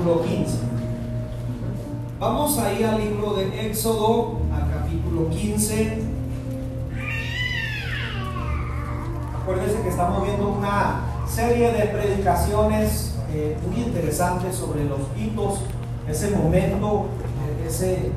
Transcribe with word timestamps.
capítulo 0.00 0.22
15. 0.22 0.58
Vamos 2.18 2.58
ahí 2.58 2.82
al 2.82 2.98
libro 2.98 3.34
de 3.34 3.66
Éxodo, 3.66 4.38
al 4.50 4.70
capítulo 4.70 5.28
15. 5.28 5.98
Acuérdense 9.42 9.82
que 9.82 9.88
estamos 9.90 10.22
viendo 10.24 10.48
una 10.48 11.02
serie 11.28 11.72
de 11.72 11.86
predicaciones 11.88 13.14
eh, 13.30 13.58
muy 13.66 13.82
interesantes 13.82 14.56
sobre 14.56 14.84
los 14.84 15.00
hitos, 15.18 15.60
ese 16.08 16.30
momento, 16.30 17.06
eh, 17.44 17.66
ese, 17.66 18.10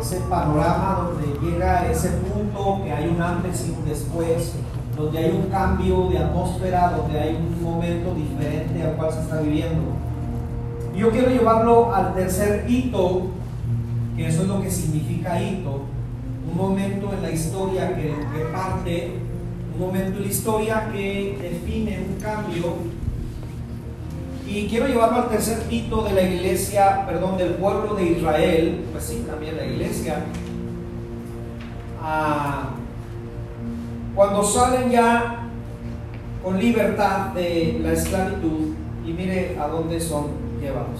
ese 0.00 0.20
panorama 0.30 1.10
donde 1.10 1.40
llega 1.40 1.90
ese 1.90 2.10
punto 2.10 2.84
que 2.84 2.92
hay 2.92 3.08
un 3.08 3.20
antes 3.20 3.66
y 3.66 3.70
un 3.72 3.84
después, 3.84 4.52
donde 4.96 5.18
hay 5.18 5.30
un 5.32 5.50
cambio 5.50 6.08
de 6.08 6.18
atmósfera, 6.18 6.92
donde 6.96 7.18
hay 7.18 7.34
un 7.34 7.62
momento 7.64 8.14
diferente 8.14 8.80
al 8.80 8.94
cual 8.94 9.12
se 9.12 9.22
está 9.22 9.40
viviendo. 9.40 10.06
Yo 10.96 11.10
quiero 11.10 11.28
llevarlo 11.28 11.94
al 11.94 12.14
tercer 12.14 12.64
hito, 12.66 13.26
que 14.16 14.26
eso 14.26 14.42
es 14.42 14.48
lo 14.48 14.62
que 14.62 14.70
significa 14.70 15.40
hito, 15.40 15.82
un 16.50 16.56
momento 16.56 17.12
en 17.12 17.22
la 17.22 17.30
historia 17.30 17.94
que, 17.94 18.14
parte, 18.50 19.12
un 19.74 19.86
momento 19.86 20.16
en 20.16 20.22
la 20.22 20.28
historia 20.28 20.88
que 20.90 21.36
define 21.38 21.98
un 22.00 22.18
cambio. 22.18 22.76
Y 24.48 24.68
quiero 24.68 24.86
llevarlo 24.86 25.18
al 25.18 25.28
tercer 25.28 25.64
hito 25.70 26.02
de 26.02 26.14
la 26.14 26.22
iglesia, 26.22 27.04
perdón, 27.06 27.36
del 27.36 27.54
pueblo 27.54 27.94
de 27.94 28.12
Israel, 28.12 28.84
pues 28.90 29.04
sí, 29.04 29.24
también 29.28 29.58
la 29.58 29.66
iglesia. 29.66 30.24
Ah, 32.02 32.70
cuando 34.14 34.42
salen 34.42 34.90
ya 34.90 35.42
con 36.42 36.58
libertad 36.58 37.34
de 37.34 37.80
la 37.82 37.92
esclavitud, 37.92 38.72
y 39.04 39.12
mire 39.12 39.58
a 39.60 39.68
dónde 39.68 40.00
son 40.00 40.45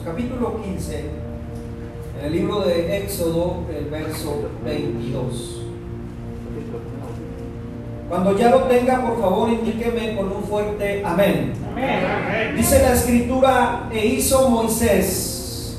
Capítulo 0.05 0.62
15, 0.62 1.05
en 2.20 2.24
el 2.24 2.33
libro 2.33 2.61
de 2.61 2.98
Éxodo, 2.98 3.65
el 3.77 3.87
verso 3.87 4.49
22. 4.65 5.63
Cuando 8.09 8.38
ya 8.38 8.51
lo 8.51 8.60
tenga, 8.65 9.02
por 9.02 9.21
favor, 9.21 9.49
indíqueme 9.49 10.15
con 10.16 10.30
un 10.30 10.45
fuerte 10.45 11.02
amén. 11.05 11.55
amén. 11.68 12.57
Dice 12.57 12.80
la 12.80 12.93
escritura, 12.93 13.88
e 13.93 14.07
hizo 14.07 14.49
Moisés 14.49 15.79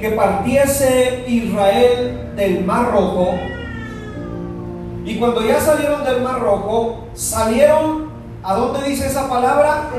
que 0.00 0.10
partiese 0.12 1.24
Israel 1.28 2.32
del 2.34 2.64
mar 2.64 2.90
rojo. 2.90 3.34
Y 5.04 5.16
cuando 5.18 5.44
ya 5.44 5.60
salieron 5.60 6.02
del 6.04 6.22
mar 6.22 6.40
rojo, 6.40 7.04
salieron, 7.12 8.08
¿a 8.42 8.54
dónde 8.54 8.88
dice 8.88 9.06
esa 9.06 9.28
palabra? 9.28 9.90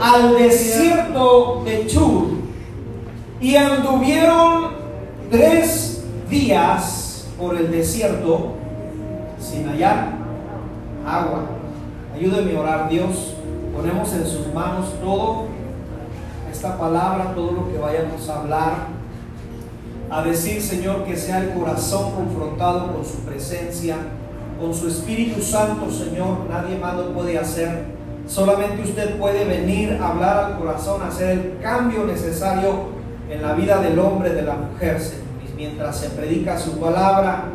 Al 0.00 0.38
desierto 0.38 1.62
de 1.66 1.86
Chur. 1.86 2.37
Y 3.40 3.54
anduvieron 3.54 4.72
tres 5.30 6.02
días 6.28 7.28
por 7.38 7.54
el 7.56 7.70
desierto 7.70 8.54
sin 9.38 9.68
hallar 9.68 10.08
agua. 11.06 11.44
Ayúdeme 12.14 12.56
a 12.56 12.60
orar, 12.60 12.88
Dios. 12.88 13.34
Ponemos 13.72 14.12
en 14.12 14.26
sus 14.26 14.52
manos 14.52 14.92
todo 15.00 15.46
esta 16.50 16.76
palabra, 16.76 17.32
todo 17.36 17.52
lo 17.52 17.70
que 17.70 17.78
vayamos 17.78 18.28
a 18.28 18.40
hablar. 18.40 18.74
A 20.10 20.22
decir, 20.22 20.60
Señor, 20.60 21.04
que 21.04 21.16
sea 21.16 21.38
el 21.38 21.50
corazón 21.50 22.12
confrontado 22.12 22.92
con 22.92 23.04
su 23.04 23.18
presencia, 23.18 23.98
con 24.60 24.74
su 24.74 24.88
Espíritu 24.88 25.40
Santo, 25.40 25.88
Señor. 25.92 26.46
Nadie 26.50 26.76
más 26.76 26.96
lo 26.96 27.12
puede 27.12 27.38
hacer. 27.38 27.84
Solamente 28.26 28.82
usted 28.82 29.16
puede 29.16 29.44
venir 29.44 29.96
a 30.02 30.08
hablar 30.08 30.44
al 30.44 30.58
corazón, 30.58 31.02
hacer 31.02 31.30
el 31.30 31.58
cambio 31.62 32.04
necesario 32.04 32.97
en 33.30 33.42
la 33.42 33.54
vida 33.54 33.80
del 33.80 33.98
hombre, 33.98 34.30
de 34.30 34.42
la 34.42 34.54
mujer, 34.54 35.00
Señor. 35.00 35.28
Mientras 35.56 35.98
se 35.98 36.10
predica 36.10 36.56
su 36.56 36.78
palabra, 36.78 37.46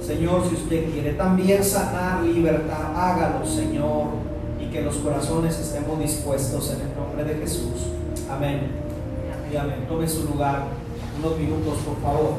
Señor, 0.00 0.44
si 0.48 0.54
usted 0.54 0.92
quiere 0.92 1.14
también 1.14 1.64
sanar 1.64 2.22
libertad, 2.22 2.94
hágalo, 2.94 3.44
Señor, 3.44 4.06
y 4.60 4.66
que 4.70 4.80
los 4.82 4.96
corazones 4.98 5.58
estemos 5.58 5.98
dispuestos 5.98 6.72
en 6.72 6.88
el 6.88 6.96
nombre 6.96 7.24
de 7.24 7.40
Jesús. 7.40 7.88
Amén. 8.30 8.68
Y 9.52 9.56
amén. 9.56 9.86
Tome 9.88 10.06
su 10.06 10.24
lugar 10.24 10.66
unos 11.18 11.36
minutos, 11.36 11.78
por 11.78 12.00
favor. 12.00 12.34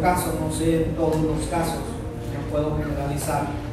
Bueno, 0.00 0.16
en 0.16 0.24
nuestro 0.24 0.32
caso, 0.32 0.38
no 0.40 0.52
sé 0.52 0.84
en 0.84 0.94
todos 0.94 1.20
los 1.20 1.46
casos, 1.48 1.76
no 1.76 2.50
puedo 2.50 2.76
generalizar 2.76 3.70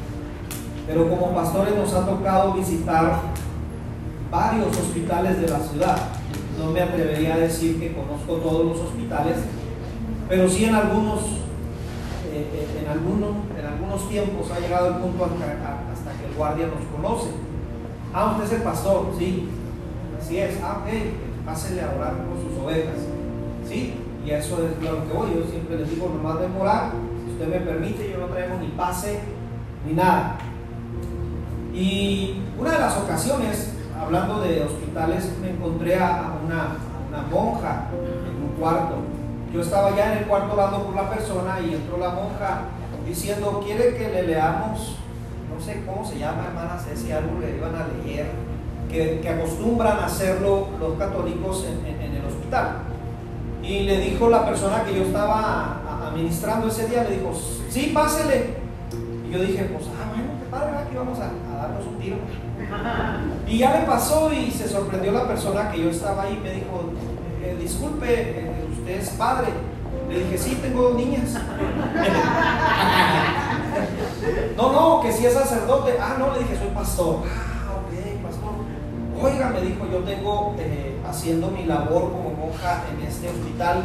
pero 0.87 1.09
como 1.09 1.35
pastores 1.35 1.75
nos 1.75 1.93
ha 1.93 2.05
tocado 2.05 2.53
visitar 2.53 3.19
varios 4.31 4.67
hospitales 4.67 5.41
de 5.41 5.49
la 5.49 5.59
ciudad. 5.59 5.97
No 6.57 6.71
me 6.71 6.81
atrevería 6.81 7.35
a 7.35 7.39
decir 7.39 7.77
que 7.77 7.93
conozco 7.93 8.35
todos 8.35 8.65
los 8.65 8.79
hospitales, 8.79 9.35
pero 10.29 10.47
sí 10.49 10.63
en 10.63 10.75
algunos, 10.75 11.23
eh, 12.31 12.47
eh, 12.53 12.81
en, 12.81 12.89
algunos, 12.89 13.31
en 13.59 13.65
algunos 13.65 14.09
tiempos 14.09 14.49
ha 14.49 14.59
llegado 14.61 14.87
el 14.87 14.95
punto 14.95 15.25
hasta 15.25 16.11
que 16.13 16.25
el 16.25 16.33
guardia 16.35 16.67
nos 16.67 16.85
conoce. 16.95 17.31
Ah, 18.13 18.31
usted 18.31 18.45
es 18.45 18.53
el 18.53 18.63
pastor, 18.63 19.07
sí, 19.19 19.49
así 20.19 20.37
es. 20.37 20.57
Ah, 20.63 20.81
ok, 20.81 21.45
pásele 21.45 21.81
a 21.81 21.93
orar 21.97 22.13
por 22.23 22.37
sus 22.41 22.63
ovejas. 22.63 22.95
Sí, 23.67 23.93
y 24.27 24.31
eso 24.31 24.57
es 24.57 24.83
lo 24.83 25.07
que 25.07 25.13
voy. 25.13 25.29
Yo 25.35 25.49
siempre 25.49 25.77
les 25.77 25.89
digo, 25.89 26.09
nomás 26.09 26.41
de 26.41 26.47
morar, 26.49 26.91
si 27.25 27.31
usted 27.31 27.47
me 27.47 27.65
permite, 27.65 28.11
yo 28.11 28.17
no 28.17 28.25
traigo 28.27 28.57
ni 28.59 28.67
pase 28.69 29.19
ni 29.85 29.93
nada. 29.93 30.37
Y 31.73 32.41
una 32.59 32.71
de 32.71 32.79
las 32.79 32.97
ocasiones, 32.97 33.73
hablando 33.97 34.41
de 34.41 34.63
hospitales, 34.63 35.31
me 35.41 35.51
encontré 35.51 35.95
a 35.95 36.33
una, 36.45 36.75
monja 37.31 37.87
en 37.93 38.43
un 38.43 38.59
cuarto. 38.59 38.95
Yo 39.53 39.61
estaba 39.61 39.95
ya 39.95 40.11
en 40.11 40.17
el 40.19 40.25
cuarto 40.25 40.51
hablando 40.51 40.83
por 40.83 40.95
la 40.95 41.09
persona 41.09 41.59
y 41.61 41.73
entró 41.73 41.97
la 41.97 42.09
monja 42.09 42.61
diciendo, 43.07 43.61
quiere 43.65 43.95
que 43.95 44.09
le 44.09 44.23
leamos, 44.23 44.97
no 45.51 45.63
sé 45.63 45.83
cómo 45.85 46.05
se 46.05 46.19
llama, 46.19 46.47
hermana 46.47 46.77
si 46.79 47.11
algo 47.11 47.39
le 47.39 47.55
iban 47.55 47.73
a 47.73 47.87
leer, 47.87 48.27
que, 48.89 49.27
acostumbran 49.27 49.97
a 49.99 50.05
hacerlo 50.05 50.67
los 50.79 50.93
católicos 50.97 51.65
en, 51.65 51.87
en, 51.87 52.15
el 52.15 52.25
hospital. 52.25 52.83
Y 53.67 53.81
le 53.81 53.99
dijo 53.99 54.29
la 54.29 54.45
persona 54.45 54.85
que 54.85 54.95
yo 54.95 55.03
estaba 55.03 56.07
administrando 56.07 56.69
ese 56.69 56.87
día, 56.87 57.03
le 57.03 57.17
dijo, 57.17 57.33
sí, 57.69 57.91
pásele. 57.93 58.55
Y 59.27 59.31
yo 59.33 59.41
dije, 59.41 59.65
pues, 59.65 59.83
ah, 59.87 60.05
bueno, 60.09 60.29
qué 60.39 60.45
padre, 60.49 60.77
aquí 60.77 60.95
vamos 60.95 61.19
a, 61.19 61.33
darnos 61.57 61.85
un 61.85 61.99
tiro. 61.99 62.15
Y 63.45 63.57
ya 63.57 63.77
me 63.77 63.81
pasó 63.85 64.31
y 64.31 64.49
se 64.51 64.69
sorprendió 64.69 65.11
la 65.11 65.27
persona 65.27 65.69
que 65.69 65.83
yo 65.83 65.89
estaba 65.89 66.23
ahí, 66.23 66.39
me 66.41 66.51
dijo, 66.51 66.93
eh, 67.43 67.57
disculpe, 67.59 68.07
eh, 68.09 68.65
usted 68.71 69.01
es 69.01 69.09
padre. 69.09 69.49
Le 70.09 70.19
dije, 70.19 70.37
sí, 70.37 70.57
tengo 70.61 70.83
dos 70.83 70.95
niñas. 70.95 71.33
no, 74.55 74.71
no, 74.71 75.01
que 75.01 75.11
si 75.11 75.25
es 75.25 75.33
sacerdote. 75.33 75.97
Ah, 75.99 76.15
no, 76.17 76.31
le 76.31 76.39
dije, 76.39 76.57
soy 76.57 76.69
pastor. 76.69 77.17
Ah, 77.25 77.73
ok, 77.75 77.91
pastor. 78.23 78.53
Oiga, 79.21 79.49
me 79.49 79.59
dijo, 79.61 79.85
yo 79.91 79.99
tengo 79.99 80.55
eh, 80.57 80.96
haciendo 81.09 81.49
mi 81.51 81.65
labor 81.65 82.11
como 82.11 82.31
monja 82.31 82.83
en 82.93 83.07
este 83.07 83.29
hospital 83.29 83.83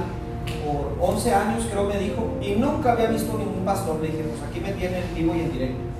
por 0.64 0.96
11 1.00 1.34
años, 1.34 1.66
creo 1.70 1.84
me 1.84 1.98
dijo, 1.98 2.36
y 2.42 2.52
nunca 2.52 2.92
había 2.92 3.06
visto 3.06 3.38
ningún 3.38 3.64
pastor. 3.64 4.00
Le 4.00 4.08
dije, 4.08 4.24
pues 4.24 4.42
aquí 4.42 4.60
me 4.60 4.72
tiene 4.72 4.98
en 4.98 5.14
vivo 5.14 5.34
y 5.34 5.40
en 5.40 5.52
directo 5.52 5.92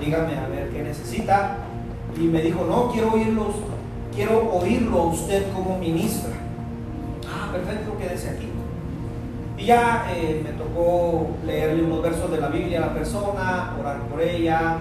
dígame 0.00 0.36
a 0.36 0.48
ver 0.48 0.70
qué 0.70 0.82
necesita. 0.82 1.56
Y 2.16 2.24
me 2.24 2.42
dijo, 2.42 2.64
no, 2.64 2.90
quiero 2.92 3.12
oírlos, 3.12 3.54
quiero 4.14 4.52
oírlo 4.52 5.04
usted 5.04 5.44
como 5.54 5.78
ministra. 5.78 6.32
Ah, 7.26 7.50
perfecto, 7.52 7.96
quédese 7.98 8.30
aquí. 8.30 8.48
Y 9.56 9.66
ya 9.66 10.06
eh, 10.14 10.42
me 10.44 10.50
tocó 10.52 11.28
leerle 11.46 11.84
unos 11.84 12.02
versos 12.02 12.30
de 12.30 12.40
la 12.40 12.48
Biblia 12.48 12.78
a 12.78 12.86
la 12.88 12.94
persona, 12.94 13.76
orar 13.78 14.00
por 14.08 14.20
ella. 14.20 14.78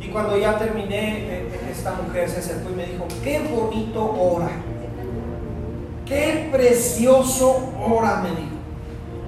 Y 0.00 0.08
cuando 0.08 0.38
ya 0.38 0.58
terminé, 0.58 1.26
eh, 1.28 1.60
esta 1.70 1.94
mujer 1.94 2.28
se 2.28 2.38
acercó 2.38 2.70
y 2.70 2.76
me 2.76 2.86
dijo, 2.86 3.06
qué 3.22 3.40
bonito 3.40 4.16
ora. 4.18 4.50
Qué 6.12 6.50
precioso 6.52 7.72
ora, 7.80 8.20
me 8.22 8.28
dijo. 8.28 8.52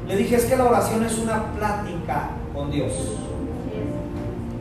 Le 0.07 0.17
dije, 0.17 0.37
es 0.37 0.45
que 0.45 0.55
la 0.55 0.67
oración 0.67 1.03
es 1.03 1.17
una 1.17 1.51
plática 1.55 2.29
con 2.53 2.71
Dios. 2.71 2.93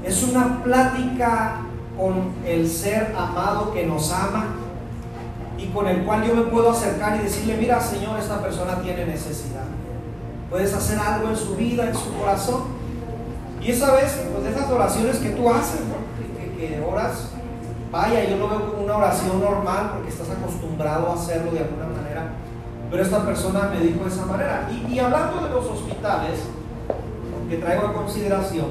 Es 0.06 0.24
una 0.24 0.64
plática 0.64 1.58
con 1.98 2.32
el 2.46 2.70
ser 2.70 3.14
amado 3.18 3.74
que 3.74 3.86
nos 3.86 4.10
ama 4.14 4.46
y 5.58 5.66
con 5.68 5.86
el 5.86 6.06
cual 6.06 6.26
yo 6.26 6.34
me 6.34 6.44
puedo 6.44 6.72
acercar 6.72 7.18
y 7.18 7.24
decirle, 7.24 7.58
mira 7.58 7.82
Señor, 7.82 8.18
esta 8.18 8.42
persona 8.42 8.82
tiene 8.82 9.06
necesidad. 9.06 9.66
Puedes 10.50 10.74
hacer 10.74 11.00
algo 11.00 11.28
en 11.28 11.36
su 11.36 11.58
vida, 11.58 11.90
en 11.90 11.94
su 11.94 12.14
corazón. 12.14 12.64
Y 13.62 13.72
esa 13.72 13.96
vez, 13.96 14.18
pues 14.32 14.46
de 14.46 14.52
esas 14.52 14.72
oraciones 14.72 15.18
que 15.18 15.32
tú 15.32 15.50
haces, 15.50 15.82
que, 16.58 16.82
oras, 16.90 17.32
vaya, 17.92 18.24
yo 18.30 18.38
lo 18.38 18.48
veo 18.48 18.72
como 18.72 18.86
una 18.86 18.96
oración 18.96 19.42
normal 19.42 19.92
porque 19.96 20.10
estás 20.10 20.30
acostumbrado 20.30 21.10
a 21.10 21.16
hacerlo 21.16 21.52
de 21.52 21.60
alguna 21.60 21.84
manera. 21.84 21.93
Pero 22.94 23.06
esta 23.06 23.26
persona 23.26 23.72
me 23.74 23.84
dijo 23.84 24.04
de 24.04 24.08
esa 24.12 24.24
manera. 24.28 24.70
Y, 24.70 25.00
hablando 25.00 25.42
de 25.42 25.50
los 25.50 25.66
hospitales, 25.66 26.42
que 27.50 27.58
traigo 27.58 27.88
a 27.88 27.94
consideración. 27.94 28.68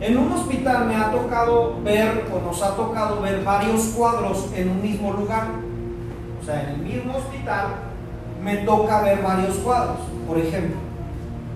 En 0.00 0.18
un 0.18 0.32
hospital 0.32 0.86
me 0.86 0.96
ha 0.96 1.12
tocado 1.12 1.80
ver, 1.84 2.28
o 2.34 2.44
nos 2.44 2.60
ha 2.64 2.74
tocado 2.74 3.20
ver 3.20 3.44
varios 3.44 3.80
cuadros 3.96 4.48
en 4.56 4.70
un 4.70 4.82
mismo 4.82 5.12
lugar. 5.12 5.44
O 6.40 6.44
sea, 6.44 6.64
en 6.64 6.68
el 6.70 6.78
mismo 6.78 7.16
hospital 7.16 7.66
me 8.42 8.56
toca 8.56 9.02
ver 9.02 9.22
varios 9.22 9.54
cuadros. 9.58 9.98
Por 10.26 10.38
ejemplo, 10.38 10.78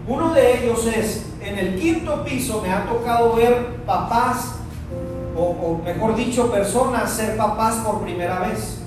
uno 0.07 0.33
de 0.35 0.63
ellos 0.63 0.87
es, 0.87 1.27
en 1.41 1.59
el 1.59 1.81
quinto 1.81 2.23
piso 2.23 2.63
me 2.63 2.73
ha 2.73 2.85
tocado 2.85 3.35
ver 3.35 3.83
papás, 3.85 4.55
o 5.37 5.81
mejor 5.85 6.15
dicho, 6.15 6.49
personas 6.49 7.11
ser 7.11 7.37
papás 7.37 7.75
por 7.79 8.03
primera 8.03 8.39
vez. 8.39 8.86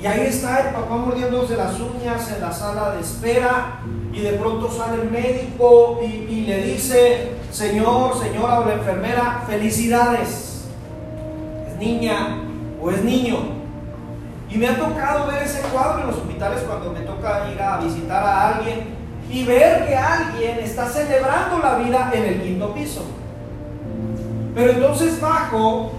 Y 0.00 0.06
ahí 0.06 0.20
está 0.28 0.60
el 0.60 0.74
papá 0.74 0.96
mordiéndose 0.96 1.56
las 1.56 1.78
uñas 1.78 2.32
en 2.32 2.40
la 2.40 2.50
sala 2.50 2.92
de 2.92 3.02
espera 3.02 3.80
y 4.12 4.20
de 4.20 4.32
pronto 4.32 4.70
sale 4.70 5.02
el 5.02 5.10
médico 5.10 6.00
y, 6.02 6.46
le 6.46 6.62
dice, 6.62 7.32
señor, 7.50 8.18
señora 8.18 8.60
o 8.60 8.64
la 8.64 8.74
enfermera, 8.74 9.44
felicidades. 9.46 10.64
Es 11.68 11.76
niña 11.76 12.38
o 12.82 12.90
es 12.90 13.04
niño. 13.04 13.60
Y 14.48 14.56
me 14.56 14.68
ha 14.68 14.78
tocado 14.78 15.26
ver 15.26 15.42
ese 15.42 15.60
cuadro 15.68 16.00
en 16.00 16.06
los 16.06 16.16
hospitales 16.16 16.62
cuando 16.62 16.92
me 16.92 17.00
toca 17.00 17.50
ir 17.52 17.60
a 17.60 17.78
visitar 17.78 18.24
a 18.24 18.48
alguien 18.54 18.96
y 19.30 19.44
ver 19.44 19.86
que 19.86 19.94
alguien 19.94 20.60
está 20.60 20.88
celebrando 20.88 21.58
la 21.58 21.76
vida 21.76 22.10
en 22.14 22.24
el 22.24 22.42
quinto 22.42 22.72
piso. 22.72 23.04
Pero 24.54 24.72
entonces 24.72 25.20
bajo 25.20 25.92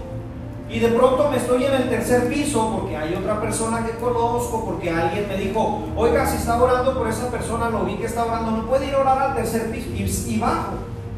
y 0.72 0.78
de 0.78 0.88
pronto 0.88 1.28
me 1.30 1.36
estoy 1.36 1.64
en 1.64 1.74
el 1.74 1.90
tercer 1.90 2.28
piso 2.30 2.78
porque 2.78 2.96
hay 2.96 3.14
otra 3.14 3.38
persona 3.42 3.84
que 3.84 3.92
conozco, 3.98 4.64
porque 4.64 4.90
alguien 4.90 5.28
me 5.28 5.36
dijo, 5.36 5.82
oiga, 5.94 6.26
si 6.26 6.38
está 6.38 6.60
orando 6.60 6.96
por 6.96 7.06
esa 7.08 7.30
persona, 7.30 7.68
lo 7.68 7.84
vi 7.84 7.96
que 7.96 8.06
está 8.06 8.24
orando, 8.24 8.52
no 8.52 8.66
puede 8.66 8.86
ir 8.86 8.94
a 8.94 9.00
orar 9.00 9.18
al 9.18 9.34
tercer 9.34 9.70
piso 9.70 9.90
y, 10.26 10.38
bajo, 10.40 10.72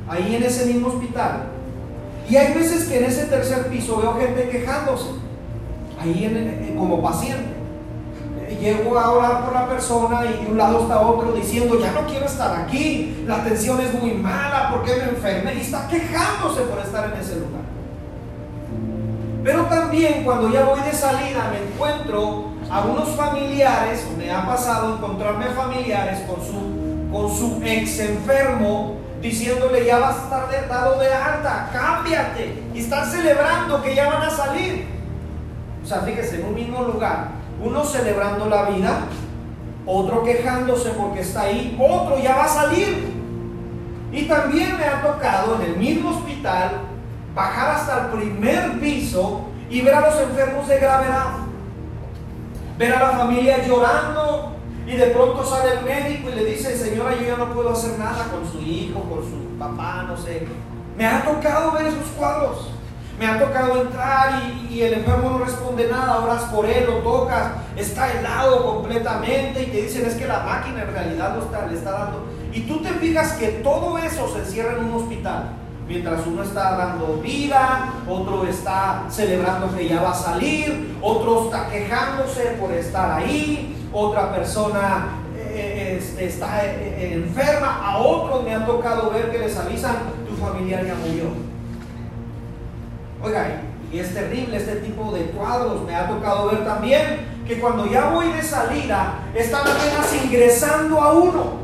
ahí 0.08 0.34
en 0.34 0.42
ese 0.42 0.66
mismo 0.66 0.88
hospital. 0.88 1.44
Y 2.28 2.34
hay 2.34 2.52
veces 2.52 2.88
que 2.88 2.98
en 2.98 3.04
ese 3.04 3.26
tercer 3.26 3.68
piso 3.68 3.98
veo 3.98 4.14
gente 4.14 4.48
quejándose, 4.48 5.10
ahí 6.02 6.74
como 6.76 7.00
paciente. 7.00 7.54
Llego 8.60 8.98
a 8.98 9.12
orar 9.12 9.44
por 9.44 9.54
la 9.54 9.68
persona 9.68 10.22
y 10.24 10.44
de 10.44 10.50
un 10.50 10.58
lado 10.58 10.80
está 10.80 11.00
otro 11.00 11.30
diciendo, 11.30 11.78
ya 11.78 11.92
no 11.92 12.06
quiero 12.08 12.26
estar 12.26 12.60
aquí, 12.60 13.22
la 13.24 13.36
atención 13.36 13.80
es 13.80 13.94
muy 14.02 14.14
mala, 14.14 14.70
porque 14.72 14.96
me 14.96 15.10
enfermé? 15.10 15.54
Y 15.54 15.60
está 15.60 15.86
quejándose 15.86 16.62
por 16.62 16.80
estar 16.80 17.12
en 17.12 17.20
ese 17.20 17.36
lugar. 17.36 17.73
Pero 19.44 19.66
también 19.66 20.24
cuando 20.24 20.50
ya 20.50 20.64
voy 20.64 20.80
de 20.80 20.92
salida 20.92 21.52
me 21.52 21.70
encuentro 21.70 22.46
a 22.70 22.80
unos 22.80 23.10
familiares, 23.10 24.06
me 24.16 24.32
ha 24.32 24.46
pasado 24.46 24.96
encontrarme 24.96 25.44
familiares 25.48 26.20
con 26.20 26.36
su, 26.36 27.12
con 27.12 27.30
su 27.30 27.62
ex 27.62 28.00
enfermo 28.00 28.96
diciéndole 29.20 29.84
ya 29.84 29.98
vas 29.98 30.16
a 30.16 30.24
estar 30.24 30.68
dado 30.68 30.98
de 30.98 31.12
alta, 31.12 31.68
cámbiate. 31.72 32.62
Y 32.72 32.80
están 32.80 33.10
celebrando 33.10 33.82
que 33.82 33.94
ya 33.94 34.06
van 34.06 34.22
a 34.22 34.30
salir. 34.30 34.86
O 35.82 35.86
sea, 35.86 36.00
fíjese, 36.00 36.40
en 36.40 36.46
un 36.46 36.54
mismo 36.54 36.82
lugar, 36.82 37.28
uno 37.62 37.84
celebrando 37.84 38.46
la 38.48 38.70
vida, 38.70 39.00
otro 39.84 40.24
quejándose 40.24 40.90
porque 40.90 41.20
está 41.20 41.42
ahí, 41.42 41.78
otro 41.78 42.18
ya 42.18 42.34
va 42.34 42.44
a 42.44 42.48
salir. 42.48 43.12
Y 44.10 44.22
también 44.22 44.78
me 44.78 44.84
ha 44.84 45.02
tocado 45.02 45.56
en 45.56 45.70
el 45.70 45.76
mismo 45.76 46.10
hospital 46.10 46.93
bajar 47.34 47.76
hasta 47.76 48.00
el 48.02 48.06
primer 48.18 48.80
piso 48.80 49.46
y 49.68 49.80
ver 49.80 49.94
a 49.94 50.00
los 50.08 50.20
enfermos 50.20 50.68
de 50.68 50.78
gravedad. 50.78 51.26
Ver 52.78 52.94
a 52.94 53.00
la 53.00 53.18
familia 53.18 53.66
llorando 53.66 54.56
y 54.86 54.96
de 54.96 55.06
pronto 55.06 55.44
sale 55.44 55.78
el 55.78 55.84
médico 55.84 56.30
y 56.30 56.34
le 56.34 56.44
dice, 56.44 56.76
señora, 56.76 57.14
yo 57.14 57.26
ya 57.26 57.36
no 57.36 57.52
puedo 57.52 57.70
hacer 57.70 57.98
nada 57.98 58.26
con 58.30 58.50
su 58.50 58.60
hijo, 58.60 59.00
con 59.00 59.20
su 59.22 59.58
papá, 59.58 60.04
no 60.06 60.16
sé. 60.16 60.46
Me 60.96 61.06
ha 61.06 61.24
tocado 61.24 61.72
ver 61.72 61.86
esos 61.86 62.08
cuadros. 62.16 62.70
Me 63.18 63.26
ha 63.26 63.38
tocado 63.38 63.82
entrar 63.82 64.42
y, 64.68 64.82
el 64.82 64.94
enfermo 64.94 65.30
no 65.30 65.38
responde 65.38 65.88
nada, 65.88 66.18
oras 66.18 66.42
por 66.44 66.66
él, 66.66 66.84
lo 66.86 66.96
tocas, 66.98 67.52
está 67.76 68.12
helado 68.12 68.74
completamente 68.74 69.62
y 69.62 69.66
te 69.66 69.82
dicen 69.82 70.04
es 70.04 70.14
que 70.14 70.26
la 70.26 70.40
máquina 70.40 70.82
en 70.82 70.92
realidad 70.92 71.36
lo 71.36 71.44
está, 71.44 71.64
le 71.66 71.76
está 71.76 71.92
dando. 71.92 72.26
Y 72.52 72.62
tú 72.62 72.82
te 72.82 72.90
fijas 72.94 73.34
que 73.34 73.48
todo 73.62 73.96
eso 73.98 74.28
se 74.32 74.40
encierra 74.40 74.72
en 74.78 74.86
un 74.86 74.94
hospital. 74.94 75.63
Mientras 75.86 76.26
uno 76.26 76.42
está 76.42 76.76
dando 76.76 77.20
vida, 77.20 77.92
otro 78.08 78.46
está 78.46 79.04
celebrando 79.10 79.74
que 79.76 79.86
ya 79.86 80.00
va 80.00 80.12
a 80.12 80.14
salir, 80.14 80.96
otro 81.02 81.44
está 81.44 81.68
quejándose 81.68 82.56
por 82.58 82.72
estar 82.72 83.18
ahí, 83.18 83.76
otra 83.92 84.34
persona 84.34 85.08
eh, 85.36 85.98
este, 86.00 86.24
está 86.24 86.64
eh, 86.64 87.12
enferma, 87.12 87.86
a 87.86 87.98
otros 87.98 88.44
me 88.44 88.54
ha 88.54 88.64
tocado 88.64 89.10
ver 89.10 89.30
que 89.30 89.40
les 89.40 89.56
avisan, 89.58 89.96
tu 90.26 90.34
familiar 90.36 90.86
ya 90.86 90.94
murió. 90.94 91.26
Oiga, 93.22 93.60
y 93.92 93.98
es 93.98 94.14
terrible 94.14 94.56
este 94.56 94.76
tipo 94.76 95.12
de 95.12 95.26
cuadros, 95.26 95.82
me 95.82 95.94
ha 95.94 96.08
tocado 96.08 96.48
ver 96.48 96.64
también 96.64 97.34
que 97.46 97.60
cuando 97.60 97.86
ya 97.86 98.08
voy 98.08 98.32
de 98.32 98.42
salida, 98.42 99.20
están 99.34 99.60
apenas 99.60 100.24
ingresando 100.24 100.98
a 100.98 101.12
uno 101.12 101.63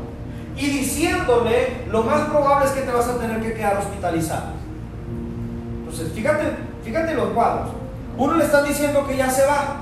y 0.57 0.65
diciéndole, 0.67 1.85
lo 1.89 2.03
más 2.03 2.29
probable 2.29 2.65
es 2.65 2.71
que 2.71 2.81
te 2.81 2.91
vas 2.91 3.07
a 3.07 3.17
tener 3.17 3.41
que 3.41 3.53
quedar 3.53 3.77
hospitalizado. 3.77 4.51
Entonces, 5.79 6.11
fíjate, 6.13 6.55
fíjate 6.83 7.13
los 7.13 7.29
cuadros. 7.29 7.69
Uno 8.17 8.35
le 8.35 8.45
están 8.45 8.67
diciendo 8.67 9.05
que 9.07 9.17
ya 9.17 9.29
se 9.29 9.45
va, 9.45 9.81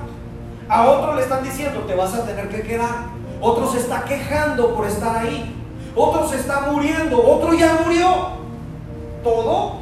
a 0.69 0.87
otro 0.87 1.15
le 1.15 1.23
están 1.23 1.43
diciendo 1.43 1.81
te 1.81 1.95
vas 1.95 2.13
a 2.13 2.25
tener 2.25 2.47
que 2.47 2.61
quedar, 2.61 3.07
otro 3.41 3.69
se 3.71 3.79
está 3.79 4.03
quejando 4.05 4.75
por 4.75 4.87
estar 4.87 5.17
ahí, 5.17 5.55
otro 5.95 6.27
se 6.29 6.37
está 6.37 6.61
muriendo, 6.71 7.21
otro 7.25 7.53
ya 7.53 7.79
murió. 7.83 8.39
Todo 9.23 9.79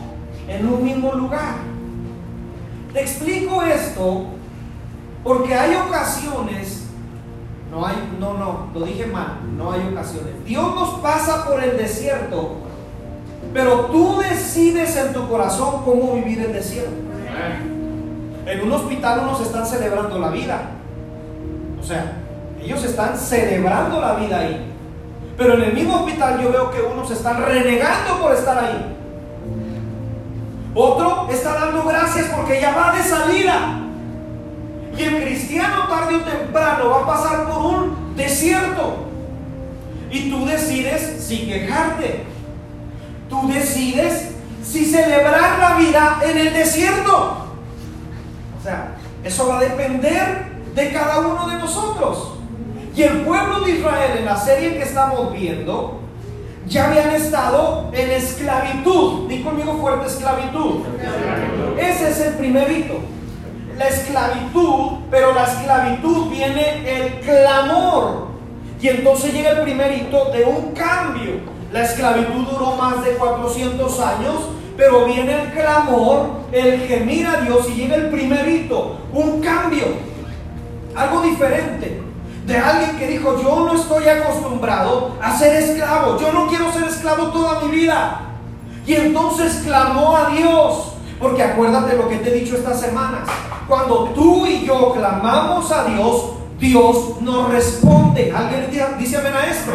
en 0.48 0.68
un 0.68 0.84
mismo 0.84 1.14
lugar. 1.14 1.56
Te 2.94 3.02
explico 3.02 3.62
esto 3.62 4.26
porque 5.24 5.54
hay 5.54 5.76
ocasiones 5.76 6.77
no 7.78 7.86
hay, 7.86 7.96
no, 8.20 8.34
no, 8.34 8.70
lo 8.74 8.86
dije 8.88 9.06
mal, 9.06 9.38
no 9.56 9.72
hay 9.72 9.88
ocasiones. 9.92 10.44
Dios 10.46 10.74
nos 10.74 11.00
pasa 11.00 11.46
por 11.46 11.64
el 11.64 11.78
desierto, 11.78 12.56
pero 13.54 13.86
tú 13.92 14.18
decides 14.18 14.96
en 14.96 15.14
tu 15.14 15.30
corazón 15.30 15.84
cómo 15.86 16.16
vivir 16.16 16.40
el 16.42 16.54
desierto. 16.54 16.96
En 18.48 18.62
un 18.62 18.72
hospital 18.72 19.20
unos 19.20 19.42
están 19.42 19.66
celebrando 19.68 20.18
la 20.18 20.30
vida. 20.30 20.72
O 21.80 21.84
sea, 21.84 22.14
ellos 22.60 22.84
están 22.84 23.16
celebrando 23.16 24.02
la 24.02 24.16
vida 24.16 24.40
ahí. 24.40 24.74
Pero 25.38 25.54
en 25.54 25.64
el 25.66 25.74
mismo 25.74 25.98
hospital 25.98 26.42
yo 26.42 26.52
veo 26.52 26.72
que 26.72 26.82
unos 26.82 27.12
están 27.12 27.44
renegando 27.44 28.20
por 28.20 28.34
estar 28.34 28.58
ahí. 28.58 28.96
Otro 30.74 31.28
está 31.30 31.54
dando 31.54 31.84
gracias 31.84 32.32
porque 32.36 32.60
ya 32.60 32.76
va 32.76 32.96
de 32.96 33.04
salida. 33.04 33.87
Y 34.98 35.04
el 35.04 35.24
cristiano 35.24 35.88
tarde 35.88 36.16
o 36.16 36.22
temprano 36.22 36.90
va 36.90 37.02
a 37.02 37.06
pasar 37.06 37.48
por 37.48 37.58
un 37.58 38.16
desierto. 38.16 39.06
Y 40.10 40.32
tú 40.32 40.46
decides 40.46 41.24
si 41.24 41.46
quejarte. 41.46 42.24
Tú 43.30 43.48
decides 43.48 44.32
si 44.64 44.86
celebrar 44.86 45.60
la 45.60 45.76
vida 45.78 46.20
en 46.26 46.38
el 46.38 46.54
desierto. 46.54 47.38
O 48.60 48.64
sea, 48.64 48.96
eso 49.24 49.48
va 49.48 49.60
a 49.60 49.62
depender 49.62 50.48
de 50.74 50.92
cada 50.92 51.20
uno 51.20 51.48
de 51.48 51.58
nosotros. 51.58 52.34
Y 52.96 53.04
el 53.04 53.22
pueblo 53.22 53.60
de 53.62 53.72
Israel 53.74 54.18
en 54.18 54.26
la 54.26 54.36
serie 54.36 54.74
que 54.74 54.84
estamos 54.84 55.32
viendo, 55.32 56.00
ya 56.68 56.88
habían 56.88 57.12
estado 57.12 57.92
en 57.94 58.10
esclavitud. 58.10 59.28
Di 59.28 59.44
conmigo 59.44 59.78
fuerte 59.78 60.08
esclavitud. 60.08 60.86
Ese 61.78 62.10
es 62.10 62.20
el 62.22 62.34
primer 62.34 62.72
hito 62.72 63.17
la 63.78 63.88
esclavitud, 63.88 64.98
pero 65.12 65.34
la 65.34 65.44
esclavitud 65.44 66.30
viene 66.30 66.84
el 66.86 67.20
clamor. 67.20 68.28
Y 68.82 68.90
entonces 68.90 69.34
llega 69.34 69.52
el 69.52 69.62
primer 69.62 69.92
hito 69.92 70.32
de 70.32 70.44
un 70.44 70.72
cambio. 70.74 71.40
La 71.72 71.84
esclavitud 71.84 72.48
duró 72.50 72.76
más 72.76 73.04
de 73.04 73.12
400 73.12 74.00
años, 74.00 74.36
pero 74.76 75.06
viene 75.06 75.42
el 75.42 75.52
clamor, 75.52 76.30
el 76.52 76.88
gemir 76.88 77.28
a 77.28 77.42
Dios 77.42 77.68
y 77.70 77.74
llega 77.74 77.96
el 77.96 78.10
primer 78.10 78.48
hito, 78.48 78.98
un 79.12 79.42
cambio, 79.42 79.86
algo 80.96 81.22
diferente. 81.22 82.04
De 82.46 82.58
alguien 82.58 82.98
que 82.98 83.08
dijo, 83.08 83.42
yo 83.42 83.66
no 83.66 83.74
estoy 83.74 84.08
acostumbrado 84.08 85.18
a 85.22 85.38
ser 85.38 85.62
esclavo, 85.62 86.18
yo 86.20 86.32
no 86.32 86.48
quiero 86.48 86.72
ser 86.72 86.84
esclavo 86.84 87.28
toda 87.28 87.60
mi 87.62 87.72
vida. 87.72 88.22
Y 88.86 88.94
entonces 88.94 89.64
clamó 89.66 90.16
a 90.16 90.30
Dios, 90.30 90.87
porque 91.20 91.44
acuérdate 91.44 91.96
lo 91.96 92.08
que 92.08 92.18
te 92.18 92.30
he 92.30 92.40
dicho 92.40 92.56
estas 92.56 92.80
semanas. 92.80 93.28
Cuando 93.68 94.12
tú 94.16 94.46
y 94.46 94.66
yo 94.66 94.94
clamamos 94.94 95.72
a 95.72 95.86
Dios, 95.86 96.32
Dios 96.60 97.22
nos 97.22 97.52
responde. 97.52 98.32
¿Alguien 98.32 98.70
dice 98.98 99.18
amén 99.18 99.34
a 99.34 99.46
esto? 99.46 99.72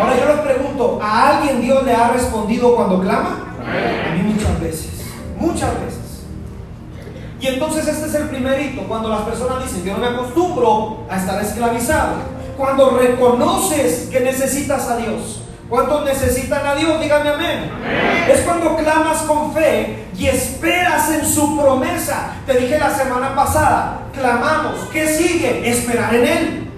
Ahora 0.00 0.18
yo 0.18 0.26
les 0.26 0.38
pregunto, 0.40 0.98
¿a 1.02 1.38
alguien 1.38 1.60
Dios 1.60 1.84
le 1.84 1.94
ha 1.94 2.08
respondido 2.10 2.74
cuando 2.74 3.00
clama? 3.00 3.54
A 3.60 4.14
mí 4.14 4.22
muchas 4.22 4.60
veces, 4.60 5.04
muchas 5.38 5.70
veces. 5.80 6.24
Y 7.40 7.46
entonces 7.46 7.86
este 7.86 8.06
es 8.06 8.14
el 8.14 8.28
primer 8.30 8.60
hito, 8.60 8.82
cuando 8.88 9.10
las 9.10 9.20
personas 9.22 9.62
dicen, 9.62 9.84
yo 9.84 9.92
no 9.92 9.98
me 9.98 10.06
acostumbro 10.06 11.04
a 11.10 11.18
estar 11.18 11.42
esclavizado. 11.42 12.14
Cuando 12.56 12.96
reconoces 12.96 14.08
que 14.10 14.20
necesitas 14.20 14.88
a 14.88 14.96
Dios, 14.96 15.42
¿Cuántos 15.68 16.04
necesitan 16.04 16.66
a 16.66 16.74
Dios? 16.74 17.00
Dígame 17.00 17.30
amén. 17.30 17.70
Es 18.30 18.40
cuando 18.42 18.76
clamas 18.76 19.22
con 19.22 19.52
fe 19.54 20.06
y 20.16 20.26
esperas 20.26 21.10
en 21.10 21.26
su 21.26 21.58
promesa. 21.58 22.34
Te 22.46 22.58
dije 22.58 22.78
la 22.78 22.90
semana 22.90 23.34
pasada, 23.34 24.02
clamamos. 24.12 24.80
¿Qué 24.92 25.08
sigue? 25.08 25.68
Esperar 25.68 26.14
en 26.14 26.26
Él. 26.26 26.70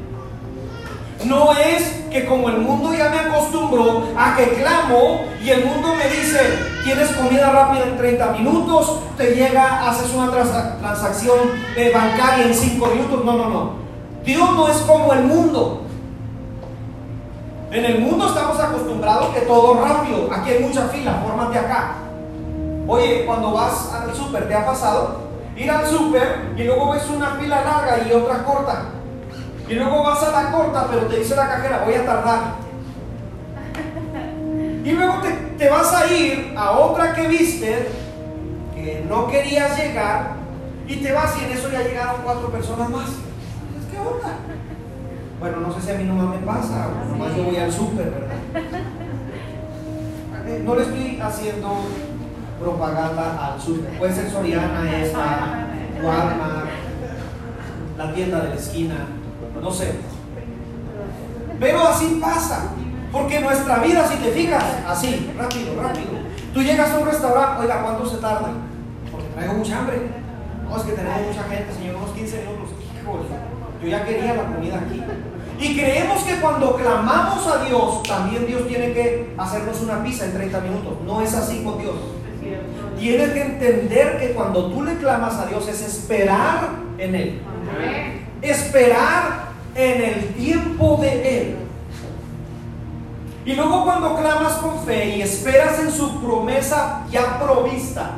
No 1.25 1.53
es 1.53 2.05
que 2.11 2.25
como 2.25 2.49
el 2.49 2.59
mundo 2.59 2.95
ya 2.95 3.09
me 3.11 3.19
acostumbró 3.19 4.05
a 4.17 4.37
que 4.37 4.51
clamo 4.51 5.25
y 5.43 5.51
el 5.51 5.65
mundo 5.65 5.95
me 5.97 6.09
dice, 6.09 6.39
tienes 6.85 7.09
comida 7.11 7.51
rápida 7.51 7.87
en 7.87 7.97
30 7.97 8.27
minutos, 8.33 9.01
te 9.17 9.35
llega, 9.35 9.89
haces 9.89 10.13
una 10.15 10.31
transacción 10.31 11.39
eh, 11.77 11.91
bancaria 11.93 12.47
en 12.47 12.55
5 12.55 12.87
minutos. 12.87 13.25
No, 13.25 13.33
no, 13.33 13.49
no. 13.49 13.73
Dios 14.25 14.53
no 14.53 14.69
es 14.69 14.77
como 14.79 15.13
el 15.13 15.25
mundo. 15.25 15.86
En 17.71 17.85
el 17.85 18.01
mundo 18.01 18.29
estamos 18.29 18.61
acostumbrados 18.61 19.35
que 19.35 19.41
todo 19.41 19.83
rápido. 19.83 20.29
Aquí 20.33 20.51
hay 20.51 20.63
mucha 20.63 20.89
fila, 20.89 21.21
fórmate 21.25 21.59
acá. 21.59 21.95
Oye, 22.87 23.27
cuando 23.27 23.53
vas 23.53 23.93
al 23.93 24.15
súper, 24.15 24.47
¿te 24.47 24.55
ha 24.55 24.65
pasado? 24.65 25.27
Ir 25.57 25.71
al 25.71 25.87
súper 25.87 26.53
y 26.57 26.63
luego 26.63 26.93
ves 26.93 27.09
una 27.09 27.31
fila 27.37 27.63
larga 27.63 28.07
y 28.07 28.13
otra 28.13 28.45
corta. 28.45 28.85
Y 29.69 29.75
luego 29.75 30.05
vas 30.05 30.23
a 30.23 30.31
la 30.31 30.53
corta, 30.53 30.87
pero 30.89 31.07
te 31.07 31.19
dice 31.19 31.35
la 31.35 31.49
cajera, 31.49 31.83
voy 31.85 31.95
a 31.95 32.07
tardar. 32.07 32.41
Y 34.85 34.93
luego 34.93 35.15
te, 35.59 35.69
vas 35.69 35.93
a 35.93 36.07
ir 36.07 36.55
a 36.57 36.71
otra 36.71 37.13
que 37.13 37.27
viste, 37.27 37.89
que 38.73 39.05
no 39.09 39.27
querías 39.27 39.77
llegar, 39.77 40.37
y 40.87 40.97
te 40.97 41.11
vas 41.11 41.35
y 41.41 41.45
en 41.45 41.51
eso 41.51 41.69
ya 41.73 41.83
llegaron 41.83 42.23
cuatro 42.23 42.49
personas 42.51 42.89
más. 42.89 43.09
¿Qué 43.91 43.99
onda? 43.99 44.39
Bueno, 45.47 45.69
no 45.69 45.73
sé 45.73 45.81
si 45.81 45.91
a 45.93 45.95
mí 45.95 46.03
nomás 46.03 46.41
me 46.41 46.45
pasa, 46.45 46.89
nomás 47.09 47.37
yo 47.37 47.45
voy 47.45 47.57
al 47.57 47.73
súper, 47.73 48.11
¿verdad? 48.11 48.37
Eh, 50.49 50.63
no 50.65 50.77
le 50.77 50.83
estoy 50.83 51.21
haciendo 51.21 51.69
propaganda 52.61 53.47
al 53.47 53.61
súper. 53.61 53.99
Puede 53.99 54.15
ser 54.15 54.31
Soriana, 54.31 54.97
esta, 54.97 55.67
Walmart, 56.01 56.69
la 57.99 58.15
tienda 58.15 58.41
de 58.43 58.49
la 58.51 58.55
esquina, 58.55 58.95
no 59.61 59.71
sé. 59.73 59.97
Pero 61.59 61.89
así 61.89 62.21
pasa. 62.23 62.71
Porque 63.11 63.41
nuestra 63.41 63.79
vida, 63.79 64.07
si 64.07 64.19
te 64.19 64.31
fijas, 64.31 64.65
así, 64.87 65.33
rápido, 65.37 65.83
rápido. 65.83 66.13
Tú 66.55 66.63
llegas 66.63 66.93
a 66.93 66.99
un 66.99 67.07
restaurante, 67.07 67.63
oiga, 67.63 67.83
¿cuánto 67.83 68.07
se 68.09 68.19
tarda? 68.19 68.51
Porque 69.11 69.27
traigo 69.35 69.55
mucha 69.55 69.79
hambre. 69.81 69.97
No, 70.69 70.77
es 70.77 70.83
que 70.85 70.93
tenemos 70.93 71.23
mucha 71.27 71.43
gente, 71.43 71.73
señor, 71.73 71.97
unos 71.97 72.11
15 72.11 72.37
minutos. 72.43 72.71
yo 73.83 73.89
ya 73.89 74.05
quería 74.05 74.35
la 74.35 74.45
comida 74.45 74.79
aquí. 74.79 75.03
Y 75.59 75.75
creemos 75.75 76.23
que 76.23 76.37
cuando 76.37 76.77
clamamos 76.77 77.47
a 77.47 77.65
Dios, 77.65 78.03
también 78.03 78.47
Dios 78.47 78.69
tiene 78.69 78.93
que 78.93 79.35
hacernos 79.39 79.81
una 79.81 80.03
pizza 80.03 80.27
en 80.27 80.35
30 80.35 80.61
minutos. 80.61 80.93
No 81.05 81.23
es 81.23 81.35
así 81.35 81.63
con 81.65 81.79
Dios. 81.79 81.95
Tienes 82.99 83.31
que 83.31 83.43
entender 83.43 84.19
que 84.19 84.33
cuando 84.33 84.71
tú 84.71 84.83
le 84.83 84.97
clamas 84.97 85.35
a 85.35 85.47
Dios 85.47 85.67
es 85.69 85.81
esperar 85.83 86.71
en 86.99 87.15
Él. 87.15 87.41
Esperar 88.43 89.47
en 89.75 90.03
el 90.03 90.29
tiempo 90.35 90.99
de 91.01 91.41
Él. 91.41 91.57
Y 93.45 93.55
luego 93.55 93.85
cuando 93.85 94.17
clamas 94.17 94.55
con 94.55 94.85
fe 94.85 95.17
y 95.17 95.23
esperas 95.23 95.79
en 95.79 95.93
su 95.93 96.21
promesa 96.21 97.05
ya 97.11 97.39
provista, 97.39 98.11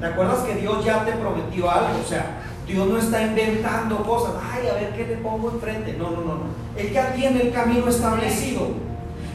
¿te 0.00 0.06
acuerdas 0.06 0.40
que 0.40 0.56
Dios 0.56 0.84
ya 0.84 1.04
te 1.04 1.12
prometió 1.12 1.70
algo? 1.70 2.00
O 2.04 2.08
sea, 2.08 2.42
Dios 2.66 2.88
no 2.88 2.98
está 2.98 3.22
inventando 3.22 4.02
cosas, 4.02 4.32
ay, 4.42 4.68
a 4.68 4.74
ver 4.74 4.92
qué 4.96 5.06
le 5.06 5.16
pongo 5.16 5.50
enfrente. 5.50 5.94
No, 5.96 6.10
no, 6.10 6.16
no, 6.16 6.34
no. 6.34 6.44
Él 6.76 6.92
ya 6.92 7.12
tiene 7.12 7.42
el 7.42 7.52
camino 7.52 7.88
establecido. 7.88 8.68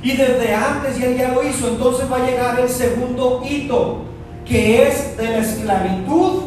Y 0.03 0.17
desde 0.17 0.53
antes 0.53 0.99
y 0.99 1.03
Él 1.03 1.17
ya 1.17 1.29
lo 1.29 1.43
hizo, 1.43 1.69
entonces 1.69 2.11
va 2.11 2.17
a 2.17 2.25
llegar 2.25 2.59
el 2.59 2.67
segundo 2.67 3.41
hito, 3.47 3.99
que 4.45 4.87
es 4.87 5.15
de 5.15 5.29
la 5.29 5.37
esclavitud 5.37 6.41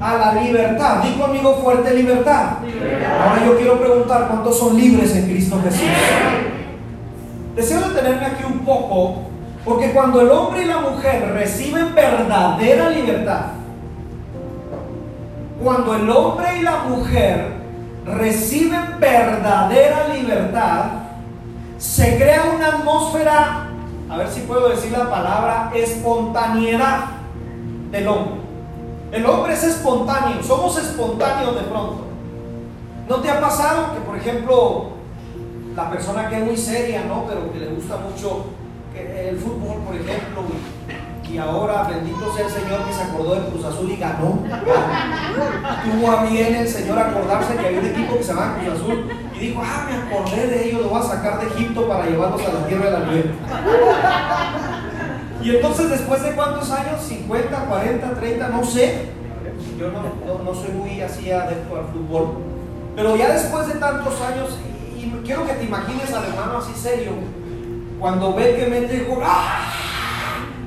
a 0.00 0.16
la 0.16 0.42
libertad. 0.42 1.02
Di 1.02 1.12
conmigo 1.12 1.56
fuerte 1.62 1.92
libertad. 1.92 2.58
Ahora 3.20 3.44
yo 3.44 3.56
quiero 3.58 3.78
preguntar 3.78 4.28
cuántos 4.28 4.58
son 4.58 4.76
libres 4.76 5.14
en 5.14 5.24
Cristo 5.24 5.60
Jesús. 5.62 5.88
Deseo 7.54 7.80
detenerme 7.80 8.26
aquí 8.26 8.44
un 8.44 8.60
poco, 8.60 9.24
porque 9.64 9.90
cuando 9.90 10.22
el 10.22 10.30
hombre 10.30 10.62
y 10.62 10.66
la 10.66 10.78
mujer 10.78 11.32
reciben 11.34 11.94
verdadera 11.94 12.88
libertad, 12.88 13.59
cuando 15.62 15.94
el 15.94 16.08
hombre 16.08 16.58
y 16.58 16.62
la 16.62 16.84
mujer 16.84 17.52
reciben 18.06 18.98
verdadera 18.98 20.08
libertad, 20.08 20.84
se 21.78 22.16
crea 22.16 22.52
una 22.56 22.68
atmósfera, 22.68 23.68
a 24.08 24.16
ver 24.16 24.28
si 24.28 24.40
puedo 24.40 24.70
decir 24.70 24.92
la 24.92 25.10
palabra, 25.10 25.70
espontaneidad 25.74 27.04
del 27.90 28.08
hombre. 28.08 28.40
El 29.12 29.26
hombre 29.26 29.52
es 29.52 29.64
espontáneo, 29.64 30.42
somos 30.42 30.78
espontáneos 30.78 31.54
de 31.54 31.62
pronto. 31.62 32.04
¿No 33.08 33.16
te 33.16 33.30
ha 33.30 33.40
pasado 33.40 33.92
que, 33.92 34.00
por 34.00 34.16
ejemplo, 34.16 34.90
la 35.74 35.90
persona 35.90 36.28
que 36.28 36.38
es 36.38 36.44
muy 36.44 36.56
seria, 36.56 37.04
¿no? 37.04 37.24
Pero 37.26 37.52
que 37.52 37.58
le 37.58 37.68
gusta 37.68 37.96
mucho 37.96 38.46
el 38.94 39.36
fútbol, 39.36 39.78
por 39.86 39.94
ejemplo, 39.94 40.42
y, 41.32 41.38
ahora, 41.38 41.84
bendito 41.84 42.32
sea 42.34 42.46
el 42.46 42.52
Señor 42.52 42.84
que 42.84 42.92
se 42.92 43.02
acordó 43.02 43.34
de 43.34 43.48
Cruz 43.48 43.64
Azul 43.64 43.90
y 43.90 43.96
ganó. 43.96 44.42
Tuvo 45.84 46.10
a 46.10 46.24
bien 46.24 46.54
el 46.54 46.68
Señor 46.68 46.98
acordarse 46.98 47.56
que 47.56 47.66
había 47.66 47.80
un 47.80 47.86
equipo 47.86 48.16
que 48.16 48.22
se 48.22 48.34
llama 48.34 48.56
Cruz 48.58 48.74
Azul 48.74 49.10
y 49.34 49.38
dijo, 49.38 49.62
ah, 49.64 49.86
me 49.88 49.96
acordé 49.96 50.46
de 50.46 50.68
ellos, 50.68 50.82
lo 50.82 50.88
voy 50.88 51.00
a 51.00 51.04
sacar 51.04 51.40
de 51.40 51.46
Egipto 51.46 51.88
para 51.88 52.06
llevarlos 52.06 52.42
a 52.42 52.52
la 52.52 52.66
tierra 52.66 52.84
de 52.86 52.90
la 52.90 53.06
nieve. 53.06 53.30
Y 55.42 55.56
entonces, 55.56 55.88
después 55.88 56.22
de 56.22 56.32
cuántos 56.32 56.70
años, 56.70 57.00
50, 57.00 57.64
40, 57.64 58.14
30, 58.14 58.48
no 58.48 58.64
sé, 58.64 59.08
yo 59.78 59.88
no, 59.90 60.44
no, 60.44 60.54
soy 60.54 60.72
muy 60.72 61.00
así 61.00 61.30
adepto 61.30 61.76
al 61.76 61.86
fútbol, 61.86 62.38
pero 62.94 63.16
ya 63.16 63.32
después 63.32 63.66
de 63.68 63.74
tantos 63.74 64.20
años, 64.20 64.58
y, 64.96 65.08
quiero 65.24 65.46
que 65.46 65.54
te 65.54 65.64
imagines 65.64 66.12
al 66.12 66.24
hermano 66.24 66.58
así 66.58 66.72
serio, 66.74 67.12
cuando 67.98 68.34
ve 68.34 68.56
que 68.56 68.66
mete 68.66 69.04
gol, 69.04 69.22
¡ah! 69.24 69.69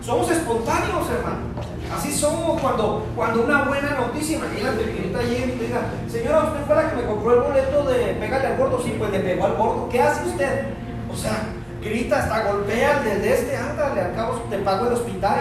Somos 0.05 0.29
espontáneos, 0.29 1.09
hermano. 1.09 1.53
Así 1.95 2.11
somos 2.11 2.59
cuando, 2.59 3.05
cuando 3.15 3.43
una 3.43 3.63
buena 3.65 3.91
noticia, 3.91 4.37
imagínate 4.37 4.83
que 4.83 4.97
ahorita 4.97 5.21
llegue 5.23 5.53
y 5.53 5.57
te 5.57 5.65
diga, 5.65 5.81
señora, 6.09 6.43
usted 6.45 6.65
fue 6.65 6.75
la 6.75 6.89
que 6.89 6.95
me 6.95 7.05
compró 7.05 7.33
el 7.33 7.41
boleto 7.41 7.83
de 7.83 8.13
pegarle 8.15 8.47
al 8.47 8.57
gordo, 8.57 8.81
sí, 8.83 8.95
pues 8.97 9.11
le 9.11 9.19
pegó 9.19 9.45
al 9.45 9.55
gordo, 9.55 9.89
¿qué 9.89 10.01
hace 10.01 10.27
usted? 10.27 10.65
O 11.11 11.15
sea, 11.15 11.43
grita, 11.81 12.19
hasta 12.19 12.51
golpea 12.51 13.01
desde 13.01 13.33
este, 13.33 13.55
ándale, 13.55 14.01
al 14.01 14.15
cabo 14.15 14.41
te 14.49 14.57
pago 14.59 14.87
el 14.87 14.93
hospital, 14.93 15.37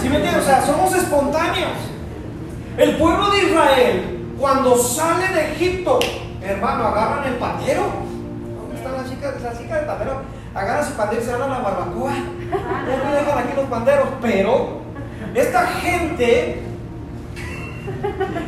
¿Sí 0.00 0.08
me 0.08 0.16
entiendes? 0.16 0.42
O 0.42 0.46
sea, 0.46 0.64
somos 0.64 0.94
espontáneos. 0.94 1.72
El 2.76 2.96
pueblo 2.96 3.30
de 3.30 3.38
Israel, 3.44 4.34
cuando 4.38 4.76
sale 4.78 5.28
de 5.28 5.52
Egipto, 5.52 5.98
hermano, 6.42 6.86
agarran 6.86 7.26
el 7.26 7.34
pandero. 7.34 7.82
¿Dónde 8.56 8.76
están 8.76 8.92
las 8.92 9.10
chicas? 9.10 9.42
Las 9.42 9.58
chicas 9.58 9.78
del 9.78 9.86
pandero 9.86 10.22
agarran 10.54 10.86
su 10.86 10.92
pandero 10.92 11.22
y 11.22 11.24
se 11.24 11.32
van 11.32 11.42
a 11.42 11.48
la 11.48 11.58
barbacoa. 11.58 12.12
No 12.12 13.14
dejan 13.14 13.38
aquí 13.38 13.56
los 13.56 13.66
panderos, 13.66 14.08
pero 14.20 14.82
esta 15.34 15.66
gente 15.66 16.62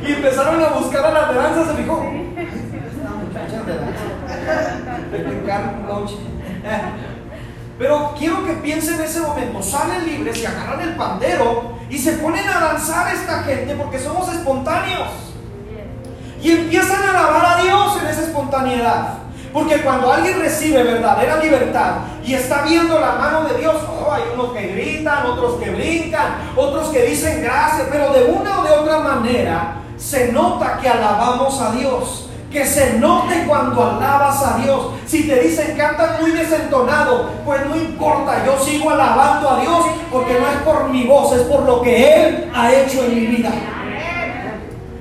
y 0.07 0.13
empezaron 0.13 0.63
a 0.63 0.69
buscar 0.69 1.05
a 1.07 1.11
las 1.11 1.35
danzas, 1.35 1.69
se 1.69 1.83
fijó. 1.83 2.05
Esta 2.37 3.11
muchacha 3.11 3.63
de 3.63 3.77
danza. 3.77 4.05
Pero 7.79 8.15
quiero 8.17 8.45
que 8.47 8.53
piensen 8.55 8.95
en 8.95 9.03
ese 9.03 9.21
momento, 9.21 9.63
salen 9.63 10.07
libres 10.07 10.41
y 10.41 10.47
agarran 10.47 10.81
el 10.81 10.95
pandero 10.95 11.79
y 11.91 11.99
se 11.99 12.13
ponen 12.13 12.49
a 12.49 12.61
danzar 12.61 13.13
esta 13.13 13.43
gente 13.43 13.75
porque 13.75 13.99
somos 13.99 14.33
espontáneos. 14.33 15.09
Y 16.41 16.53
empiezan 16.53 17.03
a 17.03 17.11
alabar 17.11 17.59
a 17.59 17.63
Dios 17.63 17.99
en 18.01 18.07
esa 18.07 18.23
espontaneidad. 18.23 19.24
Porque 19.55 19.83
cuando 19.83 20.13
alguien 20.13 20.41
recibe 20.41 20.83
verdadera 20.83 21.37
libertad 21.37 21.99
y 22.25 22.35
está 22.35 22.63
viendo 22.63 22.99
la 22.99 23.13
mano 23.13 23.45
de 23.45 23.61
Dios, 23.61 23.77
oh, 23.89 24.13
hay 24.13 24.25
unos 24.35 24.53
que 24.53 24.67
gritan, 24.67 25.27
otros 25.27 25.61
que 25.63 25.71
brincan, 25.71 26.51
otros 26.57 26.89
que 26.89 27.03
dicen 27.03 27.41
gracias, 27.41 27.87
pero 27.89 28.13
de 28.13 28.25
una 28.25 28.61
o 28.61 28.65
de 28.65 28.73
otra 28.73 28.99
manera 28.99 29.77
se 29.97 30.33
nota 30.33 30.79
que 30.83 30.89
alabamos 30.89 31.61
a 31.61 31.71
Dios 31.71 32.29
que 32.51 32.65
se 32.65 33.01
note 33.01 33.45
cuando 33.49 33.85
alabas 33.85 34.41
a 34.41 34.59
Dios. 34.59 34.91
Si 35.07 35.27
te 35.27 35.41
dicen 35.41 35.77
cantan 35.77 36.21
muy 36.21 36.31
desentonado, 36.31 37.31
pues 37.45 37.67
no 37.67 37.75
importa, 37.75 38.47
yo 38.47 38.57
sigo 38.65 38.91
alabando 38.91 39.51
a 39.51 39.61
Dios 39.61 39.85
porque 40.11 40.39
no 40.39 40.49
es 40.49 40.57
por 40.65 40.89
mi 40.89 41.05
voz, 41.05 41.33
es 41.33 41.43
por 41.43 41.65
lo 41.65 41.83
que 41.83 42.15
Él 42.15 42.51
ha 42.55 42.73
hecho 42.73 43.05
en 43.05 43.15
mi 43.17 43.27
vida. 43.27 43.51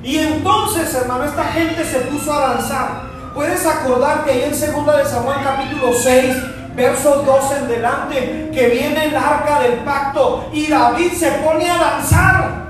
Y 0.02 0.18
entonces, 0.18 0.94
hermano, 0.96 1.26
esta 1.26 1.44
gente 1.46 1.86
se 1.86 2.00
puso 2.00 2.34
a 2.34 2.40
danzar. 2.40 3.13
Puedes 3.34 3.66
acordarte 3.66 4.32
ahí 4.32 4.44
en 4.44 4.52
2 4.52 4.98
de 4.98 5.06
Samuel 5.06 5.38
capítulo 5.44 5.92
6, 5.92 6.36
versos 6.76 7.26
12 7.26 7.58
en 7.58 7.68
delante, 7.68 8.52
que 8.54 8.68
viene 8.68 9.06
el 9.06 9.16
arca 9.16 9.60
del 9.62 9.80
pacto 9.80 10.50
y 10.54 10.68
David 10.68 11.12
se 11.14 11.32
pone 11.32 11.68
a 11.70 11.78
danzar. 11.78 12.64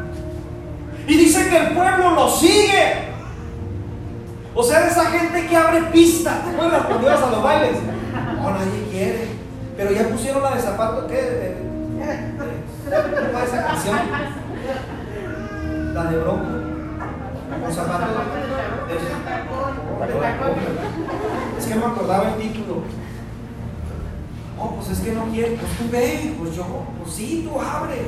Y 1.06 1.18
dice 1.18 1.50
que 1.50 1.58
el 1.58 1.68
pueblo 1.74 2.12
lo 2.12 2.30
sigue. 2.30 3.12
O 4.56 4.64
sea, 4.64 4.88
esa 4.88 5.06
gente 5.06 5.48
que 5.48 5.58
abre 5.58 5.82
pista. 5.92 6.42
¿Te 6.44 6.52
acuerdas 6.52 6.86
cuando 6.86 7.08
ibas 7.08 7.22
a 7.24 7.30
los 7.30 7.44
bailes? 7.44 7.78
No, 8.42 8.52
nadie 8.52 8.88
quiere. 8.90 9.28
Pero 9.76 9.92
ya 9.92 10.08
pusieron 10.08 10.44
la 10.44 10.52
de 10.52 10.62
zapato, 10.62 11.08
¿qué? 11.08 11.58
¿Cómo 12.86 13.34
va 13.34 13.44
esa 13.44 13.66
canción? 13.66 13.98
La 15.94 16.04
de 16.06 16.18
bronco. 16.20 16.46
Con 17.64 17.74
zapato 17.74 18.06
Es 21.58 21.66
que 21.66 21.76
no 21.76 21.88
me 21.88 21.94
acordaba 21.94 22.30
el 22.30 22.42
título. 22.42 22.84
No, 24.58 24.76
pues 24.76 24.90
es 24.90 25.00
que 25.00 25.12
no 25.12 25.26
quiere. 25.26 25.58
Pues 25.58 25.72
tú 25.78 25.84
ve, 25.92 26.36
pues 26.40 26.56
yo, 26.56 26.66
pues 27.02 27.16
sí, 27.16 27.48
tú 27.48 27.60
abre. 27.60 28.08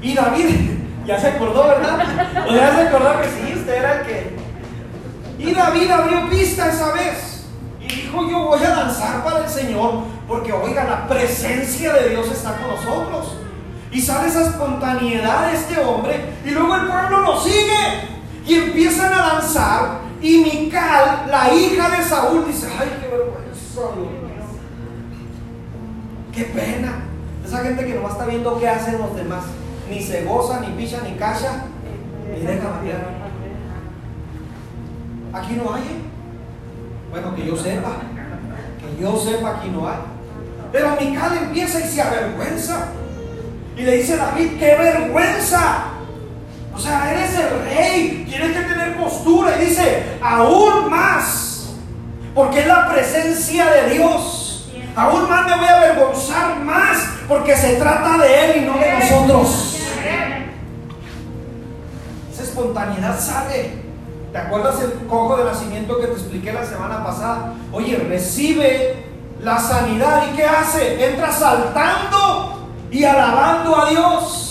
Y 0.00 0.14
David, 0.14 0.54
ya 1.06 1.20
se 1.20 1.28
acordó, 1.28 1.68
¿verdad? 1.68 2.46
O 2.48 2.54
ya 2.54 2.74
se 2.74 2.88
acordó 2.88 3.20
que 3.20 3.28
sí, 3.28 3.58
usted 3.58 3.74
era 3.74 4.00
el 4.00 4.06
que. 4.06 4.36
Y 5.38 5.54
David 5.54 5.90
abrió 5.90 6.28
pista 6.28 6.68
esa 6.68 6.92
vez. 6.92 7.46
Y 7.80 7.86
dijo, 7.86 8.28
yo 8.28 8.44
voy 8.44 8.62
a 8.62 8.70
danzar 8.70 9.22
para 9.24 9.44
el 9.44 9.48
Señor. 9.48 10.02
Porque 10.26 10.52
oiga, 10.52 10.84
la 10.84 11.08
presencia 11.08 11.92
de 11.94 12.10
Dios 12.10 12.30
está 12.30 12.56
con 12.56 12.68
nosotros. 12.68 13.36
Y 13.90 14.00
sale 14.00 14.28
esa 14.28 14.42
espontaneidad 14.42 15.50
de 15.50 15.56
este 15.56 15.80
hombre. 15.80 16.34
Y 16.44 16.50
luego 16.50 16.74
el 16.74 16.86
pueblo 16.86 17.20
lo 17.20 17.40
sigue. 17.40 18.18
Y 18.46 18.54
empiezan 18.54 19.12
a 19.12 19.34
danzar. 19.34 20.07
Y 20.20 20.38
Mical, 20.38 21.26
la 21.30 21.54
hija 21.54 21.96
de 21.96 22.04
Saúl, 22.04 22.46
dice, 22.46 22.68
ay, 22.78 22.88
qué 23.00 23.08
vergüenza, 23.08 23.80
Qué 26.32 26.44
pena. 26.44 27.04
Esa 27.44 27.58
gente 27.58 27.86
que 27.86 27.94
nomás 27.94 28.12
está 28.12 28.26
viendo 28.26 28.58
qué 28.58 28.68
hacen 28.68 28.98
los 28.98 29.14
demás. 29.16 29.44
Ni 29.88 30.02
se 30.02 30.24
goza, 30.24 30.60
ni 30.60 30.68
picha, 30.68 31.00
ni 31.02 31.16
cacha. 31.16 31.64
Ni 32.32 32.40
deja 32.40 32.68
matar. 32.68 33.18
Aquí 35.32 35.54
no 35.54 35.74
hay. 35.74 35.82
¿eh? 35.82 36.02
Bueno, 37.10 37.34
que 37.34 37.46
yo 37.46 37.56
sepa. 37.56 37.96
Que 38.80 39.02
yo 39.02 39.16
sepa, 39.16 39.56
aquí 39.56 39.70
no 39.70 39.88
hay. 39.88 39.98
Pero 40.72 40.96
Mical 41.00 41.38
empieza 41.38 41.80
y 41.80 41.88
se 41.88 42.02
avergüenza. 42.02 42.88
Y 43.76 43.82
le 43.82 43.96
dice 43.96 44.16
David, 44.16 44.58
qué 44.58 44.76
vergüenza. 44.76 45.84
O 46.78 46.80
sea, 46.80 47.12
eres 47.12 47.34
el 47.36 47.64
rey, 47.64 48.24
tienes 48.28 48.56
que 48.56 48.62
tener 48.62 48.96
postura. 48.96 49.60
Y 49.60 49.64
dice, 49.64 50.16
aún 50.22 50.88
más, 50.88 51.70
porque 52.36 52.60
es 52.60 52.68
la 52.68 52.88
presencia 52.88 53.66
de 53.68 53.94
Dios. 53.94 54.70
Aún 54.94 55.28
más 55.28 55.44
me 55.44 55.56
voy 55.56 55.66
a 55.66 55.76
avergonzar 55.76 56.60
más, 56.60 56.98
porque 57.26 57.56
se 57.56 57.74
trata 57.76 58.18
de 58.18 58.44
Él 58.44 58.62
y 58.62 58.66
no 58.66 58.78
de 58.78 58.92
nosotros. 58.92 59.76
Esa 62.32 62.42
espontaneidad 62.44 63.18
sale. 63.18 63.82
¿Te 64.30 64.38
acuerdas 64.38 64.80
el 64.80 64.92
cojo 65.08 65.36
de 65.36 65.44
nacimiento 65.46 65.98
que 65.98 66.06
te 66.06 66.12
expliqué 66.12 66.52
la 66.52 66.64
semana 66.64 67.02
pasada? 67.02 67.54
Oye, 67.72 67.96
recibe 68.08 69.04
la 69.42 69.58
sanidad 69.58 70.26
y 70.32 70.36
¿qué 70.36 70.44
hace? 70.44 71.10
Entra 71.10 71.32
saltando 71.32 72.68
y 72.92 73.02
alabando 73.02 73.76
a 73.76 73.90
Dios. 73.90 74.47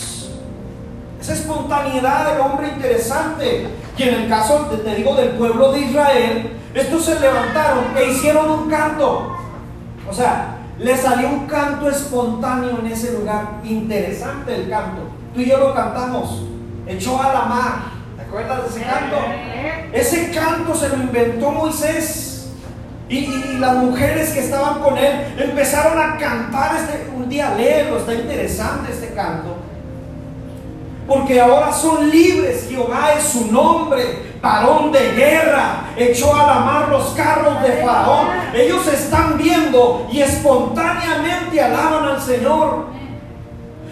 Esa 1.19 1.33
espontaneidad 1.33 2.31
del 2.31 2.41
hombre 2.41 2.69
interesante. 2.69 3.67
Y 3.97 4.03
en 4.03 4.13
el 4.13 4.29
caso, 4.29 4.67
te 4.83 4.95
digo, 4.95 5.15
del 5.15 5.29
pueblo 5.29 5.71
de 5.71 5.79
Israel, 5.79 6.57
estos 6.73 7.05
se 7.05 7.19
levantaron 7.19 7.85
e 7.97 8.11
hicieron 8.11 8.49
un 8.51 8.69
canto. 8.69 9.35
O 10.09 10.13
sea, 10.13 10.57
le 10.77 10.95
salió 10.95 11.29
un 11.29 11.47
canto 11.47 11.89
espontáneo 11.89 12.79
en 12.79 12.87
ese 12.87 13.13
lugar. 13.13 13.61
Interesante 13.63 14.55
el 14.55 14.69
canto. 14.69 15.01
Tú 15.33 15.41
y 15.41 15.45
yo 15.45 15.57
lo 15.57 15.73
cantamos. 15.73 16.43
Echó 16.85 17.21
a 17.21 17.33
la 17.33 17.41
mar. 17.45 17.73
¿Te 18.15 18.23
acuerdas 18.23 18.63
de 18.63 18.69
ese 18.69 18.89
canto? 18.89 19.17
Ese 19.91 20.31
canto 20.31 20.75
se 20.75 20.89
lo 20.89 20.95
inventó 20.97 21.51
Moisés. 21.51 22.51
Y, 23.09 23.57
las 23.59 23.75
mujeres 23.77 24.31
que 24.31 24.41
estaban 24.41 24.81
con 24.81 24.97
él 24.97 25.33
empezaron 25.37 25.97
a 25.97 26.17
cantar 26.17 26.75
este, 26.75 27.09
un 27.15 27.29
día 27.29 27.55
léelo, 27.55 27.97
está 27.97 28.13
interesante 28.13 28.91
este 28.91 29.13
canto. 29.13 29.55
Porque 31.07 31.39
ahora 31.39 31.71
son 31.71 32.09
libres, 32.09 32.67
Jehová 32.69 33.13
es 33.17 33.23
su 33.23 33.49
nombre, 33.49 34.33
varón 34.41 34.91
de 34.91 35.13
guerra, 35.13 35.85
echó 35.95 36.35
a 36.35 36.45
la 36.45 36.59
mar 36.59 36.89
los 36.89 37.11
carros 37.11 37.61
de 37.61 37.83
Faraón. 37.83 38.27
Ellos 38.53 38.85
están 38.87 39.37
viendo 39.37 40.05
y 40.11 40.19
espontáneamente 40.19 41.61
alaban 41.61 42.03
al 42.09 42.21
Señor. 42.21 42.87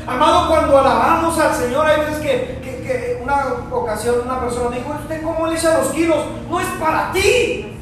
Amado, 0.05 0.49
cuando 0.49 0.77
alabamos 0.77 1.39
al 1.39 1.55
Señor, 1.55 1.85
hay 1.85 2.01
veces 2.01 2.17
que, 2.17 2.59
que 2.61 3.21
una 3.23 3.45
ocasión 3.71 4.15
una 4.25 4.41
persona 4.41 4.75
dijo, 4.75 4.93
¿usted 5.01 5.23
cómo 5.23 5.47
le 5.47 5.55
echa 5.55 5.77
los 5.77 5.87
kilos? 5.87 6.19
No 6.49 6.59
es 6.59 6.67
para 6.79 7.13
ti, 7.13 7.77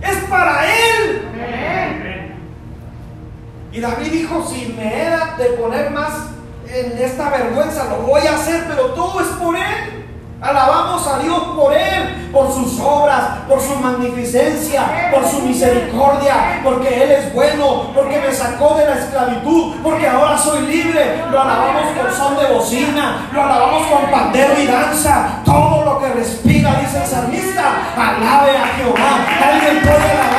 es 0.00 0.16
para 0.30 0.64
Él. 0.66 2.34
Y 3.72 3.80
David 3.80 4.10
dijo, 4.10 4.46
si 4.46 4.72
me 4.72 5.02
he 5.02 5.10
de 5.36 5.50
poner 5.60 5.90
más 5.90 6.33
en 6.74 6.98
esta 6.98 7.30
vergüenza, 7.30 7.84
lo 7.84 8.06
voy 8.06 8.22
a 8.26 8.34
hacer, 8.34 8.64
pero 8.68 8.86
todo 8.94 9.20
es 9.20 9.28
por 9.28 9.56
Él. 9.56 10.02
Alabamos 10.40 11.06
a 11.06 11.20
Dios 11.20 11.42
por 11.56 11.72
Él, 11.72 12.28
por 12.30 12.52
sus 12.52 12.78
obras, 12.78 13.38
por 13.48 13.60
su 13.60 13.76
magnificencia, 13.76 15.10
por 15.10 15.26
su 15.26 15.40
misericordia, 15.40 16.60
porque 16.62 17.02
Él 17.02 17.12
es 17.12 17.32
bueno, 17.32 17.92
porque 17.94 18.18
me 18.18 18.30
sacó 18.34 18.74
de 18.74 18.84
la 18.84 18.98
esclavitud, 18.98 19.76
porque 19.82 20.06
ahora 20.06 20.36
soy 20.36 20.66
libre. 20.66 21.22
Lo 21.30 21.40
alabamos 21.40 21.96
con 21.96 22.12
son 22.12 22.36
de 22.36 22.52
bocina, 22.52 23.28
lo 23.32 23.42
alabamos 23.42 23.86
con 23.86 24.10
pandero 24.10 24.60
y 24.60 24.66
danza. 24.66 25.40
Todo 25.44 25.84
lo 25.84 25.98
que 26.00 26.08
respira, 26.08 26.80
dice 26.80 26.98
el 26.98 27.06
salmista, 27.06 27.62
alabe 27.96 28.58
a 28.58 28.66
Jehová. 28.76 29.26
Alguien 29.50 29.80
puede 29.82 30.10
alabar 30.10 30.33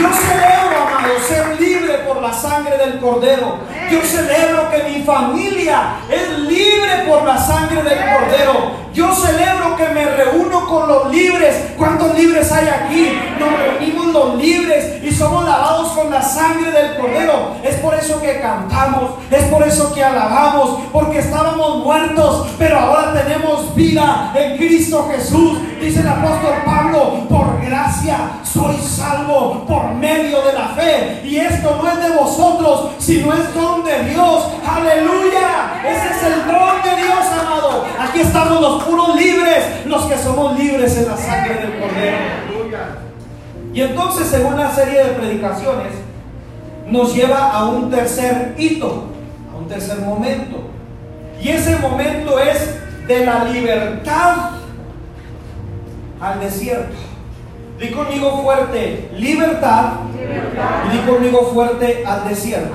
Yo 0.00 0.08
celebro, 0.14 0.78
amado, 0.78 1.18
ser 1.28 1.60
libre 1.60 1.98
por 2.06 2.22
la 2.22 2.32
sangre 2.32 2.78
del 2.78 2.98
Cordero. 2.98 3.58
Yo 3.90 4.04
celebro 4.04 4.70
que 4.70 4.84
mi 4.84 5.02
familia 5.02 5.96
es 6.08 6.38
libre 6.38 7.04
por 7.08 7.24
la 7.24 7.36
sangre 7.36 7.82
del 7.82 7.98
Cordero. 7.98 8.80
Yo 8.94 9.14
celebro 9.14 9.76
que 9.76 9.88
me 9.88 10.04
reúno 10.04 10.66
con 10.68 10.88
los 10.88 11.10
libres. 11.10 11.72
¿Cuántos 11.76 12.16
libres 12.16 12.50
hay 12.52 12.68
aquí? 12.68 13.18
Nos 13.38 13.58
reunimos 13.58 14.06
los 14.12 14.34
libres 14.36 15.02
y 15.02 15.10
somos 15.12 15.44
lavados 15.44 15.88
con 15.88 16.10
la 16.10 16.22
sangre 16.22 16.70
del 16.70 16.96
Cordero. 16.98 17.56
Es 17.62 17.76
por 17.76 17.94
eso 17.94 18.20
que 18.20 18.40
cantamos, 18.40 19.12
es 19.30 19.44
por 19.44 19.66
eso 19.66 19.92
que 19.92 20.04
alabamos, 20.04 20.80
porque 20.92 21.18
estábamos 21.18 21.84
muertos, 21.84 22.48
pero 22.58 22.78
ahora 22.78 23.12
tenemos 23.12 23.74
vida 23.74 24.32
en 24.34 24.56
Cristo 24.56 25.08
Jesús. 25.10 25.58
Dice 25.80 26.00
el 26.00 26.08
apóstol 26.08 26.54
Pablo, 26.64 27.26
por 27.28 27.60
gracia 27.64 28.40
soy 28.42 28.76
salvo 28.78 29.64
por 29.66 29.94
medio 29.94 30.42
de 30.42 30.52
la 30.52 30.68
fe. 30.68 31.22
Y 31.24 31.36
esto 31.38 31.80
no 31.80 31.88
es 31.90 32.02
de 32.02 32.16
vosotros, 32.16 32.90
sino 32.98 33.32
es 33.32 33.54
don 33.54 33.79
de 33.84 34.10
Dios. 34.10 34.48
Aleluya. 34.66 35.80
Ese 35.84 36.10
es 36.14 36.22
el 36.24 36.46
don 36.46 36.82
de 36.82 37.02
Dios, 37.02 37.26
amado. 37.40 37.84
Aquí 37.98 38.20
estamos 38.20 38.60
los 38.60 38.82
puros 38.84 39.16
libres, 39.16 39.86
los 39.86 40.04
que 40.04 40.18
somos 40.18 40.58
libres 40.58 40.96
en 40.98 41.08
la 41.08 41.16
sangre 41.16 41.54
del 41.54 41.80
Cordero. 41.80 42.16
Y 43.72 43.82
entonces, 43.82 44.32
en 44.34 44.46
una 44.46 44.70
serie 44.70 45.04
de 45.04 45.10
predicaciones, 45.12 45.92
nos 46.86 47.14
lleva 47.14 47.50
a 47.50 47.68
un 47.68 47.90
tercer 47.90 48.54
hito, 48.58 49.04
a 49.52 49.56
un 49.56 49.68
tercer 49.68 50.00
momento. 50.00 50.70
Y 51.40 51.48
ese 51.50 51.76
momento 51.76 52.38
es 52.38 52.78
de 53.06 53.24
la 53.24 53.44
libertad 53.44 54.50
al 56.20 56.40
desierto. 56.40 56.96
Di 57.78 57.90
conmigo 57.90 58.42
fuerte, 58.42 59.10
libertad. 59.16 59.92
Y 60.86 60.96
di 60.96 60.98
conmigo 61.10 61.50
fuerte 61.54 62.04
al 62.06 62.28
desierto. 62.28 62.74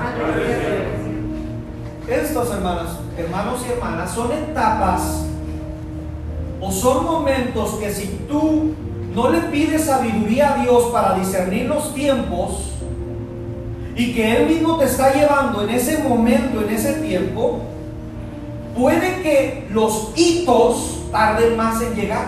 Estos 2.08 2.50
hermanos, 2.52 3.00
hermanos 3.18 3.60
y 3.66 3.72
hermanas, 3.72 4.12
son 4.12 4.30
etapas 4.30 5.24
o 6.60 6.70
son 6.70 7.04
momentos 7.04 7.74
que 7.80 7.92
si 7.92 8.06
tú 8.28 8.74
no 9.12 9.30
le 9.30 9.40
pides 9.40 9.86
sabiduría 9.86 10.54
a 10.54 10.62
Dios 10.62 10.84
para 10.92 11.14
discernir 11.14 11.66
los 11.66 11.92
tiempos 11.94 12.70
y 13.96 14.14
que 14.14 14.36
Él 14.36 14.46
mismo 14.46 14.76
te 14.76 14.84
está 14.84 15.12
llevando 15.14 15.62
en 15.62 15.70
ese 15.70 15.98
momento, 16.04 16.62
en 16.62 16.70
ese 16.70 16.92
tiempo, 16.94 17.60
puede 18.76 19.22
que 19.22 19.66
los 19.70 20.12
hitos 20.14 21.00
tarden 21.10 21.56
más 21.56 21.82
en 21.82 21.94
llegar. 21.94 22.26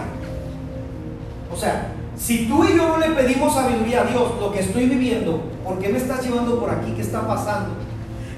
O 1.53 1.57
sea, 1.57 1.93
si 2.17 2.49
tú 2.49 2.65
y 2.65 2.77
yo 2.77 2.89
no 2.89 2.97
le 2.99 3.11
pedimos 3.11 3.55
sabiduría 3.55 4.01
a 4.01 4.05
Dios, 4.05 4.33
lo 4.41 4.51
que 4.51 4.59
estoy 4.59 4.87
viviendo, 4.87 5.41
¿por 5.63 5.79
qué 5.79 5.91
me 5.91 5.99
estás 5.99 6.25
llevando 6.25 6.59
por 6.59 6.71
aquí? 6.71 6.93
¿Qué 6.97 7.03
está 7.03 7.25
pasando? 7.25 7.88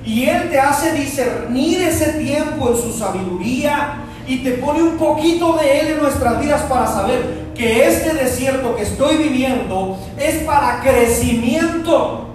Y 0.05 0.25
Él 0.25 0.49
te 0.51 0.59
hace 0.59 0.93
discernir 0.93 1.83
ese 1.83 2.15
tiempo 2.15 2.71
en 2.71 2.77
su 2.77 2.93
sabiduría 2.93 3.97
y 4.27 4.39
te 4.39 4.53
pone 4.53 4.83
un 4.83 4.97
poquito 4.97 5.57
de 5.57 5.81
Él 5.81 5.87
en 5.89 5.99
nuestras 5.99 6.41
vidas 6.41 6.63
para 6.63 6.87
saber 6.87 7.51
que 7.55 7.87
este 7.87 8.15
desierto 8.15 8.77
que 8.77 8.83
estoy 8.83 9.17
viviendo 9.17 9.99
es 10.17 10.45
para 10.45 10.81
crecimiento. 10.81 12.27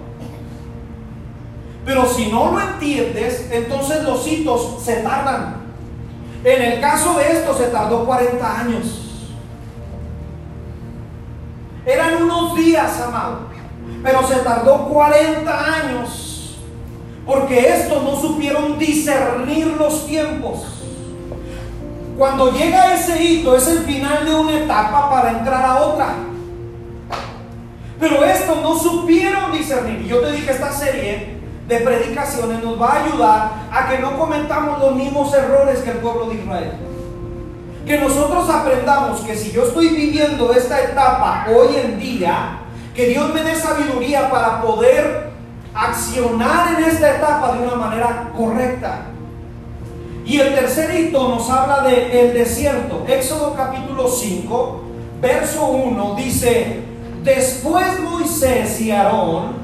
Pero 1.84 2.06
si 2.06 2.26
no 2.26 2.52
lo 2.52 2.60
entiendes, 2.60 3.48
entonces 3.50 4.02
los 4.02 4.26
hitos 4.26 4.82
se 4.84 4.96
tardan. 4.96 5.56
En 6.44 6.62
el 6.62 6.80
caso 6.80 7.14
de 7.14 7.32
esto 7.32 7.56
se 7.56 7.64
tardó 7.66 8.04
40 8.04 8.60
años. 8.60 9.02
Eran 11.86 12.22
unos 12.22 12.56
días, 12.56 13.00
amado. 13.00 13.46
Pero 14.02 14.26
se 14.26 14.36
tardó 14.36 14.88
40 14.88 15.74
años. 15.74 16.25
Porque 17.26 17.68
estos 17.68 18.04
no 18.04 18.16
supieron 18.16 18.78
discernir 18.78 19.66
los 19.78 20.06
tiempos. 20.06 20.76
Cuando 22.16 22.52
llega 22.52 22.94
ese 22.94 23.22
hito 23.22 23.56
es 23.56 23.66
el 23.66 23.80
final 23.80 24.24
de 24.24 24.34
una 24.34 24.58
etapa 24.60 25.10
para 25.10 25.32
entrar 25.32 25.64
a 25.64 25.80
otra. 25.82 26.14
Pero 27.98 28.24
estos 28.24 28.62
no 28.62 28.78
supieron 28.78 29.52
discernir. 29.52 30.02
Y 30.02 30.08
yo 30.08 30.20
te 30.20 30.32
dije, 30.32 30.52
esta 30.52 30.72
serie 30.72 31.36
de 31.66 31.76
predicaciones 31.78 32.62
nos 32.62 32.80
va 32.80 32.92
a 32.92 33.04
ayudar 33.04 33.50
a 33.72 33.88
que 33.88 33.98
no 33.98 34.16
cometamos 34.16 34.78
los 34.78 34.94
mismos 34.94 35.34
errores 35.34 35.80
que 35.80 35.90
el 35.90 35.98
pueblo 35.98 36.26
de 36.26 36.36
Israel. 36.36 36.72
Que 37.84 37.98
nosotros 37.98 38.48
aprendamos 38.48 39.20
que 39.20 39.36
si 39.36 39.50
yo 39.50 39.64
estoy 39.64 39.88
viviendo 39.88 40.52
esta 40.52 40.80
etapa 40.80 41.46
hoy 41.54 41.76
en 41.76 41.98
día, 41.98 42.60
que 42.94 43.08
Dios 43.08 43.32
me 43.34 43.42
dé 43.42 43.54
sabiduría 43.54 44.30
para 44.30 44.62
poder 44.62 45.35
accionar 45.76 46.74
en 46.78 46.84
esta 46.84 47.16
etapa 47.16 47.54
de 47.54 47.66
una 47.66 47.76
manera 47.76 48.30
correcta. 48.36 49.02
Y 50.24 50.40
el 50.40 50.54
tercer 50.54 50.98
hito 50.98 51.28
nos 51.28 51.48
habla 51.50 51.82
del 51.82 52.32
desierto. 52.32 53.04
Éxodo 53.06 53.54
capítulo 53.54 54.08
5, 54.08 54.80
verso 55.20 55.66
1 55.68 56.14
dice, 56.16 56.80
después 57.22 58.00
Moisés 58.00 58.80
y 58.80 58.90
Aarón 58.90 59.54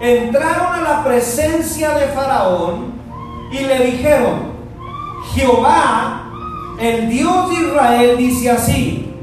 entraron 0.00 0.74
a 0.74 0.82
la 0.82 1.04
presencia 1.04 1.94
de 1.94 2.06
Faraón 2.08 2.92
y 3.50 3.60
le 3.64 3.86
dijeron, 3.86 4.52
Jehová, 5.34 6.30
el 6.78 7.08
Dios 7.08 7.48
de 7.48 7.54
Israel, 7.66 8.16
dice 8.16 8.50
así, 8.50 9.14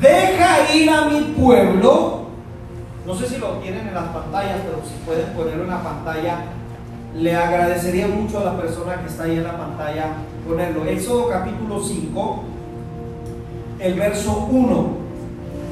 deja 0.00 0.72
ir 0.74 0.90
a 0.90 1.06
mi 1.06 1.20
pueblo. 1.32 2.17
No 3.08 3.14
sé 3.14 3.26
si 3.26 3.38
lo 3.38 3.52
tienen 3.52 3.88
en 3.88 3.94
las 3.94 4.08
pantallas, 4.08 4.58
pero 4.66 4.82
si 4.86 4.92
pueden 5.06 5.32
ponerlo 5.32 5.64
en 5.64 5.70
la 5.70 5.82
pantalla, 5.82 6.40
le 7.14 7.34
agradecería 7.34 8.06
mucho 8.06 8.40
a 8.40 8.44
la 8.44 8.56
persona 8.58 9.00
que 9.00 9.08
está 9.08 9.22
ahí 9.22 9.38
en 9.38 9.44
la 9.44 9.56
pantalla 9.56 10.08
ponerlo. 10.46 10.84
Éxodo 10.84 11.30
capítulo 11.30 11.82
5, 11.82 12.44
el 13.78 13.94
verso 13.94 14.46
1. 14.50 14.88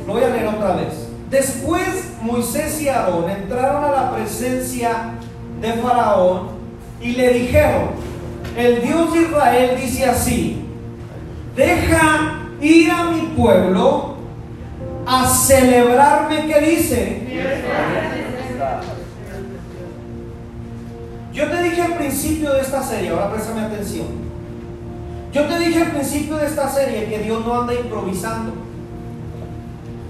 Lo 0.07 0.13
voy 0.15 0.23
a 0.23 0.29
leer 0.31 0.47
otra 0.47 0.77
vez. 0.77 1.11
Después 1.29 2.15
Moisés 2.23 2.81
y 2.81 2.89
Aarón 2.89 3.29
entraron 3.29 3.85
a 3.85 3.91
la 3.91 4.17
presencia 4.17 5.11
de 5.61 5.75
Faraón 5.75 6.49
y 7.03 7.13
le 7.13 7.35
dijeron, 7.35 7.91
el 8.57 8.81
Dios 8.81 9.13
de 9.13 9.21
Israel 9.21 9.79
dice 9.79 10.07
así, 10.07 10.65
deja 11.55 12.39
ir 12.63 12.91
a 12.91 13.11
mi 13.11 13.21
pueblo 13.37 14.16
a 15.07 15.25
celebrarme, 15.29 16.47
¿qué 16.47 16.61
dice? 16.61 17.23
Yo 21.33 21.49
te 21.49 21.63
dije 21.63 21.83
al 21.83 21.95
principio 21.95 22.53
de 22.53 22.61
esta 22.61 22.83
serie, 22.83 23.11
ahora 23.11 23.31
préstame 23.31 23.61
atención. 23.61 24.07
Yo 25.33 25.45
te 25.45 25.59
dije 25.59 25.83
al 25.83 25.91
principio 25.93 26.37
de 26.37 26.47
esta 26.47 26.69
serie 26.69 27.07
que 27.07 27.19
Dios 27.21 27.45
no 27.45 27.61
anda 27.61 27.75
improvisando. 27.75 28.55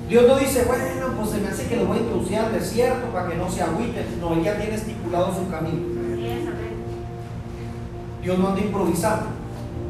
Dios 0.08 0.24
no 0.28 0.38
dice, 0.38 0.64
bueno, 0.66 1.14
pues 1.18 1.30
se 1.30 1.38
me 1.38 1.48
hace 1.48 1.66
que 1.66 1.76
lo 1.76 1.86
voy 1.86 1.98
a 1.98 2.00
introducir 2.00 2.38
al 2.38 2.52
desierto 2.52 3.08
para 3.08 3.28
que 3.28 3.34
no 3.34 3.50
se 3.50 3.62
agüite. 3.62 4.06
No, 4.20 4.34
Él 4.34 4.44
ya 4.44 4.56
tiene 4.56 4.76
estipulado 4.76 5.34
su 5.34 5.50
camino. 5.50 5.82
Dios 8.22 8.38
no 8.38 8.48
anda 8.48 8.60
improvisando. 8.60 9.26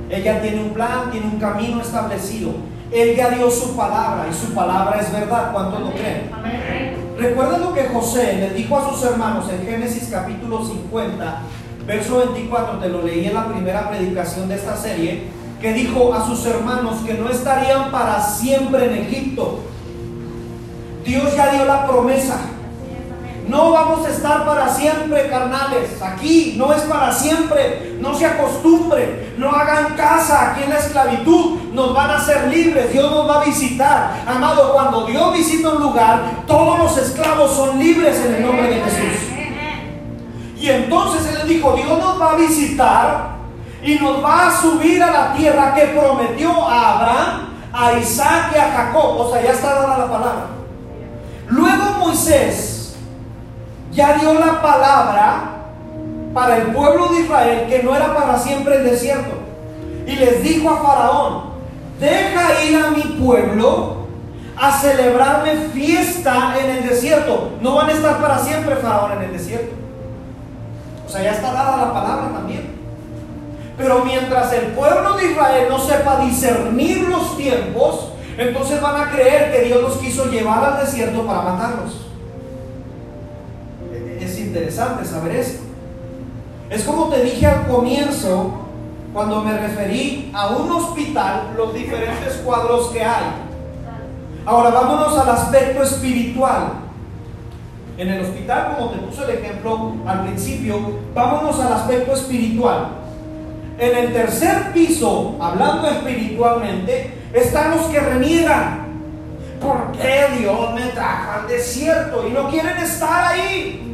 Él 0.08 0.22
ya 0.22 0.40
tiene 0.40 0.62
un 0.62 0.70
plan, 0.70 1.10
tiene 1.10 1.26
un 1.26 1.38
camino 1.38 1.82
establecido. 1.82 2.52
Él 2.96 3.14
ya 3.14 3.28
dio 3.28 3.50
su 3.50 3.76
palabra 3.76 4.26
y 4.30 4.34
su 4.34 4.54
palabra 4.54 4.98
es 4.98 5.12
verdad. 5.12 5.52
¿Cuántos 5.52 5.80
lo 5.80 5.92
creen? 5.92 6.30
Recuerda 7.18 7.58
lo 7.58 7.74
que 7.74 7.88
José 7.88 8.38
le 8.38 8.50
dijo 8.54 8.78
a 8.78 8.90
sus 8.90 9.04
hermanos 9.04 9.44
en 9.50 9.66
Génesis 9.66 10.08
capítulo 10.10 10.64
50, 10.64 11.42
verso 11.86 12.18
24, 12.18 12.78
te 12.78 12.88
lo 12.88 13.02
leí 13.02 13.26
en 13.26 13.34
la 13.34 13.48
primera 13.48 13.90
predicación 13.90 14.48
de 14.48 14.54
esta 14.54 14.74
serie, 14.78 15.24
que 15.60 15.74
dijo 15.74 16.14
a 16.14 16.26
sus 16.26 16.46
hermanos 16.46 17.02
que 17.04 17.12
no 17.12 17.28
estarían 17.28 17.90
para 17.90 18.18
siempre 18.18 18.86
en 18.86 19.06
Egipto. 19.06 19.60
Dios 21.04 21.36
ya 21.36 21.52
dio 21.52 21.66
la 21.66 21.86
promesa. 21.86 22.40
No 23.48 23.70
vamos 23.70 24.04
a 24.04 24.10
estar 24.10 24.44
para 24.44 24.68
siempre, 24.68 25.28
carnales. 25.28 26.02
Aquí 26.02 26.54
no 26.56 26.72
es 26.72 26.82
para 26.82 27.12
siempre. 27.12 27.96
No 28.00 28.12
se 28.12 28.26
acostumbre. 28.26 29.34
No 29.38 29.50
hagan 29.50 29.94
casa 29.94 30.50
aquí 30.50 30.64
en 30.64 30.70
la 30.70 30.78
esclavitud. 30.78 31.72
Nos 31.72 31.94
van 31.94 32.10
a 32.10 32.16
hacer 32.16 32.48
libres. 32.48 32.92
Dios 32.92 33.08
nos 33.10 33.28
va 33.28 33.42
a 33.42 33.44
visitar. 33.44 34.24
Amado, 34.26 34.72
cuando 34.72 35.06
Dios 35.06 35.32
visita 35.32 35.68
un 35.68 35.82
lugar, 35.82 36.42
todos 36.46 36.78
los 36.78 36.98
esclavos 36.98 37.52
son 37.52 37.78
libres 37.78 38.16
en 38.24 38.34
el 38.34 38.46
nombre 38.46 38.68
de 38.68 38.80
Jesús. 38.80 39.36
Y 40.58 40.68
entonces 40.68 41.40
Él 41.40 41.48
dijo, 41.48 41.74
Dios 41.74 41.98
nos 41.98 42.20
va 42.20 42.32
a 42.32 42.36
visitar 42.36 43.36
y 43.80 43.94
nos 43.96 44.24
va 44.24 44.48
a 44.48 44.60
subir 44.60 45.00
a 45.00 45.10
la 45.12 45.32
tierra 45.34 45.72
que 45.74 45.82
prometió 45.82 46.50
a 46.68 46.96
Abraham, 46.96 47.48
a 47.72 47.92
Isaac 47.92 48.52
y 48.56 48.58
a 48.58 48.72
Jacob. 48.72 49.20
O 49.20 49.30
sea, 49.30 49.40
ya 49.40 49.52
está 49.52 49.74
dada 49.74 49.98
la 49.98 50.10
palabra. 50.10 50.46
Luego 51.48 51.84
Moisés 52.00 52.75
ya 53.96 54.18
dio 54.18 54.34
la 54.34 54.60
palabra 54.60 55.52
para 56.34 56.58
el 56.58 56.66
pueblo 56.66 57.08
de 57.08 57.20
Israel 57.22 57.66
que 57.66 57.82
no 57.82 57.96
era 57.96 58.14
para 58.14 58.38
siempre 58.38 58.76
el 58.76 58.84
desierto. 58.84 59.34
Y 60.06 60.14
les 60.16 60.42
dijo 60.42 60.70
a 60.70 60.82
Faraón, 60.82 61.44
deja 61.98 62.62
ir 62.62 62.76
a 62.76 62.90
mi 62.90 63.02
pueblo 63.18 64.06
a 64.56 64.70
celebrarme 64.70 65.56
fiesta 65.72 66.54
en 66.62 66.70
el 66.70 66.88
desierto. 66.88 67.52
No 67.62 67.76
van 67.76 67.88
a 67.88 67.92
estar 67.92 68.20
para 68.20 68.38
siempre, 68.38 68.76
Faraón, 68.76 69.12
en 69.12 69.22
el 69.22 69.32
desierto. 69.32 69.74
O 71.06 71.08
sea, 71.08 71.22
ya 71.22 71.32
está 71.32 71.52
dada 71.52 71.86
la 71.86 71.92
palabra 71.92 72.28
también. 72.34 72.76
Pero 73.78 74.04
mientras 74.04 74.52
el 74.52 74.66
pueblo 74.68 75.14
de 75.14 75.32
Israel 75.32 75.66
no 75.70 75.78
sepa 75.78 76.20
discernir 76.20 77.08
los 77.08 77.36
tiempos, 77.36 78.12
entonces 78.36 78.80
van 78.80 79.00
a 79.00 79.10
creer 79.10 79.52
que 79.52 79.62
Dios 79.62 79.80
los 79.80 79.96
quiso 79.96 80.26
llevar 80.26 80.62
al 80.64 80.84
desierto 80.84 81.26
para 81.26 81.42
matarlos 81.42 82.05
interesante 84.38 85.04
saber 85.04 85.36
esto. 85.36 85.62
Es 86.70 86.82
como 86.82 87.08
te 87.08 87.22
dije 87.22 87.46
al 87.46 87.66
comienzo, 87.66 88.66
cuando 89.12 89.42
me 89.42 89.56
referí 89.56 90.30
a 90.34 90.48
un 90.48 90.70
hospital, 90.70 91.54
los 91.56 91.72
diferentes 91.72 92.34
cuadros 92.44 92.88
que 92.88 93.04
hay. 93.04 93.24
Ahora 94.44 94.70
vámonos 94.70 95.16
al 95.18 95.30
aspecto 95.30 95.82
espiritual. 95.82 96.72
En 97.96 98.08
el 98.08 98.22
hospital, 98.22 98.76
como 98.76 98.90
te 98.90 98.98
puse 98.98 99.24
el 99.24 99.30
ejemplo 99.30 99.94
al 100.06 100.24
principio, 100.24 100.78
vámonos 101.14 101.58
al 101.60 101.72
aspecto 101.72 102.12
espiritual. 102.12 102.88
En 103.78 103.96
el 103.96 104.12
tercer 104.12 104.72
piso, 104.72 105.36
hablando 105.40 105.88
espiritualmente, 105.88 107.14
están 107.32 107.70
los 107.70 107.86
que 107.86 108.00
reniegan. 108.00 108.86
¿Por 109.60 109.92
qué 109.92 110.26
Dios 110.38 110.74
me 110.74 110.86
trajo 110.88 111.40
al 111.40 111.48
desierto 111.48 112.26
y 112.28 112.32
no 112.32 112.50
quieren 112.50 112.76
estar 112.78 113.32
ahí? 113.32 113.85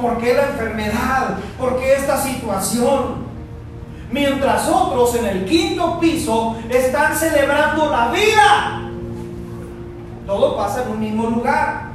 ¿Por 0.00 0.18
qué 0.18 0.34
la 0.34 0.48
enfermedad? 0.48 1.38
¿Por 1.58 1.78
qué 1.78 1.94
esta 1.94 2.16
situación? 2.16 3.22
Mientras 4.10 4.68
otros 4.68 5.14
en 5.14 5.26
el 5.26 5.44
quinto 5.46 5.98
piso 5.98 6.56
están 6.68 7.16
celebrando 7.16 7.90
la 7.90 8.08
vida. 8.08 8.82
Todo 10.26 10.56
pasa 10.56 10.82
en 10.82 10.90
un 10.90 11.00
mismo 11.00 11.30
lugar. 11.30 11.92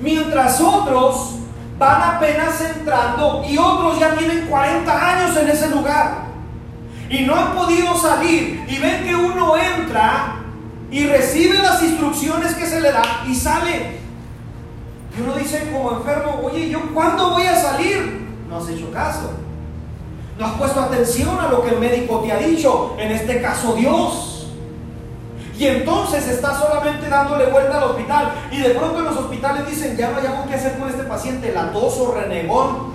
Mientras 0.00 0.60
otros 0.60 1.36
van 1.78 2.16
apenas 2.16 2.60
entrando 2.60 3.44
y 3.48 3.56
otros 3.56 3.98
ya 3.98 4.14
tienen 4.14 4.46
40 4.46 5.10
años 5.10 5.36
en 5.36 5.48
ese 5.48 5.70
lugar. 5.70 6.26
Y 7.08 7.20
no 7.20 7.34
han 7.34 7.54
podido 7.54 7.96
salir 7.96 8.64
y 8.68 8.78
ven 8.78 9.04
que 9.04 9.14
uno 9.14 9.56
entra 9.56 10.36
y 10.90 11.06
recibe 11.06 11.58
las 11.58 11.82
instrucciones 11.82 12.54
que 12.54 12.66
se 12.66 12.80
le 12.80 12.92
da 12.92 13.02
y 13.26 13.34
sale. 13.34 14.01
Y 15.16 15.20
uno 15.20 15.34
dice 15.34 15.70
como 15.72 15.92
enfermo, 15.92 16.40
oye, 16.42 16.70
¿yo 16.70 16.80
cuándo 16.94 17.30
voy 17.30 17.44
a 17.44 17.54
salir? 17.54 18.26
No 18.48 18.58
has 18.58 18.68
hecho 18.68 18.90
caso. 18.90 19.30
No 20.38 20.46
has 20.46 20.52
puesto 20.54 20.80
atención 20.80 21.38
a 21.38 21.48
lo 21.48 21.62
que 21.62 21.70
el 21.70 21.78
médico 21.78 22.20
te 22.20 22.32
ha 22.32 22.38
dicho, 22.38 22.96
en 22.98 23.12
este 23.12 23.42
caso 23.42 23.74
Dios. 23.74 24.48
Y 25.58 25.66
entonces 25.66 26.26
está 26.26 26.58
solamente 26.58 27.08
dándole 27.08 27.46
vuelta 27.46 27.78
al 27.78 27.84
hospital. 27.84 28.32
Y 28.50 28.58
de 28.58 28.70
pronto 28.70 28.98
en 28.98 29.04
los 29.04 29.16
hospitales 29.16 29.68
dicen, 29.68 29.96
ya 29.96 30.10
no 30.10 30.18
hayamos 30.18 30.46
que 30.48 30.54
hacer 30.54 30.78
con 30.78 30.88
este 30.88 31.04
paciente, 31.04 31.52
latoso, 31.52 32.14
renegón. 32.14 32.92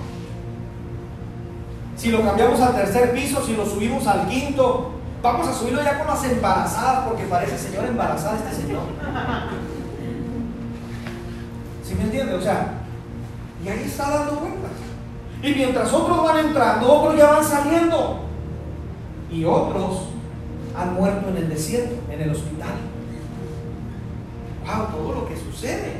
Si 1.96 2.10
lo 2.10 2.22
cambiamos 2.22 2.60
al 2.60 2.74
tercer 2.74 3.12
piso, 3.12 3.44
si 3.44 3.56
lo 3.56 3.64
subimos 3.64 4.06
al 4.06 4.28
quinto, 4.28 4.90
vamos 5.22 5.48
a 5.48 5.54
subirlo 5.54 5.82
ya 5.82 5.98
con 5.98 6.08
las 6.08 6.24
embarazadas, 6.24 7.08
porque 7.08 7.24
parece 7.24 7.56
señor 7.56 7.84
embarazada 7.86 8.36
este 8.36 8.62
señor. 8.62 8.82
¿Sí 11.88 11.94
me 11.94 12.04
entiende? 12.04 12.34
O 12.34 12.40
sea, 12.40 12.82
y 13.64 13.68
ahí 13.68 13.84
está 13.86 14.10
dando 14.10 14.40
vueltas. 14.40 14.72
Y 15.42 15.54
mientras 15.54 15.90
otros 15.90 16.22
van 16.22 16.44
entrando, 16.44 16.92
otros 16.92 17.16
ya 17.16 17.30
van 17.30 17.44
saliendo. 17.44 18.24
Y 19.32 19.44
otros 19.44 20.08
han 20.76 20.94
muerto 20.94 21.30
en 21.30 21.38
el 21.38 21.48
desierto, 21.48 21.96
en 22.12 22.20
el 22.20 22.30
hospital. 22.30 22.74
sucede. 25.50 25.92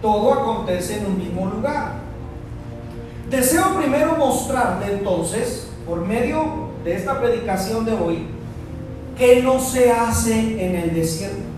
Todo 0.00 0.34
acontece 0.34 0.98
en 0.98 1.06
un 1.06 1.18
mismo 1.18 1.46
lugar. 1.46 1.92
Deseo 3.30 3.76
primero 3.78 4.16
mostrarte 4.16 4.92
entonces, 4.92 5.68
por 5.86 6.04
medio 6.04 6.70
de 6.82 6.96
esta 6.96 7.20
predicación 7.20 7.84
de 7.84 7.92
hoy, 7.92 8.26
qué 9.16 9.42
no 9.42 9.60
se 9.60 9.92
hace 9.92 10.66
en 10.66 10.74
el 10.74 10.92
desierto. 10.92 11.51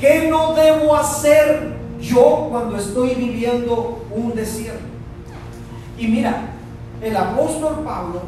¿Qué 0.00 0.28
no 0.28 0.54
debo 0.54 0.96
hacer 0.96 1.74
yo 2.00 2.48
cuando 2.50 2.76
estoy 2.76 3.14
viviendo 3.14 4.04
un 4.14 4.34
desierto? 4.34 4.84
Y 5.98 6.08
mira, 6.08 6.50
el 7.00 7.16
apóstol 7.16 7.82
Pablo 7.84 8.20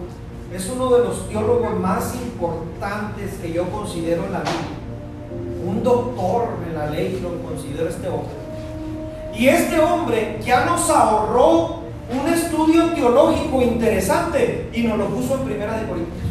es 0.54 0.70
uno 0.70 0.90
de 0.90 1.04
los 1.04 1.28
teólogos 1.28 1.78
más 1.80 2.14
importantes 2.14 3.34
que 3.42 3.52
yo 3.52 3.68
considero 3.70 4.24
en 4.26 4.32
la 4.32 4.40
Biblia. 4.40 5.66
Un 5.66 5.82
doctor 5.82 6.48
en 6.68 6.74
la 6.74 6.86
ley 6.86 7.20
lo 7.22 7.42
considero 7.48 7.88
este 7.88 8.08
hombre. 8.08 8.34
Y 9.34 9.48
este 9.48 9.78
hombre 9.80 10.38
ya 10.44 10.64
nos 10.64 10.88
ahorró 10.88 11.80
un 12.10 12.32
estudio 12.32 12.90
teológico 12.94 13.60
interesante 13.60 14.70
y 14.72 14.82
nos 14.82 14.98
lo 14.98 15.06
puso 15.08 15.34
en 15.34 15.40
Primera 15.40 15.78
de 15.78 15.88
Corintios. 15.88 16.25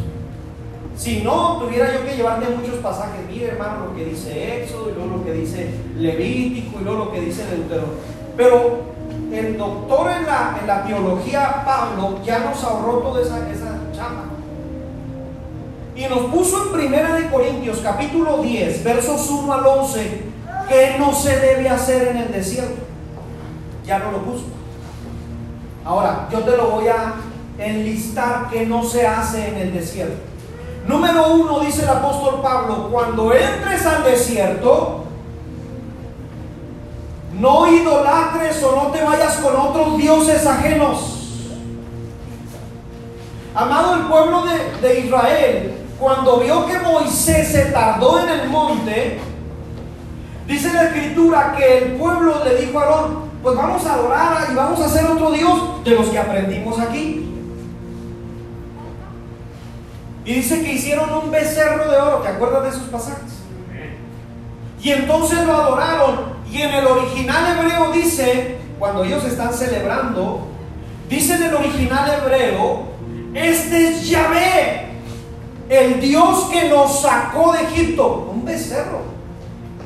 Si 0.96 1.22
no, 1.22 1.58
tuviera 1.58 1.92
yo 1.92 2.04
que 2.06 2.16
llevarte 2.16 2.48
muchos 2.48 2.76
pasajes. 2.76 3.20
Mire, 3.28 3.48
hermano, 3.48 3.86
lo 3.86 3.96
que 3.96 4.06
dice 4.06 4.62
Éxodo, 4.62 4.90
y 4.90 4.94
luego 4.94 5.18
lo 5.18 5.24
que 5.24 5.32
dice 5.32 5.70
Levítico, 5.96 6.80
y 6.80 6.84
luego 6.84 7.04
lo 7.06 7.12
que 7.12 7.20
dice 7.20 7.44
Deuteronomio. 7.44 7.98
Pero 8.36 8.78
el 9.32 9.58
doctor 9.58 10.10
en 10.10 10.26
la, 10.26 10.58
en 10.60 10.66
la 10.66 10.84
teología, 10.84 11.62
Pablo, 11.64 12.20
ya 12.24 12.38
nos 12.38 12.62
ahorró 12.64 12.98
toda 13.00 13.20
esa, 13.20 13.38
esa 13.50 13.78
chamba. 13.92 14.24
Y 15.94 16.06
nos 16.06 16.30
puso 16.30 16.64
en 16.64 16.72
Primera 16.72 17.14
de 17.14 17.28
Corintios, 17.28 17.80
capítulo 17.82 18.38
10, 18.38 18.82
versos 18.82 19.30
1 19.30 19.52
al 19.52 19.66
11, 19.66 20.22
que 20.68 20.96
no 20.98 21.14
se 21.14 21.38
debe 21.38 21.68
hacer 21.68 22.08
en 22.08 22.16
el 22.18 22.32
desierto. 22.32 22.82
Ya 23.86 23.98
no 23.98 24.12
lo 24.12 24.18
puso. 24.22 24.44
Ahora, 25.84 26.28
yo 26.32 26.40
te 26.40 26.56
lo 26.56 26.70
voy 26.70 26.88
a 26.88 27.14
enlistar 27.58 28.48
que 28.50 28.66
no 28.66 28.82
se 28.82 29.06
hace 29.06 29.48
en 29.48 29.56
el 29.56 29.72
desierto. 29.72 30.35
Número 30.86 31.34
uno, 31.34 31.60
dice 31.60 31.82
el 31.82 31.88
apóstol 31.88 32.40
Pablo, 32.42 32.88
cuando 32.90 33.32
entres 33.32 33.84
al 33.86 34.04
desierto, 34.04 35.04
no 37.32 37.66
idolatres 37.66 38.62
o 38.62 38.76
no 38.76 38.90
te 38.92 39.02
vayas 39.02 39.36
con 39.36 39.56
otros 39.56 39.98
dioses 39.98 40.46
ajenos. 40.46 41.12
Amado 43.54 43.94
el 43.94 44.02
pueblo 44.02 44.44
de, 44.44 44.86
de, 44.86 45.00
Israel, 45.00 45.74
cuando 45.98 46.38
vio 46.38 46.66
que 46.66 46.78
Moisés 46.78 47.48
se 47.48 47.64
tardó 47.66 48.20
en 48.20 48.28
el 48.28 48.48
monte, 48.48 49.18
dice 50.46 50.72
la 50.72 50.84
escritura 50.84 51.54
que 51.56 51.78
el 51.78 51.92
pueblo 51.96 52.44
le 52.44 52.54
dijo 52.56 52.78
a 52.78 52.82
Aarón, 52.82 53.26
pues 53.42 53.56
vamos 53.56 53.84
a 53.86 53.94
adorar 53.94 54.48
y 54.50 54.54
vamos 54.54 54.80
a 54.80 54.84
hacer 54.84 55.06
otro 55.06 55.30
Dios 55.30 55.84
de 55.84 55.90
los 55.92 56.08
que 56.08 56.18
aprendimos 56.18 56.78
aquí. 56.78 57.15
Y 60.26 60.34
dice 60.34 60.60
que 60.62 60.72
hicieron 60.72 61.08
un 61.14 61.30
becerro 61.30 61.88
de 61.88 61.96
oro. 61.96 62.16
¿Te 62.18 62.28
acuerdas 62.28 62.64
de 62.64 62.68
esos 62.70 62.88
pasajes? 62.88 63.32
Y 64.82 64.90
entonces 64.90 65.46
lo 65.46 65.54
adoraron. 65.54 66.36
Y 66.50 66.62
en 66.62 66.74
el 66.74 66.84
original 66.84 67.56
hebreo 67.56 67.92
dice, 67.92 68.58
cuando 68.78 69.04
ellos 69.04 69.24
están 69.24 69.54
celebrando, 69.54 70.48
dice 71.08 71.36
en 71.36 71.44
el 71.44 71.54
original 71.54 72.10
hebreo, 72.10 72.88
este 73.34 73.88
es 73.88 74.08
Yahvé, 74.08 74.88
el 75.68 76.00
Dios 76.00 76.48
que 76.52 76.68
nos 76.70 77.02
sacó 77.02 77.52
de 77.52 77.62
Egipto. 77.62 78.32
Un 78.32 78.44
becerro. 78.44 79.02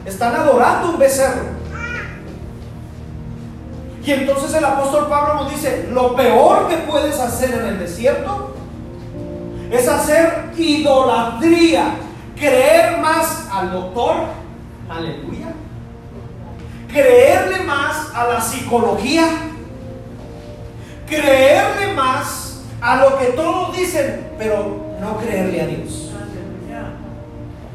Están 0.07 0.35
adorando 0.35 0.93
un 0.93 0.99
becerro. 0.99 1.61
Y 4.03 4.11
entonces 4.11 4.55
el 4.55 4.65
apóstol 4.65 5.09
Pablo 5.11 5.43
nos 5.43 5.51
dice, 5.51 5.89
lo 5.93 6.17
peor 6.17 6.69
que 6.69 6.77
puedes 6.79 7.21
hacer 7.21 7.53
en 7.53 7.67
el 7.67 7.79
desierto 7.79 8.50
es 9.71 9.89
hacer 9.89 10.51
idolatría, 10.57 11.95
creer 12.37 12.99
más 12.99 13.49
al 13.53 13.73
doctor, 13.73 14.17
aleluya, 14.89 15.49
creerle 16.89 17.65
más 17.65 18.13
a 18.15 18.27
la 18.27 18.41
psicología, 18.41 19.25
creerle 21.09 21.95
más 21.95 22.63
a 22.81 22.97
lo 22.97 23.19
que 23.19 23.27
todos 23.27 23.77
dicen, 23.77 24.31
pero 24.39 24.97
no 25.01 25.17
creerle 25.19 25.61
a 25.63 25.67
Dios. 25.67 26.11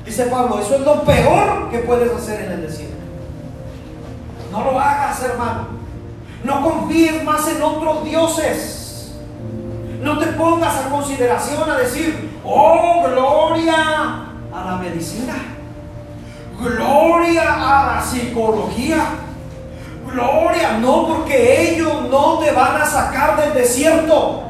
Dice 0.05 0.25
Pablo, 0.25 0.59
eso 0.59 0.75
es 0.75 0.81
lo 0.81 1.01
peor 1.01 1.69
que 1.71 1.79
puedes 1.79 2.13
hacer 2.13 2.45
en 2.45 2.51
el 2.51 2.61
desierto. 2.61 2.95
No 4.51 4.63
lo 4.63 4.79
hagas, 4.79 5.21
hermano. 5.23 5.67
No 6.43 6.61
confíes 6.61 7.23
más 7.23 7.47
en 7.47 7.61
otros 7.61 8.03
dioses. 8.03 8.84
No 10.05 10.19
te 10.19 10.27
pongas 10.27 10.85
a 10.85 10.89
consideración 10.89 11.67
a 11.67 11.77
decir, 11.77 12.39
oh, 12.43 13.07
gloria 13.09 14.27
a 14.53 14.63
la 14.63 14.77
medicina, 14.77 15.33
gloria 16.59 17.41
a 17.41 17.95
la 17.95 18.01
psicología, 18.03 19.03
gloria, 20.07 20.77
no 20.79 21.07
porque 21.07 21.71
ellos 21.71 22.03
no 22.11 22.37
te 22.37 22.51
van 22.51 22.79
a 22.79 22.85
sacar 22.85 23.35
del 23.41 23.55
desierto. 23.55 24.43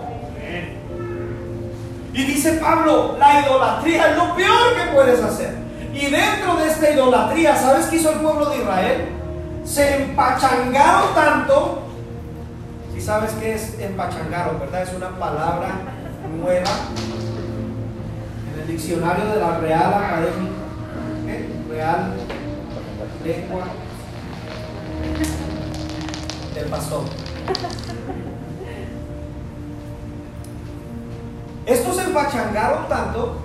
Y 2.12 2.24
dice 2.26 2.56
Pablo, 2.56 3.15
la 3.18 3.39
idolatría 3.39 4.10
es 4.10 4.18
lo 4.18 4.36
peor 4.36 4.76
que 4.76 4.94
puedes 4.94 5.24
hacer. 5.24 5.56
Y 5.94 6.08
dentro 6.08 6.58
de 6.58 6.68
esta 6.68 6.91
idolatría, 6.91 7.56
¿sabes 7.56 7.86
qué 7.86 7.96
hizo 7.96 8.12
el 8.12 8.20
pueblo 8.20 8.50
de 8.50 8.58
Israel? 8.58 9.06
Se 9.63 10.04
empachangaron 10.04 11.15
tanto 11.15 11.85
sabes 13.01 13.31
qué 13.39 13.53
es 13.53 13.79
empachangaro, 13.79 14.60
¿verdad? 14.60 14.84
Es 14.84 14.93
una 14.93 15.10
palabra 15.19 15.81
nueva 16.38 16.71
en 18.53 18.62
el 18.62 18.67
diccionario 18.67 19.25
de 19.25 19.39
la 19.39 19.60
Real 19.60 19.93
Academia, 19.93 20.51
Real 21.69 22.13
Lengua 23.23 23.63
del 26.53 26.65
Pastor. 26.65 27.03
Estos 31.65 31.99
empachangaron 31.99 32.88
tanto 32.88 33.38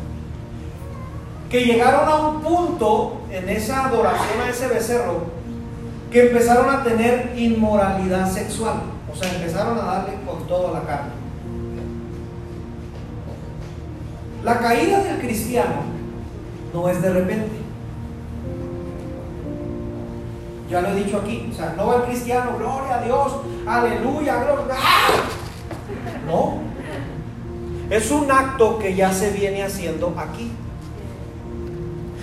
que 1.50 1.64
llegaron 1.64 2.08
a 2.08 2.16
un 2.28 2.40
punto 2.42 3.22
en 3.30 3.48
esa 3.48 3.86
adoración 3.86 4.40
a 4.44 4.50
ese 4.50 4.68
becerro 4.68 5.24
que 6.10 6.28
empezaron 6.28 6.68
a 6.70 6.84
tener 6.84 7.32
inmoralidad 7.36 8.30
sexual. 8.30 8.99
O 9.12 9.16
sea, 9.16 9.35
empezaron 9.35 9.79
a 9.79 9.83
darle 9.83 10.14
con 10.27 10.46
todo 10.46 10.73
la 10.73 10.83
carne. 10.83 11.11
La 14.44 14.59
caída 14.59 15.03
del 15.03 15.18
cristiano 15.18 15.83
no 16.73 16.88
es 16.88 17.03
de 17.03 17.12
repente. 17.12 17.61
Ya 20.70 20.81
lo 20.81 20.88
he 20.88 20.94
dicho 20.94 21.18
aquí. 21.18 21.49
O 21.51 21.55
sea, 21.55 21.75
no 21.77 21.88
va 21.88 21.96
el 21.96 22.03
cristiano, 22.05 22.53
gloria 22.57 22.99
a 22.99 23.03
Dios, 23.03 23.33
aleluya, 23.66 24.44
gloria. 24.44 24.75
¡Ah! 24.79 25.09
No. 26.27 26.59
Es 27.90 28.11
un 28.12 28.31
acto 28.31 28.79
que 28.79 28.94
ya 28.94 29.12
se 29.12 29.31
viene 29.33 29.64
haciendo 29.64 30.14
aquí. 30.16 30.53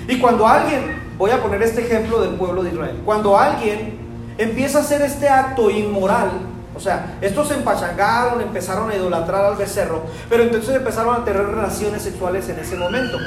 Y 0.08 0.20
cuando 0.20 0.48
alguien, 0.48 1.02
voy 1.18 1.32
a 1.32 1.44
poner 1.44 1.62
este 1.62 1.82
ejemplo 1.82 2.22
del 2.22 2.36
pueblo 2.36 2.64
de 2.64 2.72
Israel, 2.72 3.02
cuando 3.04 3.38
alguien 3.38 3.98
empieza 4.38 4.78
a 4.78 4.82
hacer 4.82 5.02
este 5.02 5.28
acto 5.28 5.70
inmoral, 5.70 6.32
o 6.78 6.80
sea, 6.80 7.18
estos 7.22 7.48
se 7.48 7.56
empachangaron, 7.56 8.40
empezaron 8.40 8.92
a 8.92 8.96
idolatrar 8.96 9.44
al 9.46 9.56
becerro, 9.56 10.04
pero 10.30 10.44
entonces 10.44 10.76
empezaron 10.76 11.16
a 11.16 11.26
tener 11.26 11.44
relaciones 11.44 12.04
sexuales 12.04 12.48
en 12.50 12.60
ese 12.60 12.76
momento. 12.76 13.18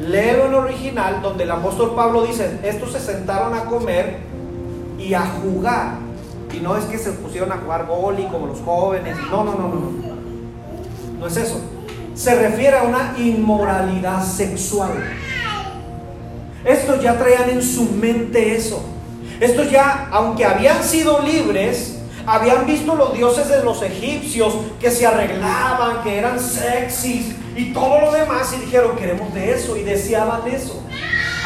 Leo 0.00 0.46
el 0.46 0.54
original 0.54 1.20
donde 1.20 1.44
el 1.44 1.50
apóstol 1.50 1.92
Pablo 1.94 2.22
dice, 2.22 2.60
estos 2.62 2.92
se 2.92 3.00
sentaron 3.00 3.52
a 3.52 3.66
comer 3.66 4.20
y 4.98 5.12
a 5.12 5.20
jugar. 5.20 5.98
Y 6.50 6.60
no 6.60 6.78
es 6.78 6.84
que 6.86 6.96
se 6.96 7.12
pusieron 7.12 7.52
a 7.52 7.58
jugar 7.58 7.86
boli 7.86 8.24
como 8.28 8.46
los 8.46 8.60
jóvenes. 8.60 9.18
No, 9.30 9.44
no, 9.44 9.52
no, 9.52 9.68
no. 9.68 9.92
No 11.20 11.26
es 11.26 11.36
eso. 11.36 11.60
Se 12.14 12.34
refiere 12.36 12.78
a 12.78 12.84
una 12.84 13.14
inmoralidad 13.18 14.24
sexual. 14.24 14.92
Estos 16.64 17.02
ya 17.02 17.18
traían 17.18 17.50
en 17.50 17.62
su 17.62 17.84
mente 17.84 18.56
eso. 18.56 18.82
Estos 19.40 19.70
ya, 19.70 20.08
aunque 20.10 20.46
habían 20.46 20.82
sido 20.82 21.20
libres, 21.20 21.97
habían 22.28 22.66
visto 22.66 22.94
los 22.94 23.14
dioses 23.14 23.48
de 23.48 23.64
los 23.64 23.82
egipcios 23.82 24.54
que 24.78 24.90
se 24.90 25.06
arreglaban, 25.06 26.02
que 26.02 26.18
eran 26.18 26.38
sexys 26.38 27.34
y 27.56 27.72
todo 27.72 28.02
lo 28.02 28.12
demás 28.12 28.52
y 28.52 28.60
dijeron, 28.60 28.96
queremos 28.96 29.32
de 29.32 29.54
eso 29.54 29.78
y 29.78 29.82
deseaban 29.82 30.46
eso. 30.46 30.82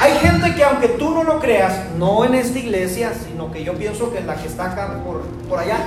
Hay 0.01 0.19
gente 0.19 0.53
que 0.57 0.65
aunque 0.65 0.89
tú 0.89 1.11
no 1.11 1.23
lo 1.23 1.39
creas, 1.39 1.73
no 1.97 2.25
en 2.25 2.35
esta 2.35 2.59
iglesia, 2.59 3.13
sino 3.15 3.53
que 3.53 3.63
yo 3.63 3.75
pienso 3.75 4.11
que 4.11 4.19
en 4.19 4.27
la 4.27 4.35
que 4.35 4.49
está 4.49 4.73
acá 4.73 4.99
por, 5.05 5.21
por 5.49 5.61
allá. 5.61 5.79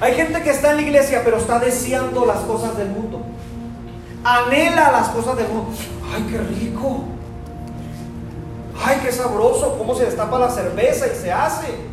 Hay 0.00 0.14
gente 0.14 0.42
que 0.42 0.50
está 0.50 0.72
en 0.72 0.78
la 0.78 0.82
iglesia 0.82 1.22
pero 1.24 1.36
está 1.36 1.60
deseando 1.60 2.26
las 2.26 2.38
cosas 2.40 2.76
del 2.76 2.88
mundo. 2.88 3.22
Anhela 4.24 4.90
las 4.90 5.08
cosas 5.10 5.36
del 5.36 5.46
mundo. 5.46 5.70
Ay, 6.12 6.26
qué 6.28 6.38
rico. 6.38 7.04
ay, 8.84 8.98
qué 9.04 9.12
sabroso, 9.12 9.78
cómo 9.78 9.94
se 9.94 10.06
destapa 10.06 10.36
la 10.40 10.50
cerveza 10.50 11.06
y 11.06 11.16
se 11.16 11.30
hace. 11.30 11.91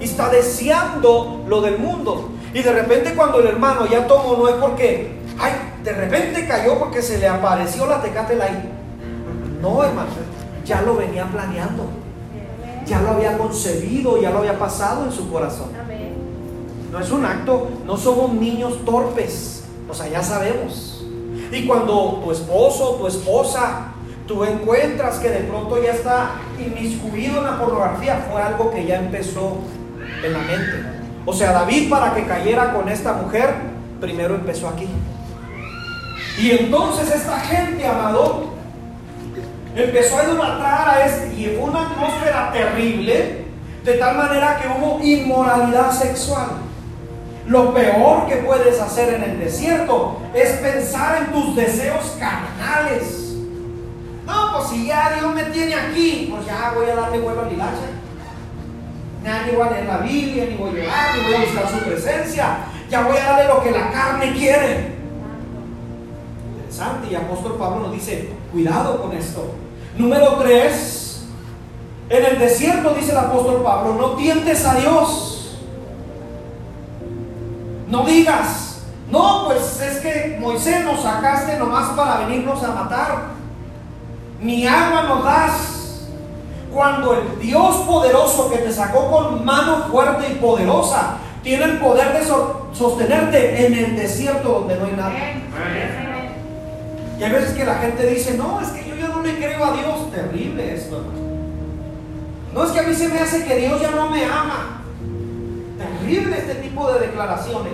Y 0.00 0.04
está 0.04 0.28
deseando 0.28 1.44
lo 1.48 1.60
del 1.60 1.78
mundo. 1.78 2.30
Y 2.52 2.62
de 2.62 2.72
repente 2.72 3.14
cuando 3.14 3.40
el 3.40 3.46
hermano 3.46 3.86
ya 3.86 4.06
tomó, 4.06 4.36
no 4.36 4.48
es 4.48 4.54
porque, 4.56 5.18
ay, 5.38 5.52
de 5.82 5.92
repente 5.92 6.46
cayó 6.46 6.78
porque 6.78 7.02
se 7.02 7.18
le 7.18 7.28
apareció 7.28 7.86
la 7.86 8.02
tecate 8.02 8.36
light. 8.36 8.64
No, 9.60 9.82
hermano, 9.82 10.08
ya 10.64 10.82
lo 10.82 10.96
venía 10.96 11.26
planeando. 11.26 11.84
Ya 12.86 13.00
lo 13.00 13.10
había 13.10 13.36
concebido, 13.36 14.20
ya 14.20 14.30
lo 14.30 14.38
había 14.38 14.58
pasado 14.58 15.04
en 15.04 15.12
su 15.12 15.30
corazón. 15.30 15.70
No 16.92 17.00
es 17.00 17.10
un 17.10 17.24
acto, 17.24 17.68
no 17.84 17.96
somos 17.96 18.32
niños 18.32 18.84
torpes. 18.84 19.64
O 19.88 19.94
sea, 19.94 20.08
ya 20.08 20.22
sabemos. 20.22 21.04
Y 21.52 21.66
cuando 21.66 22.22
tu 22.24 22.32
esposo, 22.32 22.96
tu 22.98 23.06
esposa, 23.06 23.92
tú 24.26 24.44
encuentras 24.44 25.18
que 25.18 25.28
de 25.30 25.40
pronto 25.40 25.82
ya 25.82 25.92
está 25.92 26.30
inmiscuido 26.58 27.38
en 27.38 27.44
la 27.44 27.58
pornografía, 27.58 28.26
fue 28.30 28.42
algo 28.42 28.70
que 28.70 28.86
ya 28.86 28.96
empezó 28.96 29.58
en 30.22 30.32
la 30.32 30.38
mente. 30.38 30.84
O 31.24 31.32
sea, 31.32 31.52
David 31.52 31.90
para 31.90 32.14
que 32.14 32.24
cayera 32.24 32.72
con 32.72 32.88
esta 32.88 33.14
mujer, 33.14 33.54
primero 34.00 34.34
empezó 34.34 34.68
aquí. 34.68 34.88
Y 36.38 36.50
entonces 36.50 37.14
esta 37.14 37.40
gente, 37.40 37.86
amado, 37.86 38.54
empezó 39.74 40.18
a 40.18 40.24
idolatrar 40.24 40.88
a 40.88 41.06
este 41.06 41.34
y 41.34 41.56
fue 41.56 41.70
una 41.70 41.90
atmósfera 41.90 42.52
terrible, 42.52 43.44
de 43.84 43.92
tal 43.94 44.16
manera 44.16 44.60
que 44.60 44.68
hubo 44.68 45.00
inmoralidad 45.02 45.90
sexual. 45.92 46.48
Lo 47.46 47.72
peor 47.72 48.26
que 48.26 48.36
puedes 48.36 48.80
hacer 48.80 49.14
en 49.14 49.22
el 49.22 49.38
desierto 49.38 50.20
es 50.34 50.50
pensar 50.58 51.22
en 51.22 51.32
tus 51.32 51.54
deseos 51.54 52.16
carnales. 52.18 53.34
No, 54.26 54.52
pues 54.52 54.68
si 54.70 54.86
ya 54.86 55.14
Dios 55.18 55.32
me 55.32 55.44
tiene 55.44 55.74
aquí, 55.74 56.28
pues 56.30 56.44
ya 56.44 56.72
voy 56.74 56.90
a 56.90 56.96
darle 56.96 57.20
vuelo 57.20 57.42
a 57.42 57.52
hilacha. 57.52 57.86
Ni 59.26 59.56
voy 59.56 59.66
a 59.66 59.70
leer 59.72 59.86
la 59.86 59.98
Biblia, 59.98 60.46
ni 60.48 60.56
voy 60.56 60.70
a 60.70 60.84
llorar, 60.84 61.16
ni 61.16 61.24
voy 61.24 61.34
a 61.34 61.40
buscar 61.40 61.68
su 61.68 61.84
presencia. 61.84 62.58
Ya 62.88 63.02
voy 63.02 63.16
a 63.16 63.24
darle 63.24 63.48
lo 63.48 63.60
que 63.60 63.72
la 63.72 63.90
carne 63.90 64.32
quiere. 64.32 64.94
Interesante, 66.54 67.08
y 67.10 67.14
apóstol 67.16 67.56
Pablo 67.58 67.80
nos 67.80 67.92
dice, 67.92 68.30
cuidado 68.52 69.02
con 69.02 69.12
esto. 69.16 69.54
Número 69.98 70.36
3, 70.36 71.26
en 72.10 72.24
el 72.24 72.38
desierto, 72.38 72.94
dice 72.94 73.10
el 73.10 73.18
apóstol 73.18 73.62
Pablo, 73.64 73.94
no 73.94 74.10
tientes 74.10 74.64
a 74.64 74.76
Dios. 74.76 75.58
No 77.88 78.04
digas, 78.04 78.82
no, 79.10 79.46
pues 79.46 79.80
es 79.80 79.98
que 79.98 80.38
Moisés 80.40 80.84
nos 80.84 81.02
sacaste 81.02 81.58
nomás 81.58 81.90
para 81.96 82.26
venirnos 82.26 82.62
a 82.62 82.68
matar. 82.68 83.24
Ni 84.40 84.66
agua 84.68 85.02
nos 85.02 85.24
das. 85.24 85.75
Cuando 86.76 87.14
el 87.14 87.38
Dios 87.40 87.74
poderoso 87.86 88.50
que 88.50 88.58
te 88.58 88.70
sacó 88.70 89.10
con 89.10 89.42
mano 89.46 89.86
fuerte 89.90 90.30
y 90.30 90.34
poderosa 90.34 91.16
tiene 91.42 91.64
el 91.64 91.78
poder 91.78 92.12
de 92.12 92.22
sostenerte 92.76 93.66
en 93.66 93.72
el 93.72 93.96
desierto 93.96 94.60
donde 94.60 94.76
no 94.76 94.84
hay 94.84 94.92
nada. 94.92 95.12
Y 97.18 97.22
hay 97.24 97.32
veces 97.32 97.56
que 97.56 97.64
la 97.64 97.76
gente 97.76 98.06
dice, 98.06 98.36
no, 98.36 98.60
es 98.60 98.68
que 98.68 98.94
le 98.94 99.36
creo 99.36 99.64
a 99.64 99.72
Dios. 99.72 100.12
Terrible 100.12 100.74
esto, 100.74 101.02
No 102.52 102.64
es 102.64 102.70
que 102.72 102.80
a 102.80 102.82
mí 102.82 102.94
se 102.94 103.08
me 103.08 103.20
hace 103.20 103.46
que 103.46 103.56
Dios 103.56 103.80
ya 103.80 103.92
no 103.92 104.10
me 104.10 104.26
ama. 104.26 104.82
Terrible 105.78 106.36
este 106.36 106.56
tipo 106.56 106.92
de 106.92 107.06
declaraciones. 107.06 107.72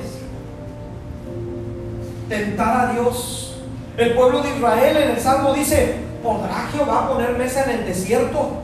Tentar 2.29 2.89
a 2.89 2.93
Dios. 2.93 3.57
El 3.97 4.15
pueblo 4.15 4.43
de 4.43 4.57
Israel 4.57 4.97
en 4.97 5.11
el 5.11 5.21
Salmo 5.21 5.53
dice, 5.55 5.97
¿podrá 6.23 6.69
Jehová 6.73 7.09
poner 7.09 7.37
mesa 7.37 7.65
en 7.65 7.81
el 7.81 7.85
desierto? 7.85 8.62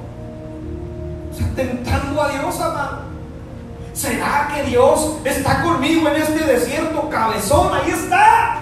Sea, 1.38 1.54
tentando 1.54 2.22
a 2.22 2.28
Dios, 2.28 2.60
amado. 2.60 2.98
¿Será 3.92 4.50
que 4.54 4.62
Dios 4.70 5.18
está 5.24 5.62
conmigo 5.62 6.08
en 6.08 6.16
este 6.16 6.44
desierto? 6.44 7.08
Cabezón, 7.08 7.74
ahí 7.74 7.90
está. 7.90 8.60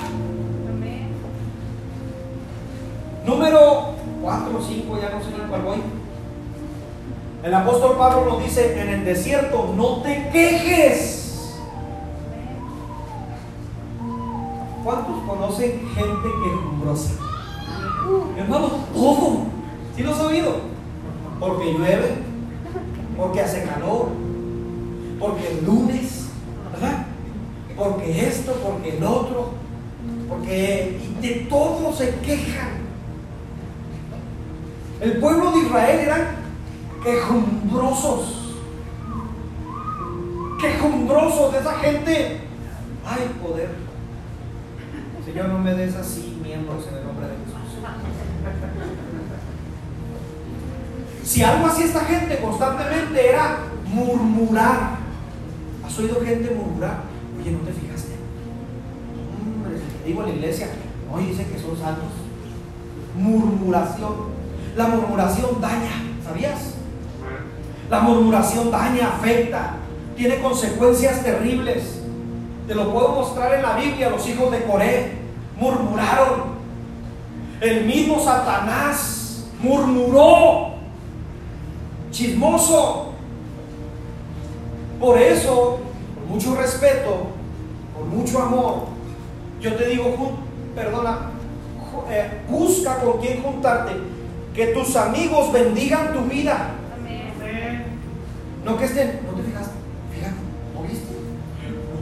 Número 3.24 3.94
4 4.22 4.58
o 4.58 4.62
5, 4.62 4.98
ya 5.00 5.10
no 5.10 5.20
sé 5.20 5.30
ni 5.30 5.48
cuál 5.48 5.62
voy. 5.62 5.82
El 7.42 7.54
apóstol 7.54 7.96
Pablo 7.96 8.24
nos 8.24 8.44
dice, 8.44 8.80
en 8.80 8.88
el 8.88 9.04
desierto, 9.04 9.72
no 9.76 10.02
te 10.02 10.28
quejes. 10.30 11.54
¿Cuántos 14.82 15.22
conocen 15.24 15.88
gente 15.94 16.28
quejumbrosa? 16.44 17.12
Hermano, 18.36 18.68
todo. 18.94 19.38
¿Sí 19.96 20.02
lo 20.02 20.12
has 20.12 20.20
oído? 20.20 20.56
Porque 21.40 21.72
llueve, 21.72 22.25
porque 23.16 23.40
hace 23.40 23.64
calor, 23.64 24.09
porque 25.18 25.50
el 25.50 25.64
lunes, 25.64 26.26
¿verdad? 26.72 27.07
Porque 27.76 28.26
esto, 28.29 28.52
porque 28.62 28.96
el 28.96 29.05
otro, 29.05 29.52
porque 30.29 30.98
de 31.20 31.46
todo 31.48 31.92
se 31.92 32.14
quejan. 32.20 32.87
El 35.00 35.18
pueblo 35.18 35.52
de 35.52 35.59
Israel 35.59 36.00
eran 36.00 36.26
quejumbrosos. 37.02 38.55
Quejumbrosos 40.61 41.52
de 41.52 41.59
esa 41.59 41.72
gente. 41.74 42.40
Ay, 43.05 43.31
poder. 43.42 43.70
Señor, 45.24 45.48
no 45.48 45.59
me 45.59 45.74
des 45.74 45.94
así 45.94 46.38
miembros 46.42 46.87
en 46.88 46.98
el 46.98 47.05
Si 51.26 51.42
algo 51.42 51.66
así 51.66 51.82
esta 51.82 52.04
gente 52.04 52.38
constantemente 52.38 53.28
era 53.28 53.58
murmurar. 53.84 54.98
¿Has 55.84 55.98
oído 55.98 56.20
gente 56.24 56.54
murmurar? 56.54 57.00
Oye, 57.40 57.50
¿no 57.50 57.58
te 57.58 57.72
fijaste? 57.72 58.12
Hombre, 59.34 59.80
digo 60.06 60.22
en 60.22 60.28
la 60.28 60.34
iglesia, 60.36 60.68
hoy 61.12 61.26
dice 61.26 61.44
que 61.48 61.58
son 61.58 61.76
santos. 61.76 62.10
Murmuración. 63.18 64.12
La 64.76 64.86
murmuración 64.86 65.60
daña, 65.60 65.90
¿sabías? 66.24 66.74
La 67.90 68.00
murmuración 68.00 68.70
daña, 68.70 69.08
afecta, 69.16 69.74
tiene 70.16 70.38
consecuencias 70.38 71.24
terribles. 71.24 72.02
Te 72.68 72.74
lo 72.76 72.92
puedo 72.92 73.08
mostrar 73.08 73.52
en 73.54 73.62
la 73.62 73.74
Biblia, 73.74 74.10
los 74.10 74.28
hijos 74.28 74.52
de 74.52 74.62
Coré 74.62 75.12
murmuraron. 75.58 76.56
El 77.60 77.84
mismo 77.84 78.22
Satanás 78.22 79.48
murmuró, 79.60 80.75
chismoso. 82.16 83.12
Por 84.98 85.18
eso, 85.18 85.79
con 86.14 86.29
mucho 86.35 86.57
respeto, 86.57 87.26
con 87.94 88.16
mucho 88.16 88.42
amor, 88.42 88.87
yo 89.61 89.74
te 89.74 89.88
digo, 89.88 90.38
perdona, 90.74 91.31
eh, 92.11 92.31
busca 92.48 92.98
con 93.00 93.20
quién 93.20 93.42
juntarte 93.42 93.92
que 94.55 94.68
tus 94.68 94.96
amigos 94.96 95.52
bendigan 95.52 96.14
tu 96.14 96.20
vida. 96.22 96.70
No 98.64 98.76
que 98.76 98.85
estén, 98.87 99.20
no 99.24 99.33
te 99.33 99.42
fijaste, 99.44 99.74
fíjate, 100.12 100.35
¿no 100.74 100.83
viste? 100.83 101.14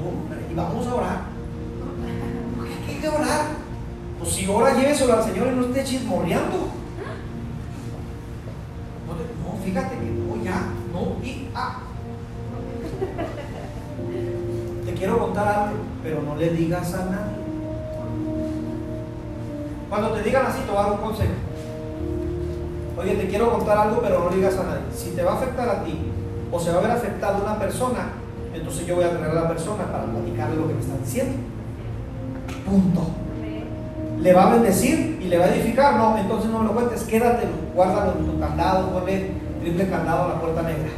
No, 0.00 0.50
y 0.50 0.55
vamos 0.55 0.87
a 0.87 0.94
orar. 0.94 1.20
¿Qué 2.87 2.92
hay 2.92 3.00
que 3.00 3.09
orar? 3.09 3.46
Pues 4.18 4.33
si 4.33 4.46
ora, 4.46 4.74
lléveselo 4.74 5.12
al 5.12 5.24
Señor 5.24 5.48
y 5.48 5.57
no 5.57 5.66
esté 5.66 5.85
chismorreando. 5.85 6.84
Y 11.24 11.48
ah. 11.54 11.78
Te 14.84 14.92
quiero 14.92 15.18
contar 15.18 15.48
algo, 15.48 15.78
pero 16.02 16.22
no 16.22 16.37
le 16.37 16.50
digas 16.50 16.94
a 16.94 17.04
nadie. 17.06 17.44
Cuando 19.88 20.11
te 20.11 20.22
digan 20.22 20.46
así, 20.46 20.61
te 20.61 20.70
voy 20.70 20.78
a 20.78 20.82
dar 20.82 20.92
un 20.92 20.99
consejo. 20.99 21.32
Oye, 22.99 23.14
te 23.14 23.28
quiero 23.28 23.53
contar 23.53 23.78
algo, 23.78 24.01
pero 24.03 24.24
no 24.24 24.30
digas 24.30 24.57
a 24.59 24.64
nadie. 24.64 24.84
Si 24.94 25.11
te 25.11 25.22
va 25.22 25.32
a 25.32 25.36
afectar 25.36 25.68
a 25.68 25.84
ti 25.84 25.99
o 26.53 26.61
se 26.61 26.70
va 26.70 26.78
a 26.78 26.82
ver 26.82 26.90
afectado 26.90 27.42
una 27.42 27.59
persona, 27.59 28.11
entonces 28.55 28.86
yo 28.86 28.96
voy 28.96 29.05
a 29.05 29.11
tener 29.11 29.30
a 29.30 29.34
la 29.34 29.49
persona 29.49 29.84
para 29.84 30.05
platicarle 30.05 30.57
lo 30.57 30.68
que 30.68 30.74
me 30.74 30.80
está 30.80 30.96
diciendo. 30.99 31.36
Punto. 32.64 33.07
¿Le 34.20 34.32
va 34.32 34.51
a 34.51 34.55
bendecir 34.55 35.18
y 35.20 35.24
le 35.24 35.38
va 35.38 35.46
a 35.46 35.55
edificar? 35.55 35.96
No, 35.96 36.16
entonces 36.16 36.51
no 36.51 36.61
me 36.61 36.66
lo 36.66 36.72
cuentes, 36.72 37.03
quédatelo, 37.03 37.53
guárdalo 37.74 38.12
en 38.12 38.26
tu 38.26 38.38
candado, 38.38 38.90
ponle 38.90 39.32
triple 39.61 39.88
candado 39.88 40.24
a 40.24 40.28
la 40.28 40.40
puerta 40.40 40.62
negra. 40.62 40.90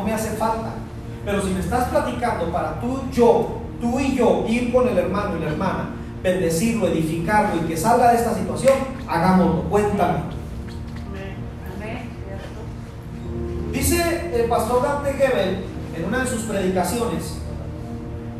No 0.00 0.06
me 0.06 0.14
hace 0.14 0.30
falta. 0.30 0.70
Pero 1.24 1.42
si 1.42 1.50
me 1.50 1.60
estás 1.60 1.88
platicando 1.88 2.50
para 2.50 2.80
tú, 2.80 3.00
yo, 3.12 3.60
tú 3.80 4.00
y 4.00 4.16
yo 4.16 4.46
ir 4.48 4.72
con 4.72 4.88
el 4.88 4.96
hermano 4.96 5.36
y 5.36 5.40
la 5.40 5.50
hermana 5.50 5.90
bendecirlo, 6.22 6.88
edificarlo 6.88 7.62
y 7.62 7.66
que 7.66 7.76
salga 7.76 8.10
de 8.10 8.18
esta 8.18 8.34
situación, 8.34 8.74
hagámoslo. 9.08 9.62
Cuéntame. 9.64 10.18
Dice 13.72 14.30
el 14.34 14.48
pastor 14.48 14.82
Dante 14.82 15.12
Gebel 15.14 15.64
en 15.96 16.04
una 16.04 16.20
de 16.20 16.26
sus 16.26 16.42
predicaciones 16.42 17.38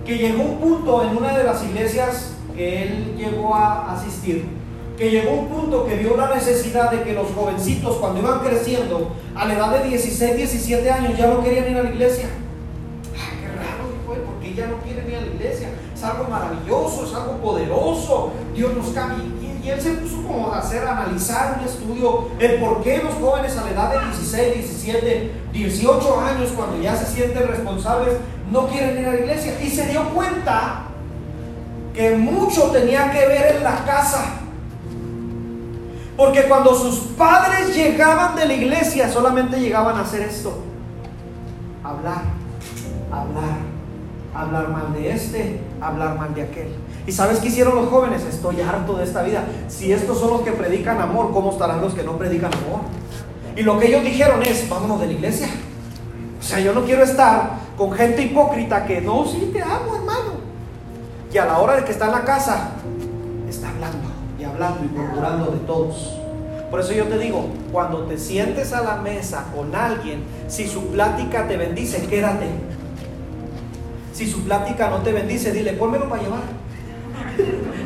que 0.05 0.19
llegó 0.19 0.43
un 0.43 0.59
punto 0.59 1.05
en 1.05 1.17
una 1.17 1.37
de 1.37 1.45
las 1.45 1.63
iglesias 1.65 2.35
que 2.55 2.83
él 2.83 3.15
llegó 3.17 3.55
a 3.55 3.95
asistir 3.95 4.60
que 5.01 5.11
llegó 5.11 5.33
un 5.33 5.49
punto 5.49 5.87
que 5.87 5.97
vio 5.97 6.15
la 6.15 6.35
necesidad 6.35 6.91
de 6.91 7.03
que 7.03 7.15
los 7.15 7.29
jovencitos 7.33 7.97
cuando 7.97 8.21
iban 8.21 8.41
creciendo 8.41 9.11
a 9.35 9.47
la 9.47 9.55
edad 9.55 9.71
de 9.79 9.89
16, 9.89 10.37
17 10.37 10.91
años 10.91 11.17
ya 11.17 11.27
no 11.29 11.43
querían 11.43 11.71
ir 11.71 11.79
a 11.79 11.85
la 11.85 11.89
iglesia. 11.89 12.27
Ay, 13.15 13.39
qué 13.41 13.47
raro, 13.49 13.89
fue, 14.05 14.17
porque 14.17 14.53
ya 14.53 14.67
no 14.67 14.77
quieren 14.83 15.09
ir 15.09 15.17
a 15.17 15.21
la 15.23 15.27
iglesia. 15.29 15.71
Es 15.95 16.05
algo 16.05 16.25
maravilloso, 16.25 17.07
es 17.07 17.15
algo 17.15 17.39
poderoso. 17.39 18.33
Dios 18.55 18.77
nos 18.77 18.89
cambia. 18.89 19.25
Y, 19.25 19.67
y 19.67 19.71
él 19.71 19.81
se 19.81 19.93
puso 19.93 20.23
como 20.23 20.53
a 20.53 20.59
hacer, 20.59 20.87
analizar 20.87 21.59
un 21.59 21.67
estudio, 21.67 22.29
el 22.39 22.61
por 22.61 22.83
qué 22.83 22.99
los 23.03 23.15
jóvenes 23.15 23.57
a 23.57 23.65
la 23.65 23.71
edad 23.71 23.95
de 23.95 24.05
16, 24.05 24.55
17, 24.55 25.31
18 25.55 26.21
años, 26.21 26.51
cuando 26.55 26.79
ya 26.79 26.95
se 26.95 27.07
sienten 27.07 27.49
responsables, 27.49 28.17
no 28.53 28.69
quieren 28.69 28.99
ir 28.99 29.07
a 29.07 29.13
la 29.15 29.21
iglesia. 29.21 29.59
Y 29.63 29.71
se 29.71 29.87
dio 29.87 30.11
cuenta 30.11 30.89
que 31.95 32.17
mucho 32.17 32.65
tenía 32.65 33.11
que 33.11 33.27
ver 33.27 33.57
en 33.57 33.65
la 33.65 33.83
casa. 33.87 34.41
Porque 36.21 36.43
cuando 36.43 36.75
sus 36.75 36.99
padres 37.17 37.75
llegaban 37.75 38.37
de 38.37 38.45
la 38.45 38.53
iglesia, 38.53 39.11
solamente 39.11 39.59
llegaban 39.59 39.97
a 39.97 40.03
hacer 40.03 40.21
esto. 40.21 40.53
Hablar, 41.83 42.25
hablar, 43.11 43.57
hablar 44.35 44.69
mal 44.69 44.93
de 44.93 45.13
este, 45.13 45.63
hablar 45.81 46.19
mal 46.19 46.35
de 46.35 46.43
aquel. 46.43 46.77
¿Y 47.07 47.13
sabes 47.13 47.39
qué 47.39 47.49
hicieron 47.49 47.75
los 47.75 47.89
jóvenes? 47.89 48.23
Estoy 48.25 48.61
harto 48.61 48.99
de 48.99 49.05
esta 49.05 49.23
vida. 49.23 49.47
Si 49.69 49.93
estos 49.95 50.21
son 50.21 50.33
los 50.33 50.43
que 50.43 50.53
predican 50.53 51.01
amor, 51.01 51.33
¿cómo 51.33 51.53
estarán 51.53 51.81
los 51.81 51.95
que 51.95 52.03
no 52.03 52.19
predican 52.19 52.53
amor? 52.53 52.81
Y 53.57 53.63
lo 53.63 53.79
que 53.79 53.87
ellos 53.87 54.05
dijeron 54.05 54.43
es, 54.43 54.69
vámonos 54.69 55.01
de 55.01 55.07
la 55.07 55.13
iglesia. 55.15 55.49
O 56.39 56.43
sea, 56.43 56.61
yo 56.61 56.75
no 56.75 56.85
quiero 56.85 57.03
estar 57.03 57.53
con 57.79 57.93
gente 57.93 58.21
hipócrita 58.21 58.85
que 58.85 59.01
no, 59.01 59.25
sí 59.25 59.49
te 59.55 59.63
amo, 59.63 59.97
hermano. 59.97 60.33
Y 61.33 61.39
a 61.39 61.47
la 61.47 61.61
hora 61.61 61.77
de 61.77 61.85
que 61.85 61.93
está 61.93 62.05
en 62.09 62.13
la 62.13 62.25
casa, 62.25 62.73
está 63.49 63.71
hablando 63.71 64.10
hablando 64.61 64.85
y 64.85 64.89
murmurando 64.89 65.51
de 65.53 65.59
todos. 65.61 66.17
Por 66.71 66.81
eso 66.81 66.93
yo 66.93 67.07
te 67.07 67.19
digo, 67.19 67.49
cuando 67.73 68.05
te 68.05 68.19
sientes 68.19 68.73
a 68.73 68.83
la 68.83 68.97
mesa 68.97 69.47
con 69.55 69.75
alguien, 69.75 70.23
si 70.49 70.69
su 70.69 70.89
plática 70.89 71.49
te 71.49 71.57
bendice, 71.57 72.07
quédate. 72.07 72.47
Si 74.13 74.31
su 74.31 74.43
plática 74.45 74.91
no 74.91 74.99
te 74.99 75.13
bendice, 75.13 75.53
dile, 75.53 75.73
pónmelo 75.73 76.09
para 76.09 76.23
llevar. 76.23 76.41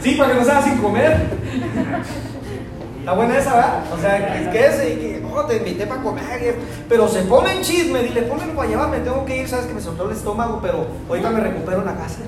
Sí, 0.00 0.14
para 0.14 0.32
que 0.32 0.38
no 0.38 0.44
sea 0.46 0.62
sin 0.62 0.78
comer. 0.78 1.14
Está 3.00 3.12
buena 3.12 3.36
esa, 3.36 3.54
¿verdad? 3.54 3.82
O 3.92 4.00
sea, 4.00 4.50
que 4.50 4.66
ese, 4.66 4.98
que, 4.98 5.20
no, 5.20 5.44
te 5.44 5.58
invité 5.58 5.86
para 5.86 6.00
comer. 6.00 6.56
Pero 6.88 7.06
se 7.06 7.20
pone 7.24 7.52
en 7.52 7.60
chisme, 7.60 8.02
dile, 8.02 8.22
pónmelo 8.22 8.54
para 8.54 8.66
llevar, 8.70 8.88
me 8.88 9.00
tengo 9.00 9.26
que 9.26 9.42
ir, 9.42 9.46
sabes 9.46 9.66
que 9.66 9.74
me 9.74 9.80
soltó 9.82 10.08
el 10.08 10.16
estómago, 10.16 10.58
pero 10.62 10.86
ahorita 11.06 11.28
me 11.28 11.40
recupero 11.40 11.80
en 11.80 11.84
la 11.84 11.96
casa. 11.96 12.20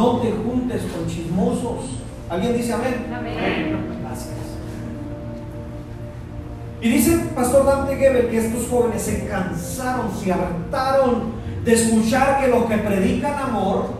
No 0.00 0.16
te 0.16 0.32
juntes 0.32 0.80
con 0.84 1.06
chismosos. 1.06 1.90
¿Alguien 2.30 2.56
dice 2.56 2.72
amén? 2.72 3.14
Amén. 3.14 3.98
Gracias. 4.00 4.30
Y 6.80 6.88
dice 6.88 7.12
el 7.12 7.20
pastor 7.28 7.66
Dante 7.66 7.96
Gebel 7.96 8.30
que 8.30 8.38
estos 8.38 8.66
jóvenes 8.70 9.02
se 9.02 9.26
cansaron, 9.26 10.06
se 10.18 10.32
hartaron 10.32 11.32
de 11.66 11.74
escuchar 11.74 12.40
que 12.40 12.48
los 12.48 12.64
que 12.64 12.78
predican 12.78 13.34
amor 13.34 13.90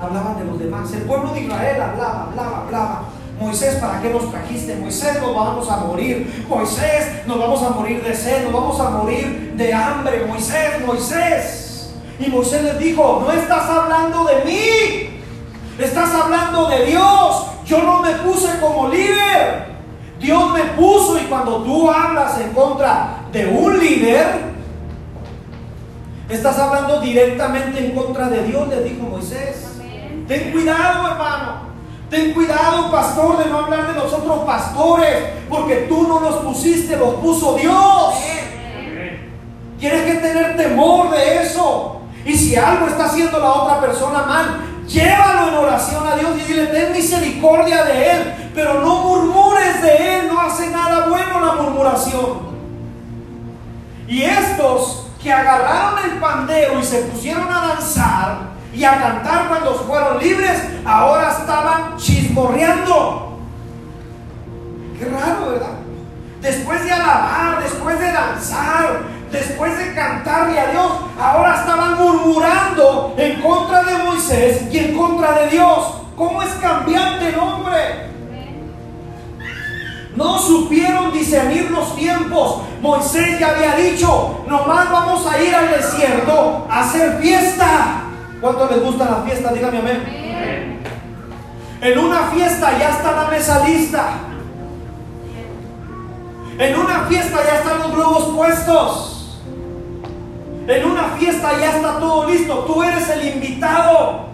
hablaban 0.00 0.38
de 0.38 0.44
los 0.44 0.60
demás. 0.60 0.92
El 0.92 1.02
pueblo 1.02 1.34
de 1.34 1.40
Israel 1.40 1.82
hablaba, 1.82 2.28
hablaba, 2.28 2.58
hablaba. 2.58 3.04
Moisés, 3.40 3.74
¿para 3.80 4.00
qué 4.00 4.10
nos 4.10 4.30
trajiste? 4.30 4.76
Moisés, 4.76 5.20
nos 5.20 5.34
vamos 5.34 5.68
a 5.68 5.78
morir. 5.78 6.44
Moisés, 6.48 7.26
nos 7.26 7.40
vamos 7.40 7.60
a 7.60 7.70
morir 7.70 8.04
de 8.04 8.14
sed, 8.14 8.44
nos 8.44 8.52
vamos 8.52 8.78
a 8.78 8.90
morir 8.90 9.54
de 9.56 9.74
hambre. 9.74 10.26
Moisés, 10.26 10.86
Moisés. 10.86 11.71
Y 12.24 12.28
Moisés 12.30 12.62
les 12.62 12.78
dijo, 12.78 13.24
no 13.26 13.32
estás 13.32 13.68
hablando 13.68 14.24
de 14.24 14.44
mí, 14.44 15.20
estás 15.78 16.14
hablando 16.14 16.68
de 16.68 16.86
Dios. 16.86 17.46
Yo 17.66 17.82
no 17.82 18.00
me 18.00 18.12
puse 18.12 18.60
como 18.60 18.88
líder. 18.88 19.72
Dios 20.20 20.52
me 20.52 20.62
puso 20.80 21.18
y 21.18 21.22
cuando 21.22 21.64
tú 21.64 21.90
hablas 21.90 22.38
en 22.40 22.52
contra 22.52 23.24
de 23.32 23.46
un 23.46 23.76
líder, 23.76 24.52
estás 26.28 26.58
hablando 26.60 27.00
directamente 27.00 27.86
en 27.86 27.92
contra 27.92 28.28
de 28.28 28.44
Dios, 28.44 28.68
le 28.68 28.84
dijo 28.84 29.02
Moisés. 29.02 29.78
Amén. 29.80 30.24
Ten 30.28 30.52
cuidado, 30.52 31.10
hermano. 31.10 31.72
Ten 32.08 32.34
cuidado, 32.34 32.88
pastor, 32.92 33.38
de 33.38 33.46
no 33.46 33.60
hablar 33.60 33.88
de 33.88 33.98
nosotros 33.98 34.44
pastores, 34.44 35.24
porque 35.48 35.86
tú 35.88 36.06
no 36.06 36.20
los 36.20 36.36
pusiste, 36.36 36.96
los 36.96 37.14
puso 37.14 37.56
Dios. 37.56 38.14
Tienes 39.80 40.02
que 40.04 40.14
tener 40.20 40.56
temor 40.56 41.10
de 41.10 41.42
eso. 41.42 41.91
Y 42.24 42.36
si 42.36 42.56
algo 42.56 42.86
está 42.86 43.06
haciendo 43.06 43.38
la 43.38 43.52
otra 43.52 43.80
persona 43.80 44.22
mal, 44.22 44.60
llévalo 44.86 45.48
en 45.48 45.54
oración 45.54 46.06
a 46.06 46.16
Dios 46.16 46.30
y 46.36 46.48
dile, 46.48 46.66
ten 46.66 46.92
misericordia 46.92 47.84
de 47.84 48.10
él, 48.10 48.50
pero 48.54 48.80
no 48.80 48.96
murmures 49.02 49.82
de 49.82 50.18
él, 50.18 50.28
no 50.28 50.40
hace 50.40 50.70
nada 50.70 51.08
bueno 51.08 51.40
la 51.40 51.62
murmuración. 51.62 52.52
Y 54.06 54.22
estos 54.22 55.06
que 55.22 55.32
agarraron 55.32 55.98
el 56.04 56.18
pandero 56.18 56.78
y 56.78 56.84
se 56.84 57.02
pusieron 57.02 57.50
a 57.50 57.68
danzar 57.68 58.52
y 58.74 58.84
a 58.84 59.00
cantar 59.00 59.48
cuando 59.48 59.74
fueron 59.74 60.18
libres, 60.18 60.62
ahora 60.84 61.30
estaban 61.30 61.96
chismorreando. 61.96 63.38
Qué 64.98 65.04
raro, 65.06 65.50
¿verdad? 65.50 65.78
Después 66.40 66.84
de 66.84 66.92
alabar, 66.92 67.62
después 67.62 67.98
de 68.00 68.12
danzar, 68.12 69.00
después 69.32 69.76
de 69.78 69.94
cantarle 69.94 70.60
a 70.60 70.70
Dios, 70.70 70.92
ahora 71.18 71.56
estaban 71.60 71.98
murmurando 71.98 73.14
en 73.16 73.40
contra 73.40 73.82
de 73.82 74.04
Moisés 74.04 74.62
y 74.70 74.78
en 74.78 74.96
contra 74.96 75.32
de 75.40 75.48
Dios. 75.48 75.94
¿Cómo 76.16 76.42
es 76.42 76.50
cambiante 76.60 77.30
el 77.30 77.38
hombre? 77.38 78.12
No 80.14 80.38
supieron 80.38 81.10
discernir 81.10 81.70
los 81.70 81.96
tiempos. 81.96 82.60
Moisés 82.82 83.40
ya 83.40 83.48
había 83.48 83.76
dicho, 83.76 84.44
nomás 84.46 84.90
vamos 84.90 85.26
a 85.26 85.42
ir 85.42 85.54
al 85.54 85.70
desierto 85.70 86.66
a 86.68 86.80
hacer 86.80 87.18
fiesta. 87.22 88.02
¿Cuánto 88.40 88.68
les 88.70 88.82
gusta 88.82 89.04
la 89.06 89.22
fiesta? 89.22 89.52
Dígame 89.52 89.78
amén. 89.78 90.82
En 91.80 91.98
una 91.98 92.28
fiesta 92.28 92.78
ya 92.78 92.90
está 92.90 93.12
la 93.12 93.24
mesa 93.30 93.66
lista. 93.66 94.10
En 96.58 96.78
una 96.78 97.00
fiesta 97.08 97.38
ya 97.44 97.56
están 97.56 97.78
los 97.78 97.92
globos 97.92 98.36
puestos. 98.36 99.11
En 100.66 100.84
una 100.90 101.04
fiesta 101.18 101.52
ya 101.60 101.76
está 101.76 101.98
todo 101.98 102.28
listo. 102.28 102.54
Tú 102.66 102.82
eres 102.82 103.08
el 103.10 103.28
invitado. 103.34 104.26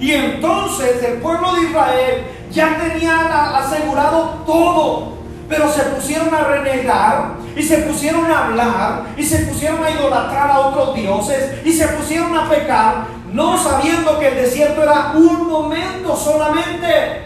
Y 0.00 0.12
entonces 0.12 1.02
el 1.02 1.14
pueblo 1.18 1.54
de 1.54 1.62
Israel 1.62 2.24
ya 2.50 2.76
tenía 2.78 3.16
a- 3.20 3.58
asegurado 3.58 4.42
todo. 4.46 5.14
Pero 5.48 5.68
se 5.70 5.82
pusieron 5.82 6.32
a 6.34 6.44
renegar 6.44 7.34
y 7.56 7.62
se 7.62 7.78
pusieron 7.78 8.30
a 8.30 8.46
hablar 8.46 9.02
y 9.16 9.22
se 9.24 9.38
pusieron 9.46 9.82
a 9.84 9.90
idolatrar 9.90 10.50
a 10.50 10.58
otros 10.60 10.94
dioses 10.94 11.64
y 11.64 11.72
se 11.72 11.86
pusieron 11.88 12.36
a 12.36 12.48
pecar, 12.48 13.04
no 13.32 13.56
sabiendo 13.58 14.18
que 14.18 14.28
el 14.28 14.36
desierto 14.36 14.82
era 14.82 15.12
un 15.14 15.46
momento 15.48 16.16
solamente. 16.16 17.22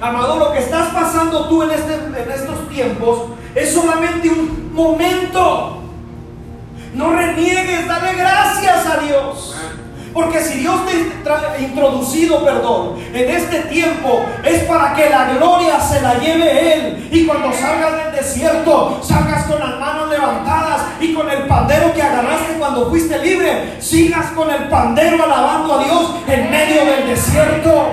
Amado, 0.00 0.36
lo 0.38 0.52
que 0.52 0.58
estás 0.60 0.88
pasando 0.94 1.48
tú 1.48 1.62
en, 1.64 1.70
este- 1.72 1.94
en 2.22 2.30
estos 2.30 2.68
tiempos 2.68 3.22
es 3.54 3.72
solamente 3.74 4.28
un 4.30 4.72
momento. 4.74 5.82
No 6.96 7.12
reniegues, 7.14 7.86
dale 7.86 8.14
gracias 8.14 8.86
a 8.86 8.96
Dios. 8.96 9.54
Porque 10.14 10.40
si 10.40 10.60
Dios 10.60 10.80
te 10.86 11.30
ha 11.30 11.58
introducido 11.60 12.42
perdón 12.42 12.96
en 13.12 13.30
este 13.30 13.60
tiempo 13.64 14.24
es 14.42 14.64
para 14.64 14.94
que 14.94 15.10
la 15.10 15.34
gloria 15.34 15.78
se 15.78 16.00
la 16.00 16.14
lleve 16.14 16.72
Él. 16.72 17.08
Y 17.12 17.26
cuando 17.26 17.52
salgas 17.52 18.02
del 18.02 18.14
desierto, 18.14 18.98
salgas 19.02 19.44
con 19.44 19.60
las 19.60 19.78
manos 19.78 20.08
levantadas 20.08 20.86
y 20.98 21.12
con 21.12 21.30
el 21.30 21.46
pandero 21.46 21.92
que 21.92 22.00
agarraste 22.00 22.54
cuando 22.58 22.88
fuiste 22.88 23.18
libre, 23.18 23.78
sigas 23.78 24.30
con 24.30 24.50
el 24.50 24.70
pandero 24.70 25.22
alabando 25.22 25.78
a 25.78 25.84
Dios 25.84 26.14
en 26.26 26.50
medio 26.50 26.82
del 26.86 27.08
desierto. 27.08 27.88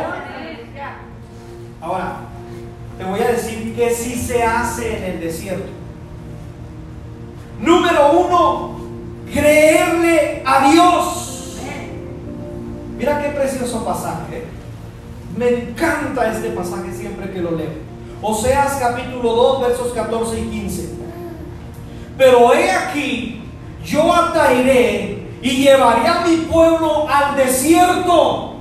Ahora, 1.81 2.13
te 2.97 3.03
voy 3.03 3.19
a 3.19 3.27
decir 3.33 3.75
que 3.75 3.93
sí 3.93 4.15
se 4.15 4.41
hace 4.43 4.97
en 4.97 5.03
el 5.03 5.19
desierto. 5.19 5.69
Número 7.59 8.11
uno, 8.13 8.72
creerle 9.33 10.43
a 10.45 10.71
Dios. 10.71 11.57
Mira 12.97 13.21
qué 13.21 13.29
precioso 13.29 13.83
pasaje. 13.83 14.45
Me 15.35 15.49
encanta 15.49 16.31
este 16.31 16.49
pasaje 16.49 16.93
siempre 16.93 17.31
que 17.31 17.41
lo 17.41 17.51
leo. 17.51 17.71
Oseas 18.21 18.77
capítulo 18.79 19.33
2, 19.33 19.61
versos 19.61 19.93
14 19.93 20.39
y 20.39 20.43
15. 20.43 20.89
Pero 22.17 22.53
he 22.53 22.71
aquí, 22.71 23.43
yo 23.83 24.13
atraeré 24.13 25.27
y 25.41 25.49
llevaré 25.63 26.07
a 26.07 26.21
mi 26.25 26.37
pueblo 26.37 27.07
al 27.09 27.35
desierto 27.35 28.53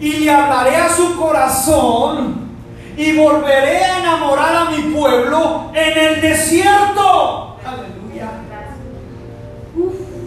y 0.00 0.12
le 0.12 0.30
hablaré 0.30 0.76
a 0.76 0.88
su 0.88 1.16
corazón 1.16 2.48
y 2.96 3.16
volveré 3.16 3.84
a 3.84 3.98
enamorar 3.98 4.56
a 4.56 4.70
mi 4.70 4.94
pueblo 4.94 5.70
en 5.74 5.98
el 5.98 6.20
desierto. 6.20 7.47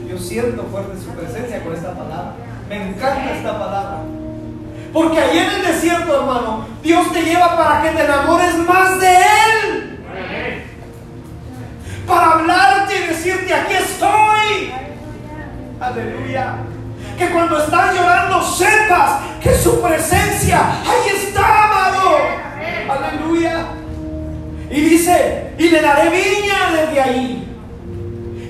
Yo 0.10 0.18
siento 0.18 0.64
fuerte 0.64 0.98
su 0.98 1.10
presencia 1.12 1.64
con 1.64 1.74
esta 1.74 1.94
palabra. 1.94 2.34
Me 2.70 2.90
encanta 2.90 3.36
esta 3.36 3.60
palabra. 3.60 4.00
Porque 4.94 5.20
ahí 5.20 5.38
en 5.38 5.50
el 5.50 5.62
desierto, 5.68 6.20
hermano, 6.20 6.68
Dios 6.82 7.12
te 7.12 7.24
lleva 7.24 7.58
para 7.58 7.82
que 7.82 7.90
te 7.90 8.04
enamores 8.04 8.56
más 8.68 9.00
de 9.00 9.16
Él. 9.16 10.00
Para 12.08 12.32
hablarte 12.32 12.98
y 12.98 13.08
decirte, 13.08 13.54
aquí 13.54 13.74
estoy. 13.74 14.74
Aleluya. 15.80 16.56
Que 17.18 17.30
cuando 17.30 17.58
estás 17.58 17.96
llorando 17.96 18.42
sepas 18.42 19.20
que 19.42 19.54
su 19.56 19.82
presencia 19.82 20.60
ahí 20.82 21.26
está, 21.26 21.66
amado. 21.66 22.18
Aleluya. 22.90 23.66
Y 24.70 24.82
dice, 24.82 25.54
y 25.58 25.70
le 25.70 25.82
daré 25.82 26.10
viña 26.10 26.72
desde 26.74 27.02
ahí. 27.02 27.51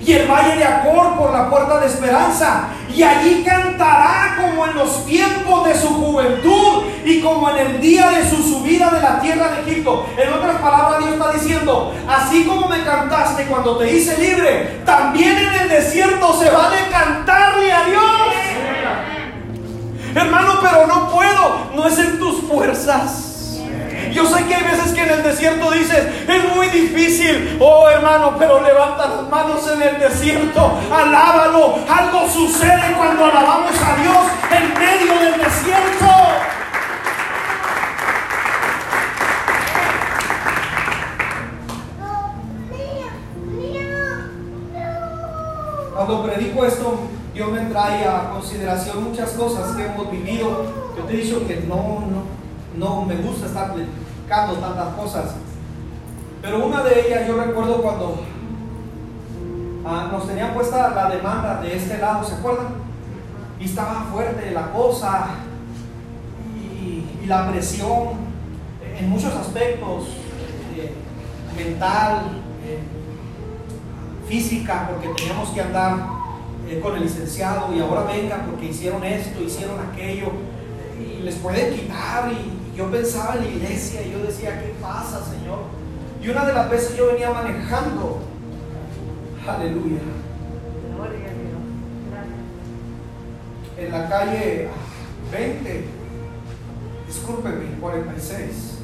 Y 0.04 0.14
el 0.14 0.28
valle 0.28 0.58
de 0.58 0.66
Acor 0.66 1.16
por 1.16 1.32
la 1.32 1.50
puerta 1.50 1.80
de 1.80 1.88
esperanza. 1.88 2.70
Y 2.94 3.04
allí 3.04 3.44
cantará 3.44 4.38
como 4.42 4.66
en 4.66 4.76
los 4.76 5.06
tiempos 5.06 5.66
de 5.66 5.76
su 5.76 5.88
juventud 5.88 6.84
y 7.06 7.22
como 7.22 7.50
en 7.52 7.58
el 7.58 7.82
día 7.82 8.10
de 8.10 8.30
su 8.30 8.38
subida 8.38 8.90
de 8.90 9.02
la 9.02 9.20
tierra 9.22 9.50
de 9.50 9.62
Egipto. 9.62 10.06
En 10.18 10.34
otras 10.34 10.60
palabras, 10.62 11.00
Dios 11.00 11.14
está 11.14 11.32
diciendo, 11.32 11.94
así 12.10 12.46
como 12.46 12.68
me 12.68 12.84
cantaste 12.84 13.46
cuando 13.46 13.78
te 13.78 13.92
hice 13.92 14.18
libre, 14.18 14.82
también 14.86 15.38
en 15.38 15.54
el 15.62 15.70
desierto 15.70 16.34
se 16.40 16.50
va 16.50 16.68
a 16.68 16.90
cantarle 16.90 17.72
a 17.72 17.84
Dios. 17.86 18.02
Hermano, 20.14 20.60
pero 20.62 20.88
no 20.88 21.10
puedo, 21.10 21.72
no 21.76 21.88
es 21.88 21.98
en 21.98 22.20
tus 22.20 22.42
fuerzas. 22.42 23.31
Yo 24.14 24.26
sé 24.26 24.46
que 24.46 24.56
hay 24.56 24.64
veces 24.64 24.92
que 24.94 25.02
en 25.02 25.10
el 25.10 25.24
desierto 25.24 25.72
dices, 25.72 26.06
es 26.28 26.56
muy 26.56 26.68
difícil, 26.68 27.58
oh 27.60 27.88
hermano, 27.90 28.36
pero 28.38 28.62
levanta 28.62 29.08
las 29.08 29.30
manos 29.30 29.66
en 29.74 29.82
el 29.82 30.00
desierto, 30.00 30.80
alábalo. 30.92 31.80
Algo 31.90 32.30
sucede 32.30 32.94
cuando 32.98 33.26
alabamos 33.26 33.72
a 33.76 33.96
Dios 34.02 34.18
en 34.52 34.74
medio 34.80 35.20
del 35.20 35.42
desierto. 35.42 36.08
Cuando 45.96 46.24
predico 46.24 46.66
esto, 46.66 47.00
Dios 47.34 47.52
me 47.52 47.62
trae 47.62 48.06
a 48.06 48.32
consideración 48.32 49.04
muchas 49.04 49.32
cosas 49.32 49.76
que 49.76 49.86
hemos 49.86 50.12
vivido. 50.12 50.66
Yo 50.98 51.04
te 51.04 51.14
he 51.14 51.18
dicho 51.18 51.48
que 51.48 51.58
no, 51.68 51.76
no, 51.76 52.41
no 52.78 53.06
me 53.06 53.16
gusta 53.16 53.48
estar 53.48 53.74
predicando 53.74 54.54
tantas 54.56 54.96
cosas. 54.96 55.36
Pero 56.42 56.66
una 56.66 56.84
de 56.84 57.08
ellas 57.08 57.28
yo 57.28 57.38
recuerdo 57.38 57.82
cuando 57.82 58.24
ah, 59.86 60.10
nos 60.12 60.28
tenían 60.28 60.54
puesta 60.54 60.90
la 60.90 61.10
demanda 61.10 61.62
de 61.62 61.76
este 61.76 61.98
lado, 61.98 62.24
¿se 62.24 62.36
acuerdan? 62.36 62.68
Y 63.60 63.66
estaba 63.66 64.08
fuerte 64.12 64.52
la 64.52 64.72
cosa 64.72 65.28
y, 66.56 67.28
la 67.28 67.50
presión 67.50 68.32
en 68.98 69.10
muchos 69.10 69.34
aspectos, 69.36 70.08
eh, 70.76 70.94
mental, 71.56 72.42
eh, 72.66 72.80
física, 74.28 74.90
porque 74.90 75.10
teníamos 75.16 75.50
que 75.50 75.62
andar 75.62 75.98
eh, 76.68 76.80
con 76.82 76.96
el 76.96 77.04
licenciado 77.04 77.74
y 77.74 77.80
ahora 77.80 78.04
venga 78.04 78.44
porque 78.50 78.66
hicieron 78.66 79.04
esto, 79.04 79.42
hicieron 79.42 79.78
aquello, 79.80 80.32
y 81.00 81.22
les 81.22 81.36
pueden 81.36 81.74
quitar 81.74 82.32
y 82.32 82.61
yo 82.76 82.90
pensaba 82.90 83.36
en 83.36 83.44
la 83.44 83.50
iglesia 83.50 84.02
y 84.02 84.12
yo 84.12 84.20
decía, 84.20 84.62
¿qué 84.62 84.74
pasa, 84.82 85.22
Señor? 85.24 85.60
Y 86.22 86.30
una 86.30 86.46
de 86.46 86.54
las 86.54 86.70
veces 86.70 86.96
yo 86.96 87.08
venía 87.08 87.32
manejando. 87.32 88.20
Aleluya. 89.48 90.00
En 93.78 93.92
la 93.92 94.08
calle 94.08 94.70
20, 95.32 95.86
discúlpeme, 97.08 97.80
46. 97.80 98.78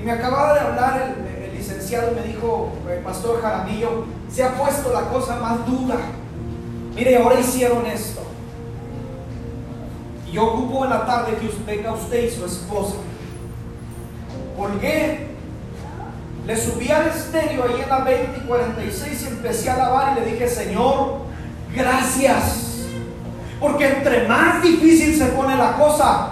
Y 0.00 0.02
me 0.02 0.12
acababa 0.12 0.54
de 0.54 0.60
hablar 0.60 1.14
el, 1.26 1.54
licenciado 1.54 2.12
y 2.12 2.14
me 2.14 2.22
dijo, 2.22 2.72
el 2.90 3.00
pastor 3.00 3.42
Jaramillo, 3.42 4.06
se 4.32 4.42
ha 4.42 4.54
puesto 4.54 4.94
la 4.94 5.10
cosa 5.10 5.36
más 5.36 5.66
dura. 5.66 5.96
Mire, 6.94 7.18
ahora 7.18 7.38
hicieron 7.38 7.84
esto. 7.84 8.22
Yo 10.32 10.44
ocupo 10.44 10.84
en 10.84 10.90
la 10.90 11.06
tarde 11.06 11.36
que 11.40 11.50
venga 11.66 11.92
usted 11.92 12.24
y 12.24 12.30
su 12.30 12.44
esposa. 12.44 12.94
Colgué, 14.56 15.28
le 16.46 16.56
subí 16.56 16.90
al 16.90 17.08
estéreo 17.08 17.64
ahí 17.64 17.80
en 17.82 17.88
la 17.88 17.98
20 17.98 18.38
y 18.38 18.46
46 18.46 19.22
y 19.22 19.26
empecé 19.26 19.70
a 19.70 19.74
alabar 19.74 20.12
y 20.12 20.20
le 20.20 20.32
dije, 20.32 20.48
Señor, 20.48 21.22
gracias. 21.74 22.86
Porque 23.58 23.88
entre 23.88 24.28
más 24.28 24.62
difícil 24.62 25.16
se 25.16 25.26
pone 25.26 25.56
la 25.56 25.72
cosa, 25.76 26.30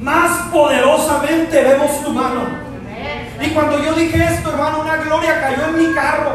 más 0.00 0.48
poderosamente 0.52 1.62
vemos 1.62 2.04
tu 2.04 2.12
mano. 2.12 2.42
Y 3.40 3.50
cuando 3.50 3.82
yo 3.82 3.94
dije 3.94 4.22
esto, 4.22 4.50
hermano, 4.50 4.80
una 4.80 4.96
gloria 4.96 5.40
cayó 5.40 5.64
en 5.68 5.78
mi 5.78 5.94
carro. 5.94 6.32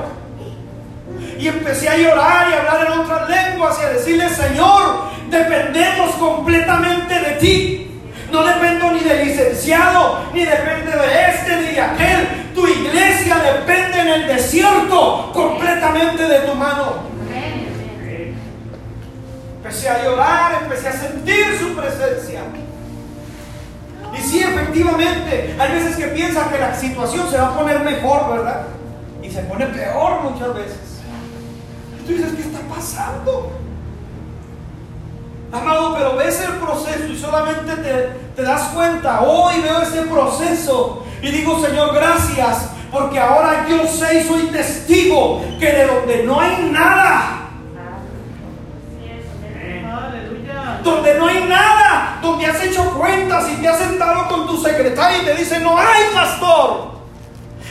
Y 1.37 1.47
empecé 1.47 1.89
a 1.89 1.97
llorar 1.97 2.49
y 2.49 2.53
a 2.53 2.59
hablar 2.59 2.87
en 2.87 2.99
otras 2.99 3.29
lenguas 3.29 3.77
y 3.81 3.85
a 3.85 3.89
decirle, 3.89 4.29
Señor, 4.29 5.11
dependemos 5.33 6.11
completamente 6.15 7.19
de 7.19 7.31
ti. 7.39 7.89
No 8.31 8.43
dependo 8.43 8.91
ni 8.91 9.01
del 9.01 9.27
licenciado, 9.27 10.25
ni 10.33 10.43
depende 10.43 10.91
de 10.91 11.29
este, 11.29 11.55
ni 11.57 11.75
de 11.75 11.81
aquel. 11.81 12.51
Tu 12.55 12.67
iglesia 12.67 13.35
depende 13.37 13.99
en 13.99 14.07
el 14.07 14.27
desierto 14.27 15.31
completamente 15.33 16.23
de 16.23 16.39
tu 16.39 16.55
mano. 16.55 17.13
Empecé 19.57 19.89
a 19.89 20.03
llorar, 20.03 20.63
empecé 20.63 20.87
a 20.89 20.93
sentir 20.93 21.57
su 21.59 21.75
presencia. 21.75 22.41
Y 24.17 24.21
sí, 24.21 24.39
efectivamente, 24.39 25.55
hay 25.57 25.71
veces 25.71 25.95
que 25.95 26.07
piensan 26.07 26.49
que 26.49 26.59
la 26.59 26.75
situación 26.75 27.29
se 27.29 27.37
va 27.37 27.49
a 27.49 27.57
poner 27.57 27.79
mejor, 27.79 28.35
¿verdad? 28.35 28.63
Y 29.21 29.29
se 29.29 29.41
pone 29.43 29.65
peor 29.67 30.21
muchas 30.23 30.53
veces. 30.53 31.01
Y 31.99 32.07
tú 32.07 32.13
dices, 32.13 32.33
¿qué 32.33 32.41
está 32.41 32.59
pasando? 32.61 33.62
Amado, 35.53 35.93
pero 35.95 36.15
ves 36.17 36.41
el 36.41 36.53
proceso 36.53 37.05
y 37.07 37.15
solamente 37.15 37.75
te, 38.35 38.41
das 38.41 38.69
cuenta, 38.73 39.21
hoy 39.21 39.61
veo 39.61 39.83
ese 39.83 40.01
proceso 40.01 41.05
y 41.21 41.29
digo, 41.29 41.63
Señor, 41.63 41.93
gracias, 41.93 42.71
porque 42.91 43.19
ahora 43.19 43.67
yo 43.69 43.85
sé 43.85 44.21
y 44.21 44.23
soy 44.23 44.47
testigo 44.47 45.43
que 45.59 45.71
de 45.71 45.85
donde 45.85 46.23
no 46.23 46.39
hay 46.39 46.69
nada, 46.71 47.49
donde 50.83 51.19
no 51.19 51.27
hay 51.27 51.43
nada, 51.43 52.17
donde 52.23 52.47
has 52.47 52.63
hecho 52.63 52.91
cuentas 52.97 53.47
y 53.51 53.61
te 53.61 53.67
has 53.67 53.77
sentado 53.77 54.27
con 54.27 54.47
tu 54.47 54.57
secretaria 54.57 55.21
y 55.21 55.25
te 55.25 55.35
dice, 55.35 55.59
no 55.59 55.77
hay 55.77 56.01
pastor. 56.15 56.92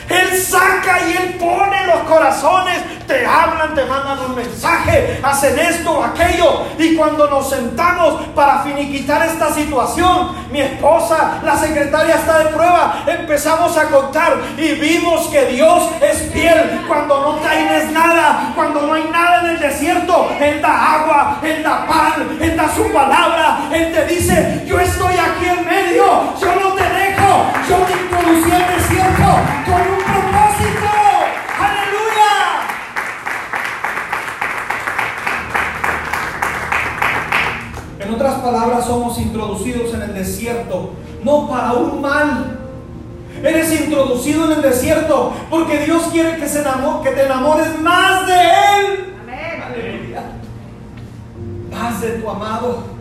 Él 0.08 0.38
saca 0.38 1.00
y 1.08 1.16
Él 1.16 1.36
pone 1.38 1.86
los 1.86 2.02
corazones, 2.02 2.78
te 3.06 3.26
hablan, 3.26 3.74
te 3.74 3.84
mandan 3.84 4.18
un 4.20 4.34
mensaje, 4.34 5.20
hacen 5.22 5.58
esto 5.58 5.98
o 5.98 6.04
aquello. 6.04 6.66
Y 6.78 6.96
cuando 6.96 7.28
nos 7.28 7.50
sentamos 7.50 8.22
para 8.34 8.62
finiquitar 8.62 9.26
esta 9.26 9.52
situación, 9.52 10.32
mi 10.50 10.60
esposa, 10.60 11.40
la 11.44 11.56
secretaria 11.56 12.16
está 12.16 12.38
de 12.38 12.46
prueba, 12.46 13.04
empezamos 13.06 13.76
a 13.76 13.88
contar 13.88 14.36
y 14.56 14.72
vimos 14.72 15.28
que 15.28 15.46
Dios 15.46 15.88
es 16.00 16.30
fiel 16.32 16.84
cuando 16.86 17.20
no 17.20 17.34
tienes 17.48 17.90
nada, 17.92 18.52
cuando 18.54 18.82
no 18.82 18.94
hay 18.94 19.04
nada 19.10 19.40
en 19.40 19.50
el 19.50 19.60
desierto. 19.60 20.30
Él 20.40 20.60
da 20.60 20.94
agua, 20.94 21.38
Él 21.42 21.62
da 21.62 21.86
pan, 21.86 22.38
Él 22.40 22.56
da 22.56 22.74
su 22.74 22.90
palabra, 22.92 23.68
Él 23.72 23.92
te 23.92 24.06
dice, 24.06 24.64
yo 24.66 24.78
estoy 24.78 25.14
aquí 25.14 25.46
en 25.46 25.66
medio, 25.66 26.04
yo 26.40 26.54
no 26.60 26.72
te 26.72 26.82
dejo, 26.82 27.21
yo 27.68 27.76
te 27.86 27.92
introducí 27.92 28.50
al 28.52 28.66
desierto 28.76 29.28
con 29.64 29.80
un 29.80 30.02
propósito. 30.04 30.90
Aleluya. 31.58 32.32
En 38.00 38.14
otras 38.14 38.34
palabras, 38.34 38.84
somos 38.84 39.18
introducidos 39.18 39.94
en 39.94 40.02
el 40.02 40.14
desierto, 40.14 40.90
no 41.24 41.48
para 41.48 41.72
un 41.72 42.02
mal. 42.02 42.58
Eres 43.42 43.80
introducido 43.80 44.44
en 44.44 44.52
el 44.52 44.62
desierto 44.62 45.32
porque 45.48 45.84
Dios 45.84 46.02
quiere 46.12 46.36
que, 46.36 46.48
se 46.48 46.62
que 46.62 47.10
te 47.10 47.24
enamores 47.24 47.80
más 47.80 48.26
de 48.26 48.34
Él. 48.34 49.14
Aleluya. 49.66 50.22
Más 51.70 52.00
de 52.00 52.10
tu 52.10 52.28
amado. 52.28 52.92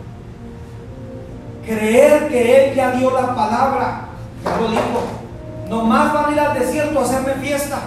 Creer 1.64 2.28
que 2.28 2.70
Él 2.70 2.74
ya 2.74 2.92
dio 2.92 3.10
la 3.10 3.34
palabra. 3.34 4.11
Ya 4.44 4.56
lo 4.56 4.68
dijo. 4.68 5.22
Nomás 5.68 6.12
van 6.12 6.26
a 6.26 6.32
ir 6.32 6.40
al 6.40 6.58
desierto 6.58 6.98
a 6.98 7.02
hacerme 7.02 7.34
fiesta. 7.34 7.80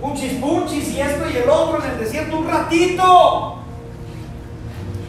Punchis, 0.00 0.32
punchis 0.34 0.88
y 0.88 1.00
esto 1.00 1.30
y 1.32 1.36
el 1.36 1.48
otro 1.48 1.82
en 1.82 1.90
el 1.92 1.98
desierto 1.98 2.38
un 2.38 2.48
ratito. 2.48 3.58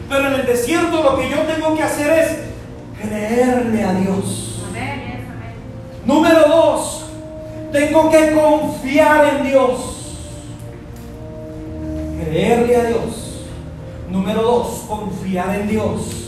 Pero 0.08 0.26
en 0.28 0.34
el 0.34 0.46
desierto 0.46 1.02
lo 1.02 1.16
que 1.16 1.28
yo 1.28 1.38
tengo 1.42 1.74
que 1.74 1.82
hacer 1.82 2.18
es 2.18 2.38
creerle 3.02 3.84
a 3.84 3.92
Dios. 3.94 4.62
Número 6.06 6.40
dos, 6.46 7.06
tengo 7.72 8.10
que 8.10 8.32
confiar 8.32 9.36
en 9.36 9.44
Dios. 9.44 9.90
creerle 12.22 12.76
a 12.76 12.84
Dios. 12.84 13.46
Número 14.10 14.42
dos, 14.42 14.84
confiar 14.88 15.60
en 15.60 15.68
Dios. 15.68 16.23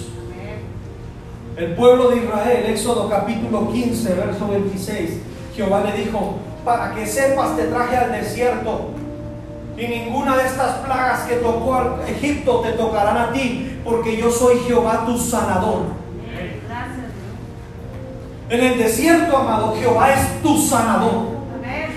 El 1.57 1.73
pueblo 1.73 2.11
de 2.11 2.19
Israel, 2.19 2.67
Éxodo 2.69 3.09
capítulo 3.09 3.73
15, 3.73 4.13
verso 4.13 4.47
26, 4.47 5.21
Jehová 5.57 5.85
le 5.87 6.05
dijo, 6.05 6.35
para 6.63 6.95
que 6.95 7.07
sepas 7.07 7.57
te 7.57 7.65
traje 7.65 7.97
al 7.97 8.13
desierto 8.13 8.91
y 9.79 9.87
ninguna 9.87 10.37
de 10.37 10.45
estas 10.45 10.77
plagas 10.85 11.21
que 11.23 11.37
tocó 11.37 11.75
a 11.75 12.01
Egipto 12.09 12.61
te 12.61 12.73
tocarán 12.73 13.17
a 13.17 13.33
ti, 13.33 13.79
porque 13.83 14.19
yo 14.19 14.31
soy 14.31 14.59
Jehová 14.67 15.05
tu 15.07 15.17
sanador. 15.17 15.85
En 18.51 18.63
el 18.63 18.77
desierto, 18.77 19.39
amado, 19.39 19.75
Jehová 19.81 20.13
es 20.13 20.43
tu 20.43 20.59
sanador. 20.59 21.37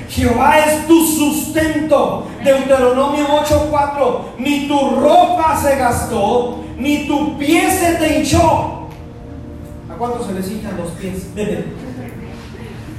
Jehová 0.08 0.60
es 0.60 0.88
tu 0.88 1.06
sustento. 1.06 2.28
Deuteronomio 2.44 3.28
8:4. 3.28 4.22
Ni 4.40 4.68
tu 4.68 4.96
ropa 5.02 5.56
se 5.62 5.76
gastó, 5.76 6.64
ni 6.78 7.08
tu 7.08 7.38
pie 7.38 7.70
se 7.70 7.96
te 7.96 8.18
hinchó. 8.18 8.79
¿A 10.00 10.02
cuántos 10.02 10.28
se 10.28 10.34
les 10.34 10.50
hinchan 10.50 10.78
los 10.78 10.92
pies? 10.92 11.28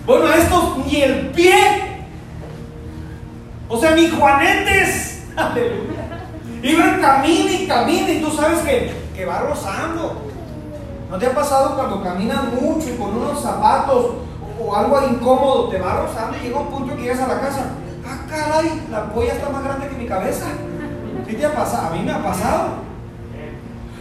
bueno, 0.06 0.26
a 0.26 0.36
estos 0.36 0.84
ni 0.84 1.00
el 1.00 1.28
pie 1.28 1.54
o 3.70 3.78
sea, 3.78 3.94
ni 3.94 4.10
juanetes. 4.10 5.22
Aleluya. 5.36 6.20
Iban 6.62 7.00
camino 7.00 7.48
y 7.48 7.66
camino 7.66 8.12
y 8.12 8.20
tú 8.20 8.30
sabes 8.32 8.58
que, 8.58 8.92
que 9.14 9.24
va 9.24 9.38
rozando. 9.38 10.26
¿No 11.08 11.16
te 11.16 11.24
ha 11.24 11.34
pasado 11.34 11.74
cuando 11.74 12.02
caminas 12.02 12.52
mucho 12.52 12.90
y 12.90 12.98
con 12.98 13.16
unos 13.16 13.40
zapatos 13.40 14.16
o, 14.60 14.76
algo 14.76 15.00
incómodo 15.08 15.70
te 15.70 15.78
va 15.78 16.02
rozando 16.02 16.36
y 16.36 16.48
llega 16.48 16.60
un 16.60 16.66
punto 16.66 16.94
que 16.96 17.02
llegas 17.02 17.20
a 17.20 17.28
la 17.28 17.40
casa? 17.40 17.70
Ah, 18.06 18.26
caray, 18.28 18.82
la 18.90 19.10
polla 19.10 19.32
está 19.32 19.48
más 19.48 19.64
grande 19.64 19.88
que 19.88 19.96
mi 19.96 20.06
cabeza. 20.06 20.48
¿Qué 21.26 21.32
te 21.32 21.46
ha 21.46 21.54
pasado? 21.54 21.86
A 21.86 21.96
mí 21.96 22.02
me 22.02 22.12
ha 22.12 22.22
pasado. 22.22 22.68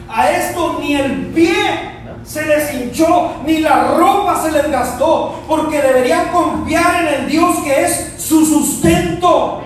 A 0.10 0.32
esto 0.32 0.80
ni 0.82 0.96
el 0.96 1.28
pie 1.28 1.99
se 2.30 2.46
les 2.46 2.74
hinchó, 2.76 3.32
ni 3.44 3.58
la 3.58 3.96
ropa 3.96 4.40
se 4.40 4.52
les 4.52 4.70
gastó, 4.70 5.40
porque 5.48 5.82
deberían 5.82 6.28
confiar 6.28 7.04
en 7.04 7.22
el 7.22 7.28
Dios 7.28 7.58
que 7.64 7.86
es 7.86 8.14
su 8.20 8.46
sustento. 8.46 9.64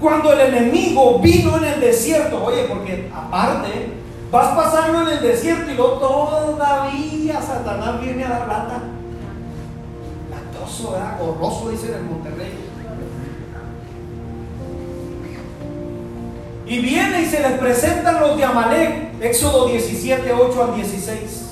Cuando 0.00 0.32
el 0.32 0.40
enemigo 0.52 1.20
vino 1.20 1.58
en 1.58 1.64
el 1.64 1.80
desierto, 1.80 2.44
oye, 2.44 2.64
porque 2.64 3.08
aparte, 3.14 3.92
vas 4.32 4.48
pasando 4.48 5.02
en 5.02 5.16
el 5.16 5.22
desierto 5.22 5.70
y 5.70 5.74
luego 5.74 5.92
todavía 5.92 7.40
Satanás 7.40 8.00
viene 8.00 8.24
a 8.24 8.28
dar 8.28 8.48
lata. 8.48 8.82
Latoso, 10.28 10.90
¿verdad? 10.90 11.18
Gorroso, 11.20 11.70
dicen 11.70 11.94
en 11.94 12.08
Monterrey. 12.08 12.65
Y 16.66 16.80
viene 16.80 17.22
y 17.22 17.26
se 17.26 17.40
les 17.40 17.52
presentan 17.52 18.20
los 18.20 18.36
de 18.36 18.44
Amalek, 18.44 19.22
Éxodo 19.22 19.68
17, 19.68 20.32
8 20.32 20.62
al 20.64 20.74
16. 20.74 21.46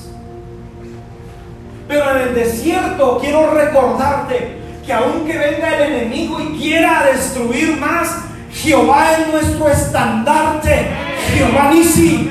Pero 1.86 2.10
en 2.10 2.28
el 2.28 2.34
desierto 2.34 3.18
quiero 3.20 3.54
recordarte 3.54 4.58
que 4.84 4.92
aunque 4.92 5.38
venga 5.38 5.76
el 5.76 5.92
enemigo 5.92 6.40
y 6.40 6.58
quiera 6.58 7.04
destruir 7.12 7.76
más, 7.78 8.24
Jehová 8.52 9.12
es 9.12 9.28
nuestro 9.28 9.68
estandarte. 9.68 10.88
Jehová 11.32 11.70
Nisi. 11.70 12.30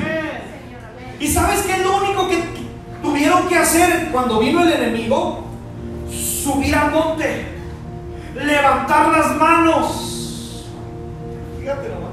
¿Y 1.20 1.28
sabes 1.28 1.62
qué 1.62 1.72
es 1.72 1.84
lo 1.84 1.96
único 1.96 2.28
que 2.28 2.42
tuvieron 3.02 3.48
que 3.48 3.56
hacer 3.56 4.08
cuando 4.12 4.40
vino 4.40 4.62
el 4.62 4.72
enemigo? 4.72 5.44
Subir 6.10 6.74
al 6.74 6.90
monte, 6.90 7.46
levantar 8.34 9.08
las 9.08 9.36
manos. 9.36 10.66
Fíjate. 11.58 12.03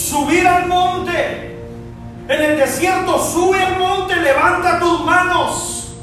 Subir 0.00 0.46
al 0.46 0.66
monte. 0.66 1.58
En 2.26 2.42
el 2.42 2.56
desierto, 2.58 3.22
sube 3.22 3.62
al 3.62 3.78
monte, 3.78 4.16
levanta 4.16 4.78
tus 4.78 5.04
manos. 5.04 5.94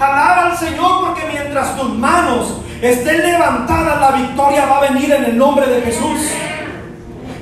Alaba 0.00 0.52
al 0.52 0.56
Señor 0.56 1.06
porque 1.06 1.26
mientras 1.30 1.76
tus 1.76 1.90
manos 1.90 2.54
estén 2.80 3.18
levantadas, 3.18 4.00
la 4.00 4.12
victoria 4.12 4.64
va 4.64 4.78
a 4.78 4.90
venir 4.90 5.12
en 5.12 5.24
el 5.24 5.36
nombre 5.36 5.66
de 5.66 5.82
Jesús. 5.82 6.18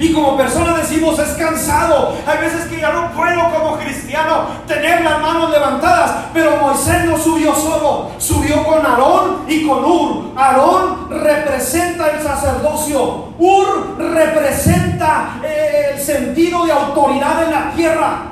Y 0.01 0.15
como 0.15 0.35
persona 0.35 0.79
decimos, 0.79 1.19
es 1.19 1.29
cansado. 1.35 2.17
Hay 2.27 2.39
veces 2.39 2.65
que 2.65 2.81
ya 2.81 2.91
no 2.91 3.13
puedo 3.13 3.51
como 3.51 3.77
cristiano 3.77 4.47
tener 4.67 5.03
las 5.03 5.21
manos 5.21 5.51
levantadas. 5.51 6.25
Pero 6.33 6.57
Moisés 6.57 7.05
no 7.05 7.19
subió 7.19 7.55
solo, 7.55 8.11
subió 8.17 8.65
con 8.65 8.85
Aarón 8.85 9.45
y 9.47 9.67
con 9.69 9.85
Ur. 9.85 10.33
Aarón 10.37 11.11
representa 11.11 12.13
el 12.13 12.23
sacerdocio. 12.23 13.27
Ur 13.39 13.97
representa 13.99 15.39
eh, 15.45 15.91
el 15.93 16.01
sentido 16.01 16.65
de 16.65 16.73
autoridad 16.73 17.45
en 17.45 17.51
la 17.51 17.71
tierra. 17.73 18.30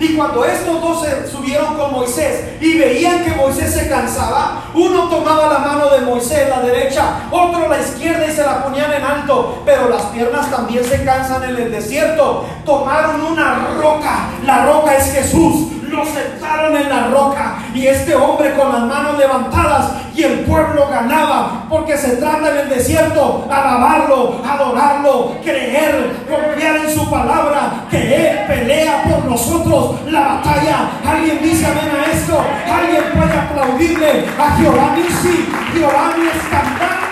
Y 0.00 0.16
cuando 0.16 0.44
estos 0.44 0.80
dos 0.80 1.04
se 1.04 1.30
subieron 1.30 1.76
con 1.76 1.92
Moisés 1.92 2.56
y 2.60 2.78
veían 2.78 3.24
que 3.24 3.30
Moisés 3.32 3.72
se 3.72 3.88
cansaba, 3.88 4.64
uno 4.74 5.08
tomaba 5.08 5.52
la 5.52 5.58
mano 5.58 5.90
de 5.90 6.00
Moisés, 6.00 6.48
la 6.48 6.60
derecha, 6.60 7.28
otro 7.30 7.68
la 7.68 7.80
izquierda 7.80 8.26
y 8.26 8.32
se 8.32 8.42
la 8.42 8.64
ponían 8.64 8.92
en 8.92 9.02
alto. 9.02 9.62
Pero 9.64 9.88
las 9.88 10.02
piernas 10.06 10.50
también 10.50 10.84
se 10.84 11.04
cansan 11.04 11.44
en 11.44 11.56
el 11.56 11.70
desierto. 11.70 12.44
Tomaron 12.64 13.20
una 13.24 13.68
roca, 13.80 14.30
la 14.44 14.66
roca 14.66 14.96
es 14.96 15.12
Jesús 15.12 15.72
lo 15.92 16.04
sentaron 16.04 16.76
en 16.76 16.88
la 16.88 17.08
roca 17.08 17.58
y 17.74 17.86
este 17.86 18.14
hombre 18.14 18.54
con 18.54 18.72
las 18.72 18.82
manos 18.82 19.18
levantadas 19.18 19.92
y 20.14 20.22
el 20.22 20.40
pueblo 20.40 20.88
ganaba 20.88 21.64
porque 21.68 21.96
se 21.96 22.16
trata 22.16 22.50
en 22.50 22.56
el 22.58 22.68
desierto 22.68 23.46
alabarlo, 23.50 24.40
adorarlo, 24.46 25.36
creer, 25.42 26.26
confiar 26.28 26.76
en 26.76 26.94
su 26.94 27.08
palabra, 27.10 27.86
que 27.90 28.16
Él 28.16 28.38
pelea 28.46 29.04
por 29.04 29.24
nosotros 29.24 29.96
la 30.10 30.20
batalla. 30.20 30.90
Alguien 31.06 31.42
dice 31.42 31.66
amén 31.66 31.90
a 31.90 32.12
esto, 32.12 32.42
alguien 32.70 33.04
puede 33.14 33.38
aplaudirle 33.38 34.26
a 34.38 34.56
Jehová 34.56 34.94
Nisi, 34.96 35.48
Jehová 35.74 36.14
mi 36.18 36.26
estandarte. 36.26 37.11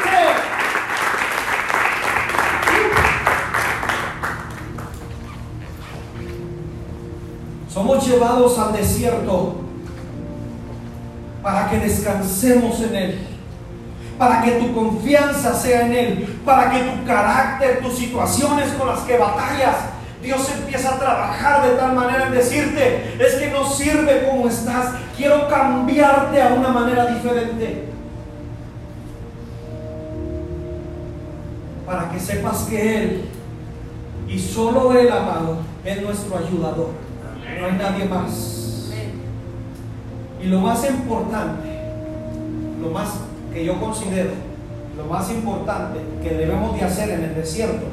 Somos 7.73 8.05
llevados 8.05 8.59
al 8.59 8.73
desierto 8.73 9.55
para 11.41 11.71
que 11.71 11.79
descansemos 11.79 12.81
en 12.81 12.97
Él, 12.97 13.19
para 14.19 14.43
que 14.43 14.53
tu 14.53 14.75
confianza 14.75 15.55
sea 15.55 15.87
en 15.87 15.93
Él, 15.93 16.39
para 16.45 16.71
que 16.71 16.81
tu 16.81 17.05
carácter, 17.07 17.81
tus 17.81 17.95
situaciones 17.95 18.71
con 18.73 18.89
las 18.89 19.01
que 19.01 19.17
batallas, 19.17 19.77
Dios 20.21 20.51
empieza 20.53 20.97
a 20.97 20.99
trabajar 20.99 21.63
de 21.63 21.77
tal 21.77 21.95
manera 21.95 22.27
en 22.27 22.33
decirte, 22.33 23.17
es 23.19 23.35
que 23.35 23.51
no 23.51 23.65
sirve 23.65 24.27
como 24.29 24.49
estás, 24.49 24.95
quiero 25.17 25.49
cambiarte 25.49 26.43
a 26.43 26.55
una 26.55 26.69
manera 26.71 27.07
diferente. 27.07 27.85
Para 31.87 32.11
que 32.11 32.19
sepas 32.19 32.63
que 32.63 32.97
Él, 32.97 33.25
y 34.29 34.39
solo 34.39 34.93
Él, 34.93 35.11
amado, 35.11 35.59
es 35.85 36.03
nuestro 36.03 36.37
ayudador 36.37 37.10
no 37.61 37.67
hay 37.67 37.73
nadie 37.73 38.05
más. 38.07 38.91
Y 40.43 40.47
lo 40.47 40.61
más 40.61 40.89
importante, 40.89 41.69
lo 42.81 42.91
más 42.91 43.11
que 43.53 43.65
yo 43.65 43.79
considero, 43.79 44.31
lo 44.97 45.05
más 45.05 45.31
importante 45.31 46.01
que 46.23 46.31
debemos 46.31 46.75
de 46.79 46.85
hacer 46.85 47.11
en 47.11 47.25
el 47.25 47.35
desierto, 47.35 47.87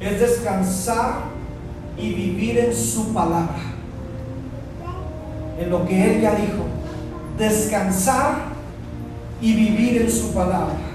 es 0.00 0.20
descansar 0.20 1.16
y 1.98 2.14
vivir 2.14 2.58
en 2.58 2.74
su 2.74 3.12
palabra, 3.12 3.56
en 5.58 5.70
lo 5.70 5.86
que 5.86 6.14
Él 6.14 6.22
ya 6.22 6.34
dijo, 6.34 6.64
descansar 7.36 8.36
y 9.40 9.52
vivir 9.54 10.02
en 10.02 10.10
su 10.10 10.32
palabra. 10.32 10.93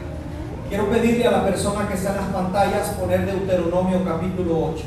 Quiero 0.69 0.87
pedirle 0.87 1.25
a 1.25 1.31
la 1.31 1.43
persona 1.43 1.87
que 1.87 1.95
está 1.95 2.11
en 2.11 2.17
las 2.17 2.27
pantallas 2.27 2.89
poner 2.89 3.25
Deuteronomio 3.25 4.05
capítulo 4.05 4.71
8. 4.75 4.83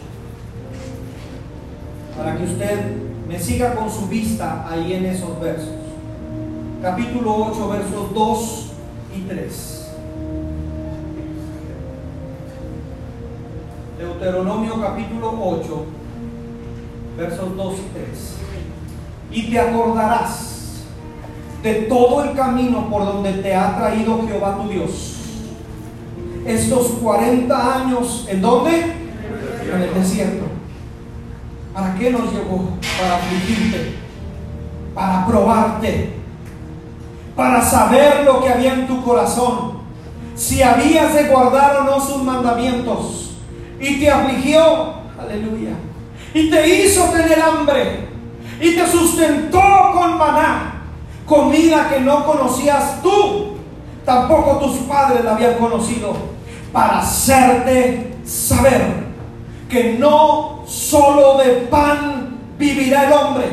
Para 2.17 2.37
que 2.37 2.45
usted 2.45 2.97
me 3.29 3.37
siga 3.37 3.75
con 3.75 3.91
su 3.91 4.07
vista 4.07 4.65
ahí 4.71 4.93
en 4.93 5.07
esos 5.07 5.41
versos. 5.41 5.75
Capítulo 6.81 7.35
8, 7.51 7.69
versos 7.69 8.15
2 8.15 8.67
y 9.17 9.21
3. 9.23 9.89
Deuteronomio 13.99 14.81
capítulo 14.81 15.37
8, 15.37 15.85
versos 17.19 17.57
2 17.57 17.75
y 17.75 17.99
3. 17.99 18.37
Y 19.33 19.51
te 19.51 19.59
acordarás 19.59 20.85
de 21.61 21.75
todo 21.83 22.23
el 22.23 22.37
camino 22.37 22.89
por 22.89 23.05
donde 23.05 23.33
te 23.33 23.53
ha 23.53 23.77
traído 23.77 24.25
Jehová 24.29 24.59
tu 24.63 24.69
Dios 24.69 25.22
estos 26.47 26.87
40 27.03 27.77
años, 27.77 28.27
¿en 28.29 28.41
dónde? 28.41 28.71
En 29.73 29.83
el 29.83 29.95
desierto. 29.95 30.47
¿Para 31.73 31.95
qué 31.95 32.11
nos 32.11 32.33
llevó? 32.33 32.71
Para 33.01 33.17
afligirte, 33.17 33.95
para 34.95 35.27
probarte. 35.27 36.23
para 37.37 37.63
saber 37.63 38.25
lo 38.25 38.43
que 38.43 38.49
había 38.51 38.75
en 38.75 38.87
tu 38.87 39.03
corazón, 39.03 39.79
si 40.35 40.63
habías 40.63 41.15
de 41.15 41.25
guardar 41.25 41.77
o 41.79 41.85
no 41.85 42.01
sus 42.01 42.23
mandamientos, 42.23 43.31
y 43.81 43.99
te 43.99 44.11
afligió, 44.11 44.95
aleluya, 45.19 45.73
y 46.35 46.51
te 46.51 46.85
hizo 46.85 47.05
tener 47.05 47.41
hambre, 47.41 48.09
y 48.61 48.75
te 48.75 48.87
sustentó 48.87 49.61
con 49.95 50.19
maná, 50.19 50.83
comida 51.27 51.89
que 51.89 52.01
no 52.01 52.27
conocías 52.27 53.03
tú, 53.03 53.52
tampoco 54.05 54.59
tus 54.59 54.79
padres 54.81 55.25
la 55.25 55.35
habían 55.35 55.55
conocido, 55.55 56.15
para 56.73 57.01
hacerte 57.01 58.15
saber 58.25 59.03
que 59.69 59.97
no 59.99 60.65
solo 60.67 61.39
de 61.39 61.67
pan 61.71 62.39
vivirá 62.59 63.07
el 63.07 63.13
hombre, 63.13 63.47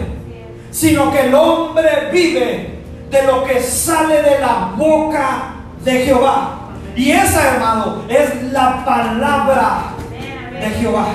sino 0.72 1.12
que 1.12 1.28
el 1.28 1.36
hombre 1.36 2.10
vive 2.12 2.80
de 3.10 3.24
lo 3.24 3.43
que 3.43 3.62
sale 3.62 4.22
de 4.22 4.39
la 4.39 4.74
boca 4.78 5.56
de 5.84 6.06
Jehová. 6.06 6.56
Y 6.95 7.12
esa, 7.12 7.56
hermano, 7.56 8.04
es 8.08 8.52
la 8.52 8.84
palabra 8.86 9.93
de 10.52 10.70
Jehová. 10.72 11.08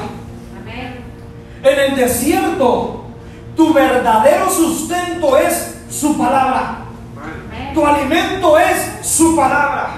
En 1.63 1.79
el 1.79 1.97
desierto, 1.97 3.05
tu 3.57 3.73
verdadero 3.73 4.51
sustento 4.51 5.37
es 5.37 5.79
su 5.89 6.19
palabra. 6.19 6.84
Tu 7.75 7.85
alimento 7.85 8.57
es 8.57 9.07
su 9.07 9.35
palabra. 9.35 9.89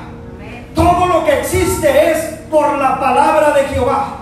Todo 0.75 1.07
lo 1.07 1.25
que 1.27 1.41
existe 1.41 2.11
es 2.11 2.19
por 2.51 2.79
la 2.79 2.99
palabra 2.99 3.51
de 3.53 3.65
Jehová. 3.65 4.17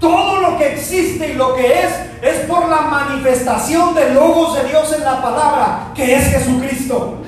Todo 0.00 0.40
lo 0.40 0.56
que 0.56 0.72
existe 0.72 1.28
y 1.28 1.34
lo 1.34 1.54
que 1.54 1.80
es 1.80 1.92
es 2.22 2.40
por 2.48 2.68
la 2.68 2.82
manifestación 2.82 3.94
del 3.94 4.14
logos 4.14 4.54
de 4.54 4.68
Dios 4.68 4.90
en 4.96 5.04
la 5.04 5.20
palabra, 5.20 5.92
que 5.94 6.14
es 6.14 6.28
Jesucristo. 6.28 7.18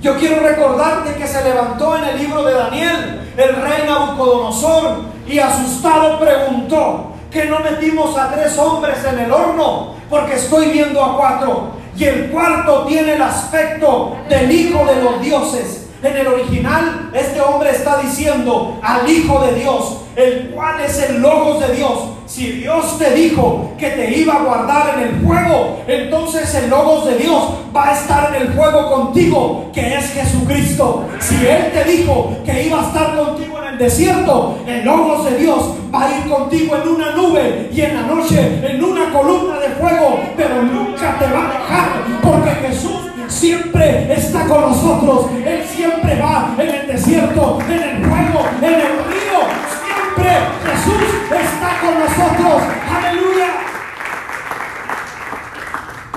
Yo 0.00 0.16
quiero 0.16 0.40
recordarte 0.40 1.14
que 1.14 1.26
se 1.26 1.42
levantó 1.42 1.96
en 1.98 2.04
el 2.04 2.18
libro 2.18 2.44
de 2.44 2.54
Daniel 2.54 3.32
el 3.36 3.56
rey 3.56 3.86
Nabucodonosor 3.86 5.02
y 5.26 5.38
asustado 5.38 6.18
preguntó, 6.20 7.12
¿que 7.30 7.46
no 7.46 7.58
metimos 7.60 8.16
a 8.16 8.30
tres 8.30 8.56
hombres 8.56 9.04
en 9.04 9.18
el 9.18 9.32
horno? 9.32 9.94
Porque 10.08 10.34
estoy 10.34 10.70
viendo 10.70 11.04
a 11.04 11.16
cuatro. 11.16 11.79
Y 12.00 12.04
el 12.06 12.30
cuarto 12.30 12.86
tiene 12.86 13.12
el 13.12 13.20
aspecto 13.20 14.16
del 14.26 14.50
Hijo 14.50 14.86
de 14.86 15.02
los 15.02 15.20
dioses. 15.20 15.86
En 16.02 16.16
el 16.16 16.28
original, 16.28 17.10
este 17.12 17.42
hombre 17.42 17.72
está 17.72 17.98
diciendo 17.98 18.78
al 18.82 19.06
Hijo 19.06 19.38
de 19.44 19.60
Dios, 19.60 19.98
el 20.16 20.48
cual 20.48 20.80
es 20.80 20.98
el 20.98 21.20
Logos 21.20 21.60
de 21.60 21.74
Dios. 21.74 21.98
Si 22.24 22.52
Dios 22.52 22.96
te 22.98 23.10
dijo 23.10 23.72
que 23.78 23.90
te 23.90 24.16
iba 24.16 24.36
a 24.36 24.42
guardar 24.42 24.94
en 24.96 25.08
el 25.08 25.20
fuego, 25.20 25.82
entonces 25.86 26.54
el 26.54 26.70
Logos 26.70 27.04
de 27.04 27.18
Dios 27.18 27.42
va 27.76 27.90
a 27.90 27.92
estar 27.92 28.34
en 28.34 28.42
el 28.46 28.52
fuego 28.54 28.90
contigo, 28.90 29.70
que 29.74 29.98
es 29.98 30.10
Jesucristo. 30.14 31.04
Si 31.18 31.46
Él 31.46 31.70
te 31.70 31.84
dijo 31.84 32.34
que 32.46 32.62
iba 32.66 32.80
a 32.80 32.86
estar 32.86 33.14
contigo 33.14 33.49
desierto, 33.80 34.58
el 34.66 34.84
Logos 34.84 35.24
de 35.24 35.38
Dios 35.38 35.74
va 35.92 36.04
a 36.04 36.18
ir 36.18 36.30
contigo 36.30 36.76
en 36.76 36.88
una 36.88 37.12
nube 37.12 37.70
y 37.72 37.80
en 37.80 37.96
la 37.96 38.02
noche 38.02 38.60
en 38.62 38.84
una 38.84 39.10
columna 39.12 39.58
de 39.58 39.70
fuego, 39.70 40.20
pero 40.36 40.62
nunca 40.62 41.18
te 41.18 41.24
va 41.26 41.48
a 41.48 41.52
dejar, 41.52 41.88
porque 42.22 42.50
Jesús 42.66 43.00
siempre 43.26 44.12
está 44.12 44.46
con 44.46 44.60
nosotros. 44.60 45.30
Él 45.44 45.64
siempre 45.64 46.20
va 46.20 46.54
en 46.58 46.68
el 46.68 46.86
desierto, 46.86 47.58
en 47.66 47.72
el 47.72 48.04
fuego, 48.04 48.46
en 48.58 48.64
el 48.64 48.80
río. 48.80 49.40
Siempre 49.82 50.30
Jesús 50.66 51.02
está 51.30 51.80
con 51.80 51.98
nosotros. 52.00 52.62
Aleluya. 52.94 53.46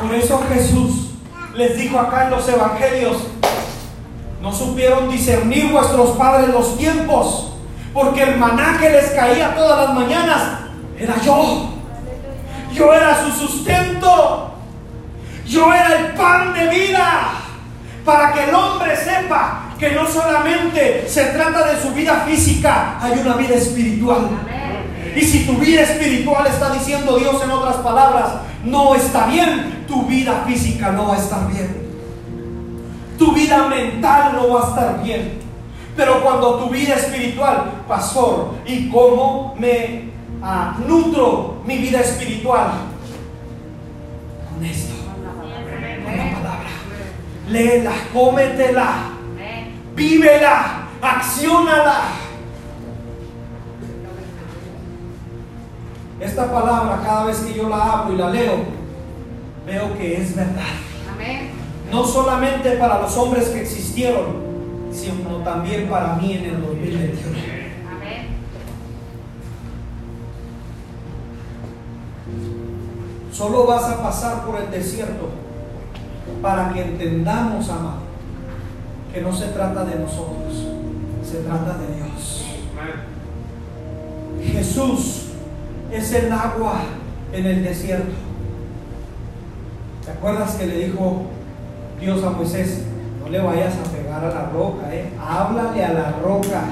Por 0.02 0.14
eso 0.14 0.44
Jesús 0.54 1.12
les 1.56 1.78
dijo 1.78 1.98
acá 1.98 2.26
en 2.26 2.32
los 2.32 2.50
evangelios, 2.50 3.18
no 4.42 4.52
supieron 4.52 5.10
discernir 5.10 5.72
vuestros 5.72 6.18
padres 6.18 6.50
los 6.50 6.78
tiempos, 6.78 7.53
porque 7.94 8.24
el 8.24 8.38
maná 8.38 8.78
que 8.80 8.90
les 8.90 9.12
caía 9.12 9.56
todas 9.56 9.88
las 9.88 9.96
mañanas 9.96 10.42
era 11.00 11.22
yo. 11.22 11.70
Yo 12.74 12.94
era 12.94 13.24
su 13.24 13.32
sustento. 13.32 14.52
Yo 15.46 15.72
era 15.72 15.96
el 15.98 16.06
pan 16.14 16.54
de 16.54 16.68
vida 16.70 17.34
para 18.04 18.34
que 18.34 18.46
el 18.46 18.56
hombre 18.56 18.96
sepa 18.96 19.70
que 19.80 19.92
no 19.92 20.08
solamente 20.08 21.08
se 21.08 21.26
trata 21.26 21.72
de 21.72 21.82
su 21.82 21.92
vida 21.92 22.24
física, 22.26 22.98
hay 23.00 23.20
una 23.20 23.36
vida 23.36 23.56
espiritual. 23.56 24.30
Y 25.16 25.22
si 25.22 25.46
tu 25.46 25.54
vida 25.54 25.82
espiritual 25.82 26.48
está 26.48 26.74
diciendo 26.74 27.18
Dios 27.18 27.42
en 27.44 27.52
otras 27.52 27.76
palabras, 27.78 28.32
no 28.64 28.96
está 28.96 29.28
bien, 29.28 29.86
tu 29.88 30.04
vida 30.04 30.44
física 30.48 30.92
no 30.92 31.10
va 31.10 31.16
a 31.16 31.20
estar 31.20 31.48
bien. 31.48 31.84
Tu 33.18 33.32
vida 33.34 33.68
mental 33.68 34.34
no 34.34 34.54
va 34.54 34.66
a 34.66 34.70
estar 34.70 35.04
bien. 35.04 35.43
Pero 35.96 36.24
cuando 36.24 36.56
tu 36.56 36.70
vida 36.70 36.96
espiritual, 36.96 37.84
pastor, 37.88 38.56
¿y 38.66 38.90
cómo 38.90 39.56
me 39.60 40.10
ah, 40.42 40.76
nutro 40.88 41.62
mi 41.66 41.78
vida 41.78 42.02
espiritual? 42.02 42.72
Con 44.52 44.66
esto 44.66 44.94
la 46.18 46.34
palabra. 46.36 46.70
Léela, 47.50 47.92
cómetela, 48.12 48.94
vívela, 49.96 50.88
accionala. 51.02 52.02
Esta 56.20 56.52
palabra, 56.52 57.02
cada 57.04 57.26
vez 57.26 57.38
que 57.40 57.54
yo 57.54 57.70
la 57.70 57.84
abro 57.84 58.14
y 58.14 58.18
la 58.18 58.30
leo, 58.30 58.64
veo 59.66 59.98
que 59.98 60.22
es 60.22 60.36
verdad. 60.36 60.62
No 61.92 62.06
solamente 62.06 62.72
para 62.72 63.02
los 63.02 63.16
hombres 63.18 63.50
que 63.50 63.62
existieron, 63.62 64.53
sino 64.94 65.38
también 65.44 65.90
para 65.90 66.16
mí 66.16 66.34
en 66.34 66.46
el 66.46 66.62
2021. 66.62 67.64
Solo 73.32 73.66
vas 73.66 73.84
a 73.86 74.04
pasar 74.04 74.46
por 74.46 74.62
el 74.62 74.70
desierto 74.70 75.30
para 76.42 76.72
que 76.72 76.82
entendamos, 76.82 77.68
amado, 77.70 78.04
que 79.12 79.22
no 79.22 79.36
se 79.36 79.48
trata 79.48 79.84
de 79.86 80.00
nosotros, 80.00 80.68
se 81.24 81.40
trata 81.40 81.78
de 81.80 81.96
Dios. 81.96 82.46
Jesús 84.46 85.30
es 85.92 86.14
el 86.14 86.32
agua 86.32 86.82
en 87.34 87.46
el 87.46 87.64
desierto. 87.64 88.14
¿Te 90.06 90.12
acuerdas 90.12 90.56
que 90.56 90.68
le 90.68 90.86
dijo 90.86 91.24
Dios 92.00 92.24
a 92.24 92.30
Moisés? 92.30 92.84
No 93.24 93.30
le 93.30 93.40
vayas 93.40 93.74
a 93.76 93.92
pegar 93.92 94.24
a 94.24 94.30
la 94.30 94.50
roca, 94.50 94.94
¿eh? 94.94 95.10
háblale 95.20 95.86
a 95.86 95.94
la 95.94 96.12
roca, 96.24 96.64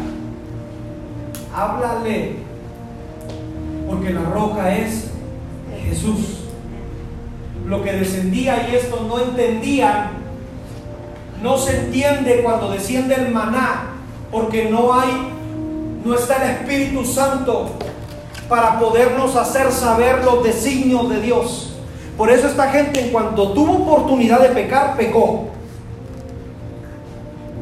háblale, 1.56 2.36
porque 3.88 4.10
la 4.12 4.24
roca 4.24 4.76
es 4.76 5.12
Jesús 5.84 6.42
lo 7.72 7.82
que 7.84 7.94
descendía 7.94 8.68
y 8.70 8.76
esto 8.76 9.06
no 9.08 9.20
entendían. 9.20 10.12
No 11.42 11.58
se 11.58 11.86
entiende 11.86 12.42
cuando 12.44 12.70
desciende 12.70 13.16
el 13.16 13.32
maná, 13.32 13.94
porque 14.30 14.70
no 14.70 14.94
hay, 14.94 15.10
no 16.04 16.14
está 16.14 16.44
el 16.44 16.52
Espíritu 16.52 17.04
Santo 17.06 17.72
para 18.48 18.78
podernos 18.78 19.36
hacer 19.38 19.72
saber 19.72 20.24
los 20.24 20.44
designios 20.44 21.10
de 21.10 21.22
Dios. 21.22 21.74
Por 22.18 22.30
eso 22.30 22.48
esta 22.48 22.70
gente 22.70 23.06
en 23.06 23.12
cuanto 23.12 23.54
tuvo 23.54 23.84
oportunidad 23.84 24.42
de 24.42 24.50
pecar, 24.50 24.98
pecó. 24.98 25.48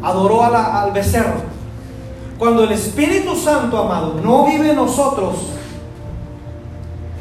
Adoró 0.01 0.43
al 0.43 0.91
becerro. 0.91 1.49
Cuando 2.37 2.63
el 2.63 2.71
Espíritu 2.71 3.35
Santo, 3.35 3.77
amado, 3.77 4.19
no 4.23 4.45
vive 4.45 4.69
en 4.69 4.77
nosotros, 4.77 5.35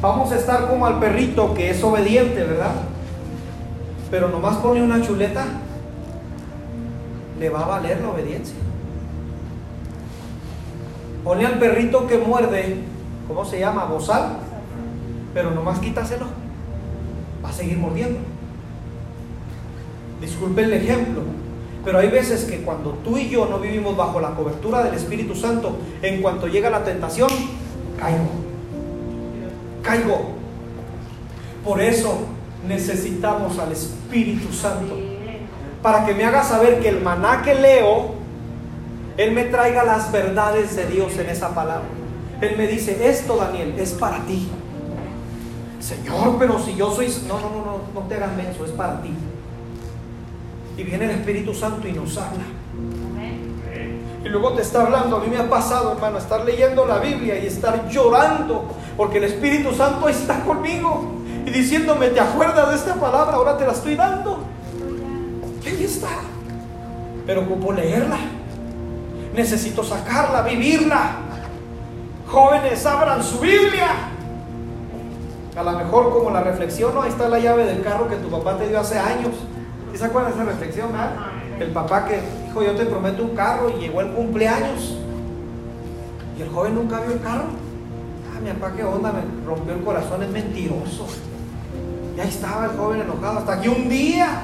vamos 0.01 0.31
a 0.31 0.35
estar 0.35 0.69
como 0.69 0.85
al 0.85 0.97
perrito 0.99 1.53
que 1.53 1.71
es 1.71 1.83
obediente, 1.83 2.41
¿verdad? 2.43 2.71
Pero 4.09 4.29
nomás 4.29 4.57
pone 4.57 4.81
una 4.81 5.01
chuleta, 5.01 5.45
le 7.37 7.49
va 7.49 7.65
a 7.65 7.67
valer 7.67 7.99
la 8.01 8.09
obediencia. 8.09 8.55
Pone 11.23 11.45
al 11.45 11.59
perrito 11.59 12.07
que 12.07 12.17
muerde, 12.17 12.77
¿cómo 13.27 13.43
se 13.43 13.59
llama? 13.59 13.83
Bozal, 13.85 14.37
pero 15.33 15.51
nomás 15.51 15.79
quítaselo, 15.79 16.27
va 17.43 17.49
a 17.49 17.53
seguir 17.53 17.77
mordiendo. 17.77 18.19
Disculpe 20.21 20.63
el 20.63 20.73
ejemplo, 20.73 21.21
pero 21.85 21.99
hay 21.99 22.09
veces 22.09 22.45
que 22.45 22.61
cuando 22.61 22.91
tú 23.03 23.17
y 23.17 23.29
yo 23.29 23.45
no 23.45 23.59
vivimos 23.59 23.95
bajo 23.95 24.19
la 24.19 24.31
cobertura 24.31 24.83
del 24.83 24.93
Espíritu 24.93 25.35
Santo, 25.35 25.77
en 26.01 26.21
cuanto 26.21 26.47
llega 26.47 26.69
la 26.69 26.83
tentación, 26.83 27.29
caigo 27.99 28.49
caigo. 29.81 30.19
Por 31.63 31.81
eso 31.81 32.19
necesitamos 32.67 33.59
al 33.59 33.71
Espíritu 33.71 34.53
Santo. 34.53 34.95
Para 35.81 36.05
que 36.05 36.13
me 36.13 36.25
haga 36.25 36.43
saber 36.43 36.79
que 36.79 36.89
el 36.89 37.01
maná 37.01 37.41
que 37.41 37.55
leo, 37.55 38.11
Él 39.17 39.31
me 39.31 39.45
traiga 39.45 39.83
las 39.83 40.11
verdades 40.11 40.75
de 40.75 40.85
Dios 40.87 41.17
en 41.17 41.29
esa 41.29 41.53
palabra. 41.53 41.87
Él 42.41 42.55
me 42.57 42.67
dice, 42.67 43.09
esto 43.09 43.37
Daniel 43.37 43.75
es 43.77 43.91
para 43.91 44.19
ti. 44.25 44.49
Señor, 45.79 46.35
pero 46.37 46.59
si 46.59 46.75
yo 46.75 46.91
soy... 46.93 47.07
No, 47.27 47.39
no, 47.39 47.49
no, 47.49 47.65
no, 47.65 47.79
no 47.93 48.07
te 48.07 48.15
hagas 48.15 48.35
menso, 48.35 48.65
es 48.65 48.71
para 48.71 49.01
ti. 49.01 49.11
Y 50.79 50.83
viene 50.83 51.03
el 51.05 51.11
Espíritu 51.11 51.53
Santo 51.53 51.89
y 51.89 51.91
nos 51.91 52.17
habla. 52.17 52.45
Y 54.23 54.29
luego 54.29 54.53
te 54.53 54.61
está 54.61 54.83
hablando, 54.83 55.17
a 55.17 55.19
mí 55.19 55.27
me 55.27 55.37
ha 55.37 55.49
pasado, 55.49 55.91
hermano, 55.91 56.17
estar 56.17 56.45
leyendo 56.45 56.85
la 56.85 56.99
Biblia 56.99 57.37
y 57.37 57.47
estar 57.47 57.89
llorando, 57.89 58.63
porque 58.95 59.17
el 59.17 59.25
Espíritu 59.25 59.73
Santo 59.73 60.07
está 60.07 60.41
conmigo 60.45 61.15
y 61.45 61.49
diciéndome, 61.49 62.07
¿te 62.09 62.21
acuerdas 62.21 62.69
de 62.69 62.75
esta 62.75 62.95
palabra? 62.95 63.35
Ahora 63.35 63.57
te 63.57 63.65
la 63.65 63.73
estoy 63.73 63.95
dando. 63.95 64.39
Y 65.65 65.67
ahí 65.67 65.83
está. 65.83 66.07
Pero 67.25 67.45
como 67.45 67.73
leerla, 67.73 68.17
necesito 69.35 69.83
sacarla, 69.83 70.43
vivirla. 70.43 71.11
Jóvenes, 72.25 72.85
abran 72.85 73.21
su 73.21 73.39
Biblia. 73.39 73.89
A 75.57 75.63
lo 75.63 75.71
mejor 75.73 76.13
como 76.13 76.29
la 76.29 76.39
reflexión, 76.39 76.95
¿no? 76.95 77.01
ahí 77.01 77.09
está 77.09 77.27
la 77.27 77.39
llave 77.39 77.65
del 77.65 77.81
carro 77.81 78.07
que 78.07 78.15
tu 78.15 78.29
papá 78.29 78.57
te 78.57 78.69
dio 78.69 78.79
hace 78.79 78.97
años. 78.97 79.31
¿Y 79.93 79.97
se 79.97 80.05
acuerdan 80.05 80.33
de 80.33 80.41
esa 80.41 80.51
reflexión? 80.51 80.89
El 81.59 81.71
papá 81.71 82.05
que 82.05 82.21
dijo, 82.45 82.63
yo 82.63 82.75
te 82.75 82.85
prometo 82.85 83.23
un 83.23 83.35
carro 83.35 83.69
y 83.69 83.81
llegó 83.81 84.01
el 84.01 84.11
cumpleaños. 84.11 84.97
Y 86.37 86.41
el 86.41 86.49
joven 86.49 86.75
nunca 86.75 86.99
vio 87.01 87.11
el 87.13 87.21
carro. 87.21 87.45
Ah, 88.33 88.39
mi 88.41 88.49
papá, 88.51 88.73
qué 88.75 88.83
onda, 88.83 89.11
me 89.11 89.45
rompió 89.45 89.73
el 89.73 89.83
corazón, 89.83 90.23
es 90.23 90.29
mentiroso. 90.29 91.07
Y 92.15 92.19
ahí 92.19 92.29
estaba 92.29 92.65
el 92.65 92.71
joven 92.71 93.01
enojado. 93.01 93.39
Hasta 93.39 93.61
que 93.61 93.69
un 93.69 93.89
día 93.89 94.41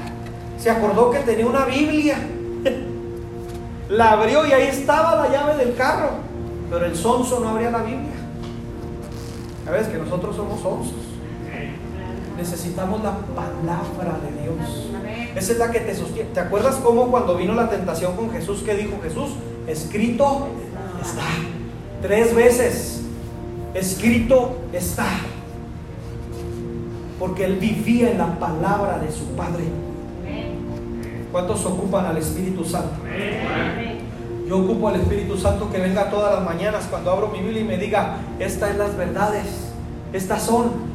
se 0.58 0.70
acordó 0.70 1.12
que 1.12 1.20
tenía 1.20 1.48
una 1.48 1.66
Biblia. 1.66 2.18
La 3.90 4.12
abrió 4.12 4.46
y 4.46 4.52
ahí 4.52 4.68
estaba 4.68 5.16
la 5.16 5.30
llave 5.30 5.64
del 5.64 5.76
carro. 5.76 6.10
Pero 6.72 6.86
el 6.86 6.96
sonso 6.96 7.40
no 7.40 7.50
abría 7.50 7.70
la 7.70 7.84
Biblia. 7.84 8.16
¿Sabes 9.64 9.88
que 9.88 9.98
nosotros 9.98 10.36
somos 10.36 10.60
sonsos? 10.60 11.15
Necesitamos 12.38 13.02
la 13.02 13.18
palabra 13.36 14.20
de 14.22 14.44
Dios. 14.44 14.92
Esa 15.36 15.52
es 15.52 15.58
la 15.58 15.72
que 15.72 15.80
te 15.80 15.96
sostiene. 15.96 16.30
¿Te 16.32 16.40
acuerdas 16.40 16.76
cómo 16.84 17.10
cuando 17.10 17.36
vino 17.36 17.54
la 17.54 17.70
tentación 17.70 18.16
con 18.16 18.32
Jesús, 18.32 18.62
que 18.64 18.74
dijo 18.76 19.00
Jesús? 19.02 19.32
Escrito 19.68 20.48
está. 21.02 21.24
Tres 22.02 22.36
veces. 22.36 23.02
Escrito 23.74 24.58
está. 24.74 25.08
Porque 27.20 27.46
él 27.46 27.56
vivía 27.56 28.12
en 28.12 28.18
la 28.18 28.38
palabra 28.38 29.00
de 29.00 29.12
su 29.12 29.26
Padre. 29.36 29.64
¿Cuántos 31.32 31.66
ocupan 31.66 32.06
al 32.06 32.18
Espíritu 32.18 32.64
Santo? 32.64 32.96
Yo 34.48 34.60
ocupo 34.60 34.90
al 34.90 34.96
Espíritu 34.98 35.38
Santo 35.38 35.72
que 35.72 35.80
venga 35.80 36.10
todas 36.10 36.36
las 36.36 36.46
mañanas 36.46 36.86
cuando 36.90 37.12
abro 37.12 37.30
mi 37.30 37.40
Biblia 37.40 37.62
y 37.62 37.66
me 37.66 37.78
diga, 37.78 38.18
estas 38.40 38.70
son 38.70 38.78
las 38.78 38.96
verdades, 38.96 39.46
estas 40.14 40.44
son. 40.44 40.95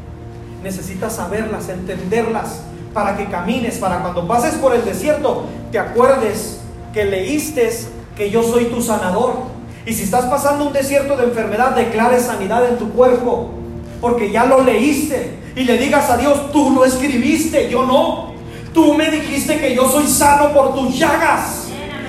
Necesitas 0.62 1.16
saberlas, 1.16 1.68
entenderlas, 1.68 2.62
para 2.92 3.16
que 3.16 3.26
camines, 3.26 3.78
para 3.78 4.00
cuando 4.00 4.26
pases 4.26 4.54
por 4.54 4.74
el 4.74 4.84
desierto, 4.84 5.44
te 5.70 5.78
acuerdes 5.78 6.60
que 6.92 7.04
leíste 7.04 7.70
que 8.16 8.30
yo 8.30 8.42
soy 8.42 8.66
tu 8.66 8.82
sanador. 8.82 9.34
Y 9.86 9.94
si 9.94 10.02
estás 10.02 10.26
pasando 10.26 10.66
un 10.66 10.72
desierto 10.72 11.16
de 11.16 11.24
enfermedad, 11.24 11.74
declare 11.74 12.20
sanidad 12.20 12.68
en 12.68 12.78
tu 12.78 12.90
cuerpo, 12.90 13.50
porque 14.00 14.30
ya 14.30 14.44
lo 14.44 14.62
leíste. 14.62 15.38
Y 15.56 15.64
le 15.64 15.78
digas 15.78 16.10
a 16.10 16.16
Dios, 16.16 16.52
tú 16.52 16.70
lo 16.70 16.84
escribiste, 16.84 17.68
yo 17.70 17.84
no. 17.84 18.34
Tú 18.74 18.94
me 18.94 19.10
dijiste 19.10 19.58
que 19.58 19.74
yo 19.74 19.88
soy 19.88 20.06
sano 20.06 20.52
por 20.52 20.74
tus 20.74 20.96
llagas 20.98 21.66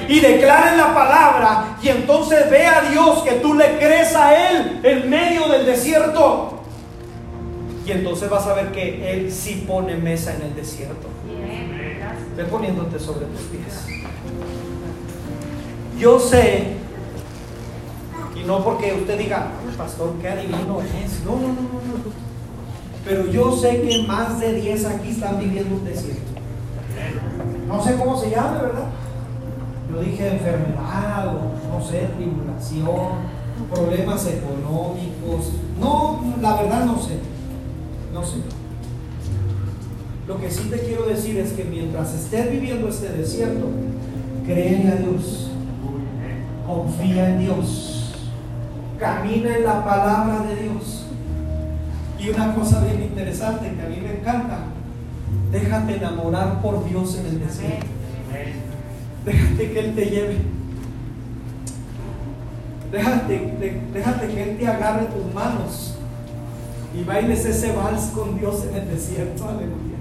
y 0.08 0.20
declaren 0.20 0.78
la 0.78 0.94
palabra 0.94 1.78
y 1.82 1.88
entonces 1.88 2.50
ve 2.50 2.68
a 2.68 2.82
Dios 2.82 3.24
que 3.24 3.34
tú 3.36 3.54
le 3.54 3.78
crees 3.78 4.14
a 4.16 4.50
Él 4.50 4.80
en 4.84 5.10
medio 5.10 5.48
del 5.48 5.66
desierto. 5.66 6.61
Entonces 7.92 8.30
vas 8.30 8.48
a 8.48 8.54
ver 8.54 8.72
que 8.72 9.12
Él 9.12 9.32
sí 9.32 9.64
pone 9.68 9.96
mesa 9.96 10.36
en 10.36 10.44
el 10.44 10.56
desierto. 10.56 11.08
Ve 12.36 12.44
poniéndote 12.46 13.00
sobre 13.00 13.26
tus 13.26 13.42
pies. 13.42 13.86
Yo 15.98 16.20
sé, 16.20 16.78
y 18.36 18.44
no 18.48 18.64
porque 18.64 18.94
usted 18.94 19.18
diga, 19.20 19.52
pastor, 19.78 20.14
qué 20.22 20.30
adivino 20.30 20.82
es. 20.82 21.24
No, 21.26 21.36
no, 21.36 21.48
no, 21.48 21.54
no. 21.54 22.32
Pero 23.06 23.28
yo 23.28 23.56
sé 23.56 23.82
que 23.82 24.04
más 24.08 24.40
de 24.40 24.54
10 24.54 24.86
aquí 24.86 25.10
están 25.10 25.40
viviendo 25.40 25.76
un 25.76 25.86
desierto. 25.86 26.22
No 27.68 27.84
sé 27.84 27.96
cómo 27.96 28.20
se 28.20 28.30
llama, 28.30 28.62
¿verdad? 28.62 28.88
Yo 29.92 30.02
dije 30.02 30.28
enfermedad 30.28 31.28
o 31.28 31.78
no 31.78 31.86
sé, 31.86 32.10
tribulación, 32.18 33.42
problemas 33.74 34.28
económicos. 34.28 35.54
No, 35.80 36.36
la 36.42 36.62
verdad 36.62 36.86
no 36.86 37.02
sé. 37.02 37.20
No 38.14 38.26
sé. 38.26 38.38
Lo 40.28 40.40
que 40.40 40.52
sí 40.52 40.70
te 40.70 40.80
quiero 40.80 41.06
decir 41.06 41.38
es 41.38 41.54
que 41.54 41.64
mientras 41.64 42.14
estés 42.14 42.52
viviendo 42.52 42.88
este 42.88 43.10
desierto, 43.10 43.70
cree 44.46 44.88
a 44.88 44.96
Dios. 44.96 45.52
Confía 46.66 47.30
en 47.30 47.40
Dios. 47.40 48.16
Camina 49.00 49.58
en 49.58 49.64
la 49.64 49.84
palabra 49.84 50.46
de 50.48 50.64
Dios. 50.64 51.06
Y 52.20 52.30
una 52.30 52.54
cosa 52.54 52.84
bien 52.84 53.02
interesante 53.02 53.74
que 53.74 53.82
a 53.82 53.90
mí 53.90 53.98
me 54.00 54.20
encanta, 54.20 54.60
déjate 55.52 55.96
enamorar 55.96 56.62
por 56.62 56.88
Dios 56.88 57.18
en 57.18 57.26
el 57.26 57.40
desierto. 57.40 57.88
Déjate 59.26 59.72
que 59.72 59.80
Él 59.80 59.96
te 59.96 60.06
lleve. 60.06 60.38
Déjate, 62.92 63.80
déjate 63.94 64.28
que 64.28 64.44
Él 64.44 64.58
te 64.58 64.68
agarre 64.68 65.06
tus 65.06 65.34
manos 65.34 65.96
y 66.94 67.04
bailes 67.04 67.46
ese 67.46 67.74
vals 67.74 68.12
con 68.14 68.38
Dios 68.38 68.66
en 68.70 68.76
el 68.76 68.90
desierto. 68.90 69.48
Aleluya. 69.48 69.98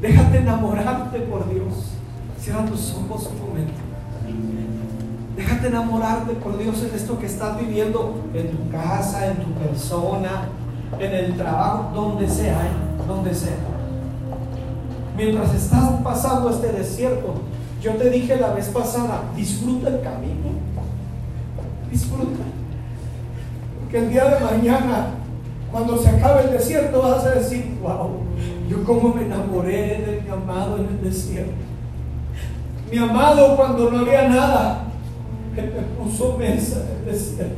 Déjate 0.00 0.38
enamorarte 0.38 1.20
por 1.20 1.48
Dios. 1.48 1.92
Cierra 2.40 2.64
tus 2.66 2.94
ojos 2.94 3.30
un 3.32 3.48
momento. 3.48 3.86
Déjate 5.36 5.66
enamorarte 5.68 6.32
por 6.34 6.58
Dios 6.58 6.82
en 6.82 6.94
esto 6.94 7.18
que 7.18 7.26
estás 7.26 7.58
viviendo 7.58 8.24
en 8.34 8.50
tu 8.50 8.70
casa, 8.70 9.26
en 9.26 9.36
tu 9.36 9.50
persona, 9.52 10.48
en 10.98 11.12
el 11.12 11.36
trabajo, 11.36 11.90
donde 11.94 12.28
sea, 12.28 12.54
¿eh? 12.54 13.06
donde 13.06 13.34
sea. 13.34 13.56
Mientras 15.16 15.54
estás 15.54 15.90
pasando 16.02 16.50
este 16.50 16.72
desierto, 16.72 17.34
yo 17.82 17.92
te 17.94 18.10
dije 18.10 18.36
la 18.36 18.52
vez 18.52 18.68
pasada, 18.68 19.22
disfruta 19.36 19.88
el 19.88 20.00
camino. 20.00 20.50
Disfruta. 21.90 22.44
Porque 23.80 23.98
el 23.98 24.10
día 24.10 24.24
de 24.24 24.44
mañana, 24.44 25.08
cuando 25.76 25.98
se 25.98 26.08
acabe 26.08 26.44
el 26.44 26.52
desierto, 26.52 27.02
vas 27.02 27.22
a 27.26 27.32
decir, 27.32 27.76
wow, 27.82 28.08
yo 28.66 28.82
como 28.82 29.12
me 29.12 29.26
enamoré 29.26 30.02
de 30.06 30.22
mi 30.24 30.30
amado 30.30 30.78
en 30.78 30.86
el 30.86 31.02
desierto. 31.02 31.52
Mi 32.90 32.96
amado 32.96 33.54
cuando 33.58 33.90
no 33.90 33.98
había 33.98 34.26
nada, 34.26 34.84
me 35.54 35.62
puso 35.62 36.38
mesa 36.38 36.80
en 36.80 36.98
el 36.98 37.12
desierto. 37.12 37.56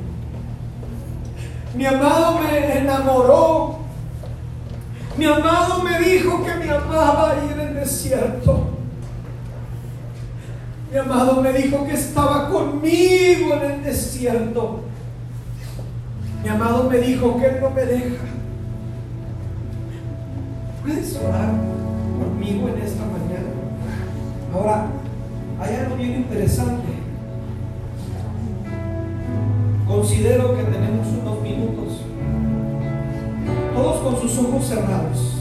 Mi 1.76 1.86
amado 1.86 2.40
me 2.40 2.78
enamoró. 2.78 3.78
Mi 5.16 5.24
amado 5.24 5.84
me 5.84 6.00
dijo 6.00 6.44
que 6.44 6.54
me 6.54 6.70
amaba 6.72 7.30
ahí 7.30 7.50
en 7.52 7.60
el 7.60 7.74
desierto. 7.74 8.70
Mi 10.90 10.98
amado 10.98 11.40
me 11.40 11.52
dijo 11.52 11.86
que 11.86 11.94
estaba 11.94 12.48
conmigo 12.48 13.54
en 13.62 13.70
el 13.70 13.84
desierto. 13.84 14.87
Mi 16.42 16.48
amado 16.48 16.88
me 16.88 16.98
dijo 16.98 17.36
que 17.38 17.46
Él 17.46 17.56
no 17.60 17.70
me 17.70 17.84
deja. 17.84 18.24
¿Puedes 20.82 21.16
orar 21.16 21.50
conmigo 22.18 22.68
en 22.68 22.82
esta 22.82 23.02
mañana? 23.04 23.50
Ahora, 24.54 24.86
hay 25.60 25.74
algo 25.74 25.96
bien 25.96 26.14
interesante. 26.14 26.86
Considero 29.86 30.56
que 30.56 30.62
tenemos 30.64 31.08
unos 31.08 31.42
minutos, 31.42 32.02
todos 33.74 34.00
con 34.00 34.20
sus 34.20 34.38
ojos 34.38 34.66
cerrados. 34.66 35.34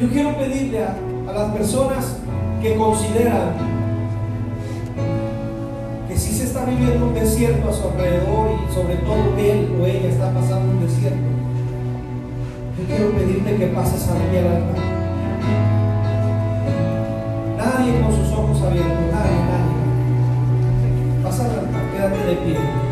Yo 0.00 0.08
quiero 0.08 0.36
pedirle 0.36 0.84
a, 0.84 0.96
a 1.28 1.32
las 1.32 1.52
personas 1.52 2.18
que 2.60 2.76
consideran 2.76 3.77
está 6.58 6.70
viviendo 6.70 7.06
un 7.06 7.14
desierto 7.14 7.68
a 7.68 7.72
su 7.72 7.86
alrededor 7.86 8.50
y 8.68 8.74
sobre 8.74 8.96
todo 8.96 9.38
él 9.38 9.78
o 9.80 9.86
ella 9.86 10.08
está 10.08 10.32
pasando 10.32 10.72
un 10.72 10.80
desierto, 10.80 11.28
yo 12.76 12.84
quiero 12.84 13.12
pedirte 13.12 13.56
que 13.56 13.66
pases 13.68 14.08
a 14.08 14.14
mí 14.14 14.36
al 14.36 14.46
altar. 14.48 14.84
Nadie 17.56 18.00
con 18.02 18.12
sus 18.12 18.32
ojos 18.32 18.60
abiertos, 18.62 19.06
nadie, 19.12 19.38
nadie. 19.46 21.22
Pasa 21.22 21.44
al 21.44 21.50
altar, 21.60 21.82
quédate 21.92 22.26
de 22.26 22.36
pie. 22.36 22.87